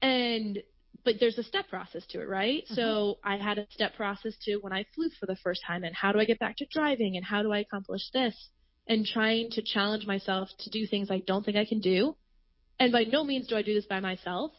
And 0.02 0.60
but 1.06 1.16
there's 1.20 1.38
a 1.38 1.44
step 1.44 1.70
process 1.70 2.06
to 2.08 2.22
it, 2.22 2.28
right? 2.28 2.64
So 2.68 2.82
mm-hmm. 2.82 3.30
I 3.30 3.44
had 3.44 3.58
a 3.58 3.68
step 3.72 3.96
process 3.96 4.34
to 4.44 4.58
when 4.58 4.74
I 4.74 4.86
flew 4.96 5.10
for 5.20 5.26
the 5.26 5.38
first 5.38 5.62
time 5.66 5.84
and 5.84 5.96
how 5.96 6.12
do 6.12 6.20
I 6.20 6.26
get 6.26 6.40
back 6.40 6.58
to 6.58 6.66
driving 6.72 7.16
and 7.16 7.26
how 7.26 7.42
do 7.42 7.52
I 7.52 7.60
accomplish 7.60 8.02
this 8.14 8.36
and 8.88 9.06
trying 9.06 9.52
to 9.52 9.62
challenge 9.62 10.06
myself 10.06 10.50
to 10.60 10.70
do 10.70 10.86
things 10.88 11.10
I 11.10 11.20
don't 11.26 11.46
think 11.46 11.58
I 11.58 11.66
can 11.66 11.80
do. 11.80 12.16
And 12.80 12.92
by 12.92 13.04
no 13.04 13.24
means 13.24 13.48
do 13.48 13.56
I 13.56 13.62
do 13.62 13.74
this 13.74 13.86
by 13.86 14.00
myself. 14.00 14.52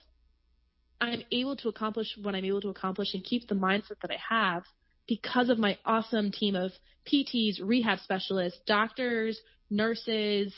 I'm 1.01 1.23
able 1.33 1.57
to 1.57 1.69
accomplish 1.69 2.09
what 2.21 2.35
I'm 2.35 2.45
able 2.45 2.61
to 2.61 2.69
accomplish 2.69 3.15
and 3.15 3.25
keep 3.25 3.49
the 3.49 3.55
mindset 3.55 4.01
that 4.03 4.11
I 4.11 4.19
have 4.29 4.65
because 5.09 5.49
of 5.49 5.59
my 5.59 5.79
awesome 5.85 6.31
team 6.31 6.55
of 6.55 6.73
PTs, 7.11 7.61
rehab 7.63 7.99
specialists, 8.01 8.61
doctors, 8.67 9.41
nurses, 9.71 10.55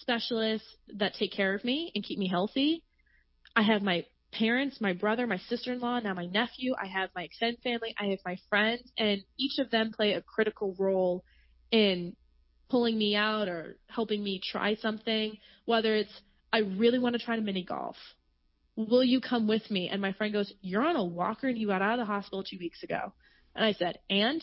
specialists 0.00 0.68
that 0.96 1.14
take 1.14 1.32
care 1.32 1.54
of 1.54 1.64
me 1.64 1.90
and 1.94 2.04
keep 2.04 2.18
me 2.18 2.28
healthy. 2.28 2.84
I 3.54 3.62
have 3.62 3.82
my 3.82 4.06
parents, 4.32 4.80
my 4.80 4.92
brother, 4.92 5.26
my 5.26 5.38
sister-in-law, 5.48 6.00
now 6.00 6.14
my 6.14 6.26
nephew. 6.26 6.74
I 6.80 6.86
have 6.86 7.10
my 7.14 7.22
extended 7.22 7.60
family. 7.62 7.94
I 7.98 8.06
have 8.06 8.18
my 8.24 8.36
friends, 8.48 8.90
and 8.98 9.22
each 9.38 9.58
of 9.58 9.70
them 9.70 9.92
play 9.92 10.14
a 10.14 10.22
critical 10.22 10.74
role 10.78 11.24
in 11.70 12.16
pulling 12.70 12.96
me 12.96 13.14
out 13.14 13.48
or 13.48 13.76
helping 13.88 14.22
me 14.22 14.40
try 14.42 14.74
something. 14.76 15.36
Whether 15.66 15.94
it's 15.94 16.12
I 16.52 16.58
really 16.58 16.98
want 16.98 17.14
to 17.14 17.24
try 17.24 17.36
to 17.36 17.42
mini 17.42 17.64
golf. 17.64 17.96
Will 18.76 19.04
you 19.04 19.20
come 19.20 19.46
with 19.46 19.70
me? 19.70 19.88
And 19.90 20.00
my 20.00 20.12
friend 20.12 20.32
goes, 20.32 20.52
You're 20.60 20.84
on 20.86 20.96
a 20.96 21.04
walker 21.04 21.48
and 21.48 21.58
you 21.58 21.68
got 21.68 21.82
out 21.82 21.98
of 21.98 22.06
the 22.06 22.12
hospital 22.12 22.42
two 22.42 22.58
weeks 22.58 22.82
ago. 22.82 23.12
And 23.54 23.64
I 23.64 23.72
said, 23.72 23.98
And 24.08 24.42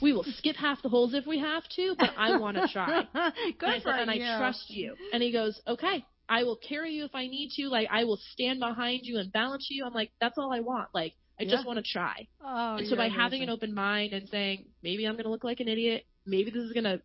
we 0.00 0.12
will 0.12 0.24
skip 0.38 0.56
half 0.56 0.82
the 0.82 0.88
holes 0.88 1.14
if 1.14 1.26
we 1.26 1.38
have 1.40 1.62
to, 1.76 1.94
but 1.98 2.10
I 2.16 2.38
want 2.38 2.56
to 2.56 2.68
try. 2.68 3.02
Good 3.58 3.68
and 3.68 3.70
I 3.70 3.78
for 3.80 3.90
said, 3.90 4.08
and 4.08 4.14
you. 4.14 4.24
I 4.24 4.38
trust 4.38 4.64
you. 4.68 4.94
And 5.12 5.22
he 5.22 5.32
goes, 5.32 5.60
okay, 5.66 6.04
I 6.28 6.44
will 6.44 6.56
carry 6.56 6.92
you 6.92 7.04
if 7.04 7.14
I 7.14 7.26
need 7.26 7.50
to. 7.56 7.68
Like, 7.68 7.88
I 7.90 8.04
will 8.04 8.18
stand 8.32 8.60
behind 8.60 9.00
you 9.04 9.18
and 9.18 9.32
balance 9.32 9.66
you. 9.70 9.84
I'm 9.84 9.92
like, 9.92 10.10
that's 10.20 10.38
all 10.38 10.52
I 10.52 10.60
want. 10.60 10.88
Like, 10.94 11.14
I 11.38 11.44
Yeah. 11.44 11.50
just 11.50 11.66
want 11.66 11.78
to 11.78 11.82
try. 11.82 12.26
Oh, 12.42 12.76
and 12.76 12.86
so 12.86 12.96
by 12.96 13.08
having 13.08 13.42
an 13.42 13.50
open 13.50 13.74
mind 13.74 14.12
and 14.12 14.28
saying, 14.28 14.66
maybe 14.82 15.06
I'm 15.06 15.14
going 15.14 15.24
to 15.24 15.30
look 15.30 15.44
like 15.44 15.60
an 15.60 15.68
idiot. 15.68 16.06
Maybe 16.26 16.50
this 16.50 16.62
is 16.62 16.72
going 16.72 16.84
to 16.84 17.02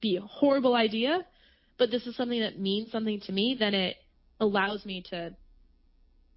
be 0.00 0.16
a 0.16 0.20
horrible 0.20 0.74
idea, 0.74 1.26
but 1.78 1.90
this 1.90 2.06
is 2.06 2.16
something 2.16 2.40
that 2.40 2.58
means 2.58 2.90
something 2.92 3.20
to 3.22 3.32
me, 3.32 3.56
then 3.58 3.74
it 3.74 3.96
allows 4.40 4.84
me 4.84 5.02
to, 5.10 5.34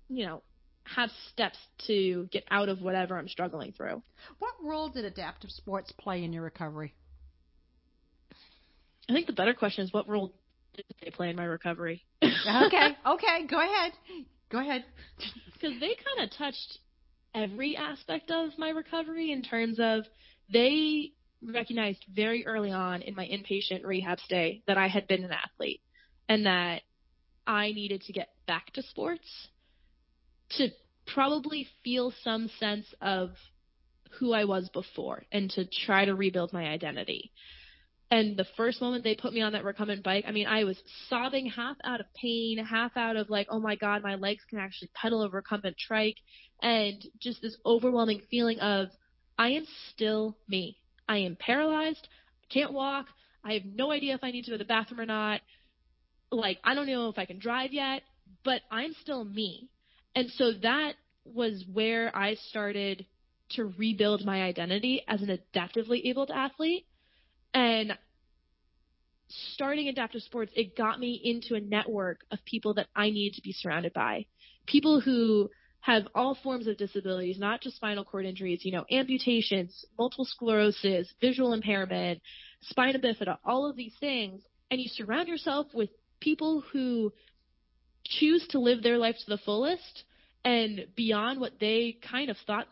you 0.08 0.26
know, 0.26 0.44
have 0.86 1.10
steps 1.32 1.58
to 1.88 2.28
get 2.32 2.44
out 2.52 2.70
of 2.70 2.82
whatever 2.82 3.18
I'm 3.18 3.28
struggling 3.28 3.72
through. 3.74 4.02
What 4.40 4.54
role 4.64 4.90
did 4.90 5.04
adaptive 5.04 5.50
sports 5.52 5.92
play 5.92 6.24
in 6.24 6.32
your 6.32 6.44
recovery? 6.44 6.94
I 9.10 9.14
think 9.14 9.28
the 9.28 9.34
better 9.34 9.54
question 9.54 9.84
is 9.84 9.94
what 9.94 10.08
role 10.08 10.34
they 11.04 11.12
play 11.12 11.30
in 11.30 11.36
my 11.36 11.46
recovery? 11.46 12.06
okay, 12.24 12.98
okay, 13.06 13.48
go 13.50 13.60
ahead. 13.60 13.94
Go 14.50 14.60
ahead. 14.60 14.86
because 15.54 15.80
they 15.80 15.96
kind 15.96 16.24
of 16.24 16.38
touched 16.38 16.80
every 17.34 17.76
aspect 17.76 18.32
of 18.32 18.52
my 18.58 18.70
recovery 18.70 19.32
in 19.32 19.42
terms 19.42 19.78
of 19.80 20.06
they 20.52 21.12
recognized 21.44 22.06
very 22.14 22.46
early 22.46 22.72
on 22.72 23.02
in 23.02 23.16
my 23.16 23.26
inpatient 23.26 23.84
rehab 23.84 24.20
stay 24.20 24.64
that 24.68 24.78
I 24.78 24.88
had 24.88 25.08
been 25.08 25.24
an 25.24 25.32
athlete 25.32 25.82
and 26.30 26.46
that 26.46 26.82
I 27.46 27.72
needed 27.72 28.02
to 28.04 28.14
get 28.14 28.30
back 28.48 28.72
to 28.74 28.82
sports 28.84 29.50
to 30.58 30.70
probably 31.06 31.68
feel 31.84 32.14
some 32.24 32.50
sense 32.60 32.88
of 33.02 33.32
who 34.20 34.34
I 34.34 34.46
was 34.46 34.70
before 34.70 35.24
and 35.32 35.50
to 35.52 35.66
try 35.66 36.06
to 36.06 36.16
rebuild 36.16 36.54
my 36.54 36.66
identity. 36.66 37.32
And 38.12 38.38
the 38.38 38.46
first 38.56 38.82
moment 38.82 39.04
they 39.04 39.16
put 39.16 39.34
me 39.34 39.42
on 39.42 39.54
that 39.54 39.66
recumbent 39.66 40.04
bike, 40.04 40.26
I 40.28 40.32
mean, 40.32 40.46
I 40.46 40.64
was 40.64 40.78
sobbing 41.10 41.48
half 41.48 41.76
out 41.84 42.00
of 42.00 42.06
pain, 42.14 42.58
half 42.64 42.96
out 42.96 43.16
of 43.16 43.30
like, 43.30 43.48
oh 43.50 43.60
my 43.60 43.76
God, 43.76 44.04
my 44.04 44.16
legs 44.16 44.44
can 44.50 44.60
actually 44.60 44.90
pedal 44.94 45.24
a 45.24 45.30
recumbent 45.30 45.78
trike. 45.78 46.18
And 46.62 47.04
just 47.20 47.42
this 47.42 47.58
overwhelming 47.66 48.22
feeling 48.30 48.60
of, 48.60 48.90
I 49.38 49.50
am 49.50 49.66
still 49.90 50.38
me. 50.48 50.78
I 51.08 51.18
am 51.18 51.36
paralyzed, 51.36 52.08
I 52.44 52.54
can't 52.54 52.74
walk, 52.74 53.08
I 53.44 53.54
have 53.54 53.66
no 53.66 53.92
idea 53.92 54.16
if 54.16 54.24
I 54.24 54.32
need 54.32 54.46
to 54.46 54.52
go 54.52 54.58
to 54.58 54.64
the 54.64 54.68
bathroom 54.68 55.00
or 55.00 55.06
not. 55.06 55.42
Like, 56.32 56.60
I 56.64 56.74
don't 56.74 56.88
know 56.88 57.10
if 57.10 57.18
I 57.20 57.26
can 57.26 57.40
drive 57.40 57.74
yet, 57.74 58.02
but 58.44 58.62
I'm 58.72 58.94
still 59.02 59.24
me. 59.24 59.70
And 60.16 60.30
so 60.32 60.54
that 60.64 60.94
was 61.26 61.64
where 61.72 62.16
I 62.16 62.36
started 62.50 63.06
to 63.52 63.74
rebuild 63.78 64.26
my 64.26 64.44
identity 64.44 65.04
as 65.08 65.22
an 65.22 65.38
adaptively 65.38 66.02
abled 66.06 66.32
athlete. 66.32 66.86
And 67.56 67.98
starting 69.30 69.88
adaptive 69.88 70.22
sports, 70.22 70.52
it 70.56 70.76
got 70.76 71.00
me 71.00 71.20
into 71.24 71.56
a 71.56 71.62
network 71.62 72.26
of 72.30 72.44
people 72.44 72.74
that 72.76 72.88
I 72.94 73.10
needed 73.10 73.38
to 73.38 73.42
be 73.42 73.54
surrounded 73.54 73.94
by. 73.94 74.26
People 74.68 75.00
who 75.00 75.50
have 75.80 76.04
all 76.14 76.38
forms 76.44 76.68
of 76.68 76.78
disabilities, 76.78 77.40
not 77.40 77.62
just 77.62 77.78
spinal 77.78 78.04
cord 78.04 78.26
injuries, 78.26 78.66
you 78.66 78.74
know, 78.74 78.84
amputations, 78.92 79.86
multiple 79.98 80.26
sclerosis, 80.26 81.12
visual 81.22 81.54
impairment, 81.54 82.22
spina 82.62 83.00
bifida, 83.00 83.38
all 83.46 83.70
of 83.70 83.78
these 83.78 83.94
things. 84.02 84.44
And 84.70 84.82
you 84.82 84.90
surround 84.90 85.30
yourself 85.30 85.68
with 85.74 85.90
people 86.20 86.62
who 86.74 87.14
choose 88.04 88.46
to 88.50 88.60
live 88.60 88.84
their 88.84 88.98
life 88.98 89.16
to 89.16 89.30
the 89.30 89.38
fullest 89.38 90.04
and 90.44 90.88
beyond 90.96 91.40
what 91.40 91.54
they 91.60 91.98
kind 92.12 92.30
of 92.30 92.38
thought 92.46 92.68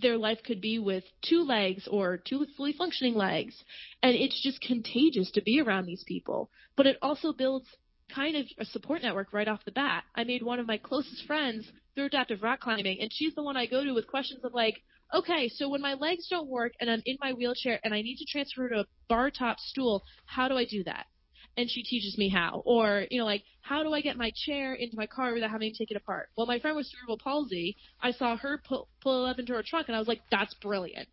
their 0.00 0.16
life 0.18 0.38
could 0.44 0.60
be 0.60 0.78
with 0.78 1.04
two 1.22 1.42
legs 1.42 1.88
or 1.90 2.16
two 2.16 2.46
fully 2.56 2.72
functioning 2.72 3.14
legs. 3.14 3.54
And 4.02 4.14
it's 4.14 4.42
just 4.42 4.60
contagious 4.60 5.30
to 5.32 5.42
be 5.42 5.60
around 5.60 5.86
these 5.86 6.04
people. 6.06 6.50
But 6.76 6.86
it 6.86 6.98
also 7.02 7.32
builds 7.32 7.66
kind 8.14 8.36
of 8.36 8.46
a 8.58 8.64
support 8.64 9.02
network 9.02 9.32
right 9.32 9.48
off 9.48 9.64
the 9.64 9.72
bat. 9.72 10.04
I 10.14 10.24
made 10.24 10.42
one 10.42 10.60
of 10.60 10.66
my 10.66 10.78
closest 10.78 11.26
friends 11.26 11.70
through 11.94 12.06
adaptive 12.06 12.42
rock 12.42 12.60
climbing, 12.60 13.00
and 13.00 13.10
she's 13.12 13.34
the 13.34 13.42
one 13.42 13.56
I 13.56 13.66
go 13.66 13.84
to 13.84 13.92
with 13.92 14.06
questions 14.06 14.44
of 14.44 14.52
like, 14.52 14.82
okay, 15.14 15.48
so 15.48 15.68
when 15.68 15.80
my 15.80 15.94
legs 15.94 16.26
don't 16.28 16.48
work 16.48 16.72
and 16.80 16.90
I'm 16.90 17.02
in 17.06 17.16
my 17.20 17.32
wheelchair 17.32 17.80
and 17.84 17.94
I 17.94 18.02
need 18.02 18.16
to 18.16 18.24
transfer 18.24 18.68
to 18.68 18.80
a 18.80 18.86
bar 19.08 19.30
top 19.30 19.58
stool, 19.58 20.02
how 20.26 20.48
do 20.48 20.56
I 20.56 20.64
do 20.64 20.82
that? 20.84 21.06
And 21.56 21.70
she 21.70 21.82
teaches 21.82 22.18
me 22.18 22.28
how. 22.28 22.62
Or, 22.64 23.06
you 23.10 23.18
know, 23.18 23.24
like, 23.24 23.42
how 23.60 23.82
do 23.82 23.92
I 23.92 24.00
get 24.00 24.16
my 24.16 24.32
chair 24.46 24.74
into 24.74 24.96
my 24.96 25.06
car 25.06 25.32
without 25.32 25.50
having 25.50 25.72
to 25.72 25.78
take 25.78 25.90
it 25.90 25.96
apart? 25.96 26.28
Well, 26.36 26.46
my 26.46 26.58
friend 26.58 26.76
with 26.76 26.86
cerebral 26.86 27.18
palsy, 27.18 27.76
I 28.02 28.12
saw 28.12 28.36
her 28.36 28.60
pull, 28.66 28.88
pull 29.00 29.26
it 29.26 29.30
up 29.30 29.38
into 29.38 29.52
her 29.54 29.62
trunk, 29.64 29.88
and 29.88 29.96
I 29.96 29.98
was 29.98 30.08
like, 30.08 30.22
that's 30.30 30.54
brilliant. 30.54 31.08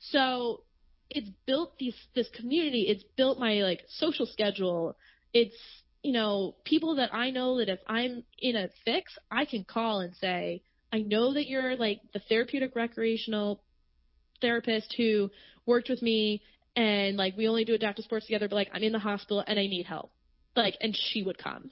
So 0.00 0.62
it's 1.10 1.28
built 1.46 1.78
these, 1.78 1.96
this 2.14 2.28
community. 2.34 2.86
It's 2.88 3.04
built 3.16 3.38
my, 3.38 3.54
like, 3.56 3.82
social 3.88 4.26
schedule. 4.26 4.96
It's, 5.34 5.56
you 6.02 6.12
know, 6.12 6.56
people 6.64 6.96
that 6.96 7.14
I 7.14 7.30
know 7.30 7.58
that 7.58 7.68
if 7.68 7.80
I'm 7.86 8.24
in 8.38 8.56
a 8.56 8.68
fix, 8.84 9.16
I 9.30 9.44
can 9.44 9.64
call 9.64 10.00
and 10.00 10.14
say, 10.16 10.62
I 10.92 11.00
know 11.00 11.34
that 11.34 11.46
you're, 11.46 11.76
like, 11.76 12.00
the 12.12 12.20
therapeutic 12.28 12.74
recreational 12.74 13.62
therapist 14.40 14.94
who 14.96 15.30
worked 15.66 15.88
with 15.88 16.02
me 16.02 16.42
and 16.76 17.16
like 17.16 17.36
we 17.36 17.48
only 17.48 17.64
do 17.64 17.74
adaptive 17.74 18.04
sports 18.04 18.26
together, 18.26 18.48
but 18.48 18.56
like 18.56 18.70
I'm 18.72 18.82
in 18.82 18.92
the 18.92 18.98
hospital 18.98 19.42
and 19.46 19.58
I 19.58 19.66
need 19.66 19.86
help. 19.86 20.10
Like 20.56 20.76
and 20.80 20.96
she 20.96 21.22
would 21.22 21.38
come. 21.38 21.70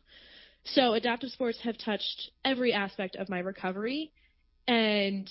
So 0.65 0.95
adaptive 0.95 1.31
sports 1.31 1.59
have 1.63 1.79
touched 1.79 2.31
every 2.45 2.73
aspect 2.73 3.17
of 3.17 3.29
my 3.29 3.39
recovery 3.39 4.13
and 4.69 5.29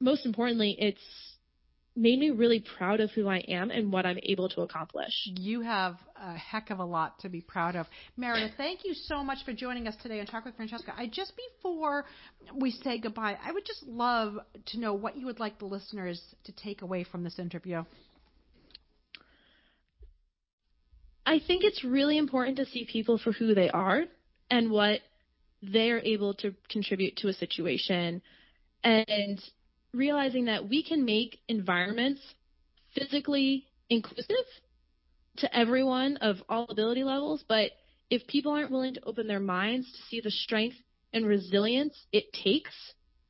most 0.00 0.26
importantly 0.26 0.76
it's 0.78 1.34
made 1.96 2.18
me 2.18 2.30
really 2.30 2.64
proud 2.76 3.00
of 3.00 3.10
who 3.12 3.28
I 3.28 3.38
am 3.38 3.70
and 3.70 3.92
what 3.92 4.04
I'm 4.04 4.18
able 4.24 4.48
to 4.50 4.62
accomplish. 4.62 5.12
You 5.26 5.60
have 5.60 5.96
a 6.20 6.34
heck 6.34 6.70
of 6.70 6.80
a 6.80 6.84
lot 6.84 7.20
to 7.20 7.28
be 7.28 7.40
proud 7.40 7.76
of. 7.76 7.86
Meredith, 8.16 8.52
thank 8.56 8.80
you 8.84 8.94
so 8.94 9.22
much 9.22 9.38
for 9.44 9.52
joining 9.52 9.86
us 9.86 9.94
today 10.02 10.18
on 10.18 10.26
Talk 10.26 10.44
with 10.44 10.56
Francesca. 10.56 10.92
I 10.96 11.06
just 11.06 11.32
before 11.36 12.04
we 12.54 12.72
say 12.72 12.98
goodbye, 12.98 13.38
I 13.44 13.52
would 13.52 13.64
just 13.64 13.84
love 13.84 14.38
to 14.66 14.80
know 14.80 14.94
what 14.94 15.16
you 15.16 15.26
would 15.26 15.38
like 15.38 15.58
the 15.58 15.66
listeners 15.66 16.20
to 16.44 16.52
take 16.52 16.82
away 16.82 17.04
from 17.04 17.22
this 17.22 17.38
interview. 17.38 17.84
I 21.26 21.40
think 21.46 21.64
it's 21.64 21.82
really 21.84 22.18
important 22.18 22.58
to 22.58 22.66
see 22.66 22.86
people 22.90 23.18
for 23.18 23.32
who 23.32 23.54
they 23.54 23.70
are 23.70 24.04
and 24.50 24.70
what 24.70 25.00
they're 25.62 26.00
able 26.00 26.34
to 26.34 26.54
contribute 26.68 27.16
to 27.16 27.28
a 27.28 27.32
situation 27.32 28.20
and 28.82 29.40
realizing 29.94 30.46
that 30.46 30.68
we 30.68 30.82
can 30.82 31.04
make 31.04 31.38
environments 31.48 32.20
physically 32.94 33.64
inclusive 33.88 34.46
to 35.38 35.56
everyone 35.56 36.18
of 36.18 36.36
all 36.48 36.66
ability 36.68 37.02
levels, 37.02 37.42
but 37.48 37.70
if 38.10 38.26
people 38.26 38.52
aren't 38.52 38.70
willing 38.70 38.94
to 38.94 39.04
open 39.04 39.26
their 39.26 39.40
minds 39.40 39.90
to 39.92 39.98
see 40.08 40.20
the 40.20 40.30
strength 40.30 40.76
and 41.12 41.26
resilience 41.26 41.96
it 42.12 42.32
takes 42.32 42.72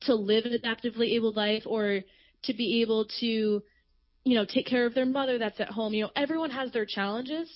to 0.01 0.15
live 0.15 0.45
an 0.45 0.53
adaptively 0.53 1.13
abled 1.13 1.37
life 1.37 1.63
or 1.65 2.01
to 2.43 2.55
be 2.55 2.83
able 2.83 3.07
to, 3.21 3.63
you 4.25 4.35
know, 4.35 4.45
take 4.45 4.67
care 4.67 4.85
of 4.85 4.95
their 4.95 5.07
mother 5.07 5.39
that's 5.39 5.61
at 5.61 5.69
home, 5.69 5.95
you 5.95 6.03
know, 6.03 6.11
everyone 6.17 6.51
has 6.51 6.73
their 6.73 6.85
challenges 6.85 7.49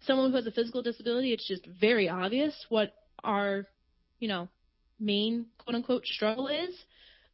someone 0.00 0.30
who 0.30 0.36
has 0.36 0.46
a 0.46 0.52
physical 0.52 0.82
disability, 0.82 1.32
it's 1.32 1.46
just 1.46 1.66
very 1.66 2.08
obvious 2.08 2.54
what 2.68 2.94
our, 3.24 3.66
you 4.18 4.28
know, 4.28 4.48
main 4.98 5.46
quote 5.58 5.74
unquote 5.74 6.06
struggle 6.06 6.48
is. 6.48 6.74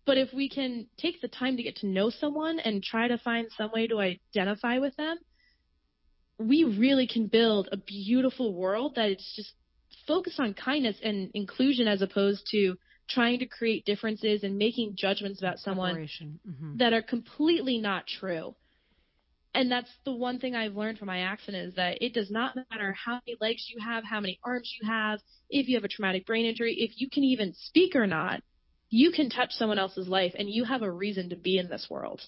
But 0.05 0.19
if 0.19 0.33
we 0.33 0.49
can 0.49 0.87
take 0.99 1.21
the 1.21 1.29
time 1.29 1.57
to 1.57 1.63
get 1.63 1.77
to 1.77 1.87
know 1.87 2.11
someone 2.11 2.59
and 2.59 2.83
try 2.83 3.07
to 3.09 3.19
find 3.19 3.47
some 3.57 3.71
way 3.73 3.87
to 3.87 4.01
identify 4.01 4.79
with 4.79 4.97
them, 4.97 5.17
we 6.39 6.65
really 6.65 7.07
can 7.07 7.29
build 7.29 7.69
a 7.71 7.77
beautiful 7.77 8.53
world 8.53 8.97
that 8.97 9.11
is 9.11 9.33
just 9.37 9.53
focused 10.07 10.41
on 10.41 10.55
kindness 10.55 10.97
and 11.03 11.31
inclusion 11.35 11.87
as 11.87 12.03
opposed 12.03 12.47
to 12.51 12.77
trying 13.09 13.39
to 13.39 13.47
create 13.47 13.85
differences 13.85 14.43
and 14.43 14.57
making 14.57 14.97
judgments 14.97 15.41
about 15.41 15.59
someone 15.59 15.95
mm-hmm. 15.95 16.77
that 16.79 16.93
are 16.93 17.03
completely 17.03 17.79
not 17.79 18.07
true 18.07 18.55
and 19.55 19.71
that's 19.71 19.91
the 20.05 20.13
one 20.13 20.39
thing 20.39 20.55
I've 20.55 20.77
learned 20.77 20.99
from 20.99 21.07
my 21.07 21.21
accident 21.21 21.69
is 21.69 21.75
that 21.75 22.03
it 22.03 22.15
does 22.15 22.31
not 22.31 22.57
matter 22.57 22.93
how 22.93 23.15
many 23.15 23.37
legs 23.41 23.67
you 23.69 23.83
have, 23.85 24.03
how 24.05 24.21
many 24.21 24.39
arms 24.43 24.73
you 24.81 24.89
have, 24.89 25.21
if 25.51 25.69
you 25.69 25.77
have 25.77 25.85
a 25.85 25.89
traumatic 25.89 26.27
brain 26.27 26.47
injury, 26.47 26.75
if 26.79 26.93
you 26.97 27.09
can 27.11 27.23
even 27.25 27.53
speak 27.55 27.95
or 27.95 28.07
not, 28.07 28.43
you 28.89 29.11
can 29.11 29.29
touch 29.29 29.53
someone 29.53 29.79
else's 29.79 30.09
life 30.09 30.33
and 30.39 30.49
you 30.49 30.65
have 30.65 30.83
a 30.83 30.91
reason 30.91 31.31
to 31.31 31.37
be 31.37 31.59
in 31.59 31.69
this 31.69 31.87
world. 31.91 32.21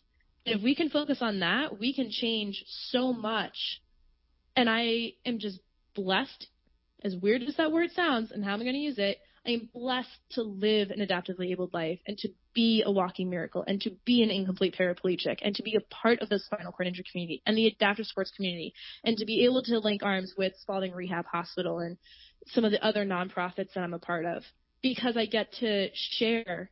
if 0.46 0.62
we 0.62 0.74
can 0.74 0.90
focus 0.90 1.18
on 1.22 1.40
that, 1.40 1.78
we 1.78 1.94
can 1.94 2.10
change 2.10 2.62
so 2.66 3.14
much. 3.14 3.80
And 4.54 4.68
I 4.68 5.12
am 5.24 5.38
just 5.38 5.58
blessed, 5.94 6.48
as 7.02 7.16
weird 7.16 7.42
as 7.42 7.56
that 7.56 7.72
word 7.72 7.90
sounds, 7.92 8.30
and 8.30 8.44
how 8.44 8.52
am 8.52 8.60
I'm 8.60 8.66
going 8.66 8.74
to 8.74 8.80
use 8.80 8.98
it, 8.98 9.18
I 9.46 9.50
am 9.50 9.68
blessed 9.74 10.08
to 10.30 10.42
live 10.42 10.90
an 10.90 11.06
adaptively 11.06 11.50
abled 11.50 11.74
life 11.74 12.00
and 12.06 12.16
to 12.18 12.30
be 12.54 12.82
a 12.84 12.90
walking 12.90 13.28
miracle 13.28 13.62
and 13.66 13.78
to 13.82 13.90
be 14.06 14.22
an 14.22 14.30
incomplete 14.30 14.74
paraplegic 14.78 15.40
and 15.42 15.54
to 15.56 15.62
be 15.62 15.76
a 15.76 15.94
part 15.94 16.20
of 16.20 16.30
the 16.30 16.38
spinal 16.38 16.72
cord 16.72 16.86
injury 16.86 17.04
community 17.10 17.42
and 17.44 17.56
the 17.56 17.66
adaptive 17.66 18.06
sports 18.06 18.32
community 18.34 18.72
and 19.04 19.18
to 19.18 19.26
be 19.26 19.44
able 19.44 19.62
to 19.62 19.78
link 19.78 20.02
arms 20.02 20.32
with 20.38 20.54
Spaulding 20.56 20.92
Rehab 20.92 21.26
Hospital 21.26 21.80
and 21.80 21.98
some 22.46 22.64
of 22.64 22.70
the 22.70 22.82
other 22.82 23.04
nonprofits 23.04 23.74
that 23.74 23.80
I'm 23.80 23.92
a 23.92 23.98
part 23.98 24.24
of 24.24 24.44
because 24.82 25.16
I 25.16 25.26
get 25.26 25.52
to 25.60 25.88
share 25.92 26.70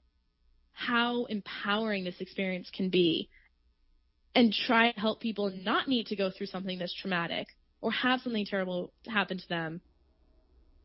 how 0.72 1.24
empowering 1.26 2.04
this 2.04 2.20
experience 2.20 2.70
can 2.74 2.88
be 2.88 3.28
and 4.34 4.52
try 4.66 4.92
to 4.92 5.00
help 5.00 5.20
people 5.20 5.52
not 5.62 5.88
need 5.88 6.06
to 6.06 6.16
go 6.16 6.30
through 6.30 6.46
something 6.46 6.78
that's 6.78 6.94
traumatic 6.94 7.48
or 7.82 7.92
have 7.92 8.20
something 8.20 8.46
terrible 8.46 8.94
happen 9.06 9.36
to 9.36 9.48
them 9.48 9.82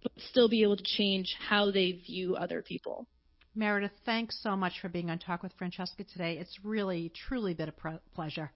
but 0.04 0.12
still 0.30 0.50
be 0.50 0.64
able 0.64 0.78
to 0.78 0.84
change 0.84 1.36
how 1.50 1.72
they 1.72 1.92
view 1.92 2.36
other 2.36 2.62
people. 2.62 3.08
Meredith, 3.56 3.92
thanks 4.06 4.40
so 4.44 4.56
much 4.56 4.74
for 4.82 4.90
being 4.90 5.10
on 5.10 5.18
Talk 5.18 5.42
with 5.42 5.52
Francesca 5.58 6.04
today. 6.04 6.38
It's 6.38 6.60
really, 6.64 7.12
truly 7.28 7.54
been 7.54 7.70
a 7.70 7.72
pre- 7.72 8.00
pleasure. 8.14 8.52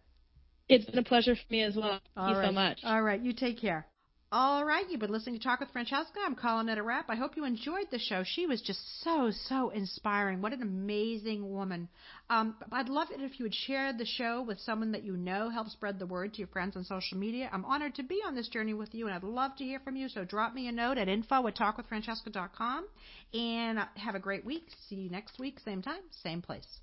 It's 0.69 0.85
been 0.85 0.99
a 0.99 1.03
pleasure 1.03 1.35
for 1.35 1.51
me 1.51 1.63
as 1.63 1.75
well. 1.75 1.89
Thank 1.89 2.01
All 2.15 2.29
you 2.29 2.37
right. 2.37 2.47
so 2.47 2.51
much. 2.51 2.79
All 2.83 3.01
right, 3.01 3.19
you 3.19 3.33
take 3.33 3.59
care. 3.59 3.87
All 4.33 4.63
right, 4.63 4.85
you've 4.89 5.01
been 5.01 5.11
listening 5.11 5.37
to 5.37 5.43
Talk 5.43 5.59
with 5.59 5.71
Francesca. 5.71 6.19
I'm 6.25 6.35
calling 6.35 6.69
it 6.69 6.77
a 6.77 6.83
wrap. 6.83 7.09
I 7.09 7.15
hope 7.15 7.35
you 7.35 7.43
enjoyed 7.43 7.87
the 7.91 7.99
show. 7.99 8.23
She 8.25 8.47
was 8.47 8.61
just 8.61 8.79
so, 9.03 9.29
so 9.49 9.71
inspiring. 9.71 10.41
What 10.41 10.53
an 10.53 10.61
amazing 10.61 11.51
woman. 11.51 11.89
Um, 12.29 12.55
I'd 12.71 12.87
love 12.87 13.09
it 13.11 13.19
if 13.19 13.37
you 13.41 13.43
would 13.43 13.53
share 13.53 13.91
the 13.91 14.05
show 14.05 14.41
with 14.41 14.57
someone 14.61 14.93
that 14.93 15.03
you 15.03 15.17
know, 15.17 15.49
help 15.49 15.67
spread 15.67 15.99
the 15.99 16.05
word 16.05 16.31
to 16.33 16.39
your 16.39 16.47
friends 16.47 16.77
on 16.77 16.85
social 16.85 17.17
media. 17.17 17.49
I'm 17.51 17.65
honored 17.65 17.95
to 17.95 18.03
be 18.03 18.21
on 18.25 18.33
this 18.33 18.47
journey 18.47 18.73
with 18.73 18.95
you, 18.95 19.05
and 19.05 19.13
I'd 19.13 19.23
love 19.23 19.57
to 19.57 19.65
hear 19.65 19.81
from 19.81 19.97
you. 19.97 20.07
So 20.07 20.23
drop 20.23 20.53
me 20.53 20.69
a 20.69 20.71
note 20.71 20.97
at 20.97 21.09
info 21.09 21.45
at 21.47 21.57
talkwithfrancesca.com. 21.57 22.87
And 23.33 23.79
have 23.95 24.15
a 24.15 24.19
great 24.19 24.45
week. 24.45 24.63
See 24.87 24.95
you 24.95 25.09
next 25.09 25.39
week, 25.39 25.59
same 25.65 25.81
time, 25.81 26.03
same 26.23 26.41
place. 26.41 26.79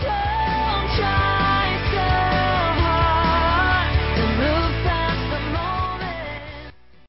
Don't 0.00 0.96
try 0.96 1.35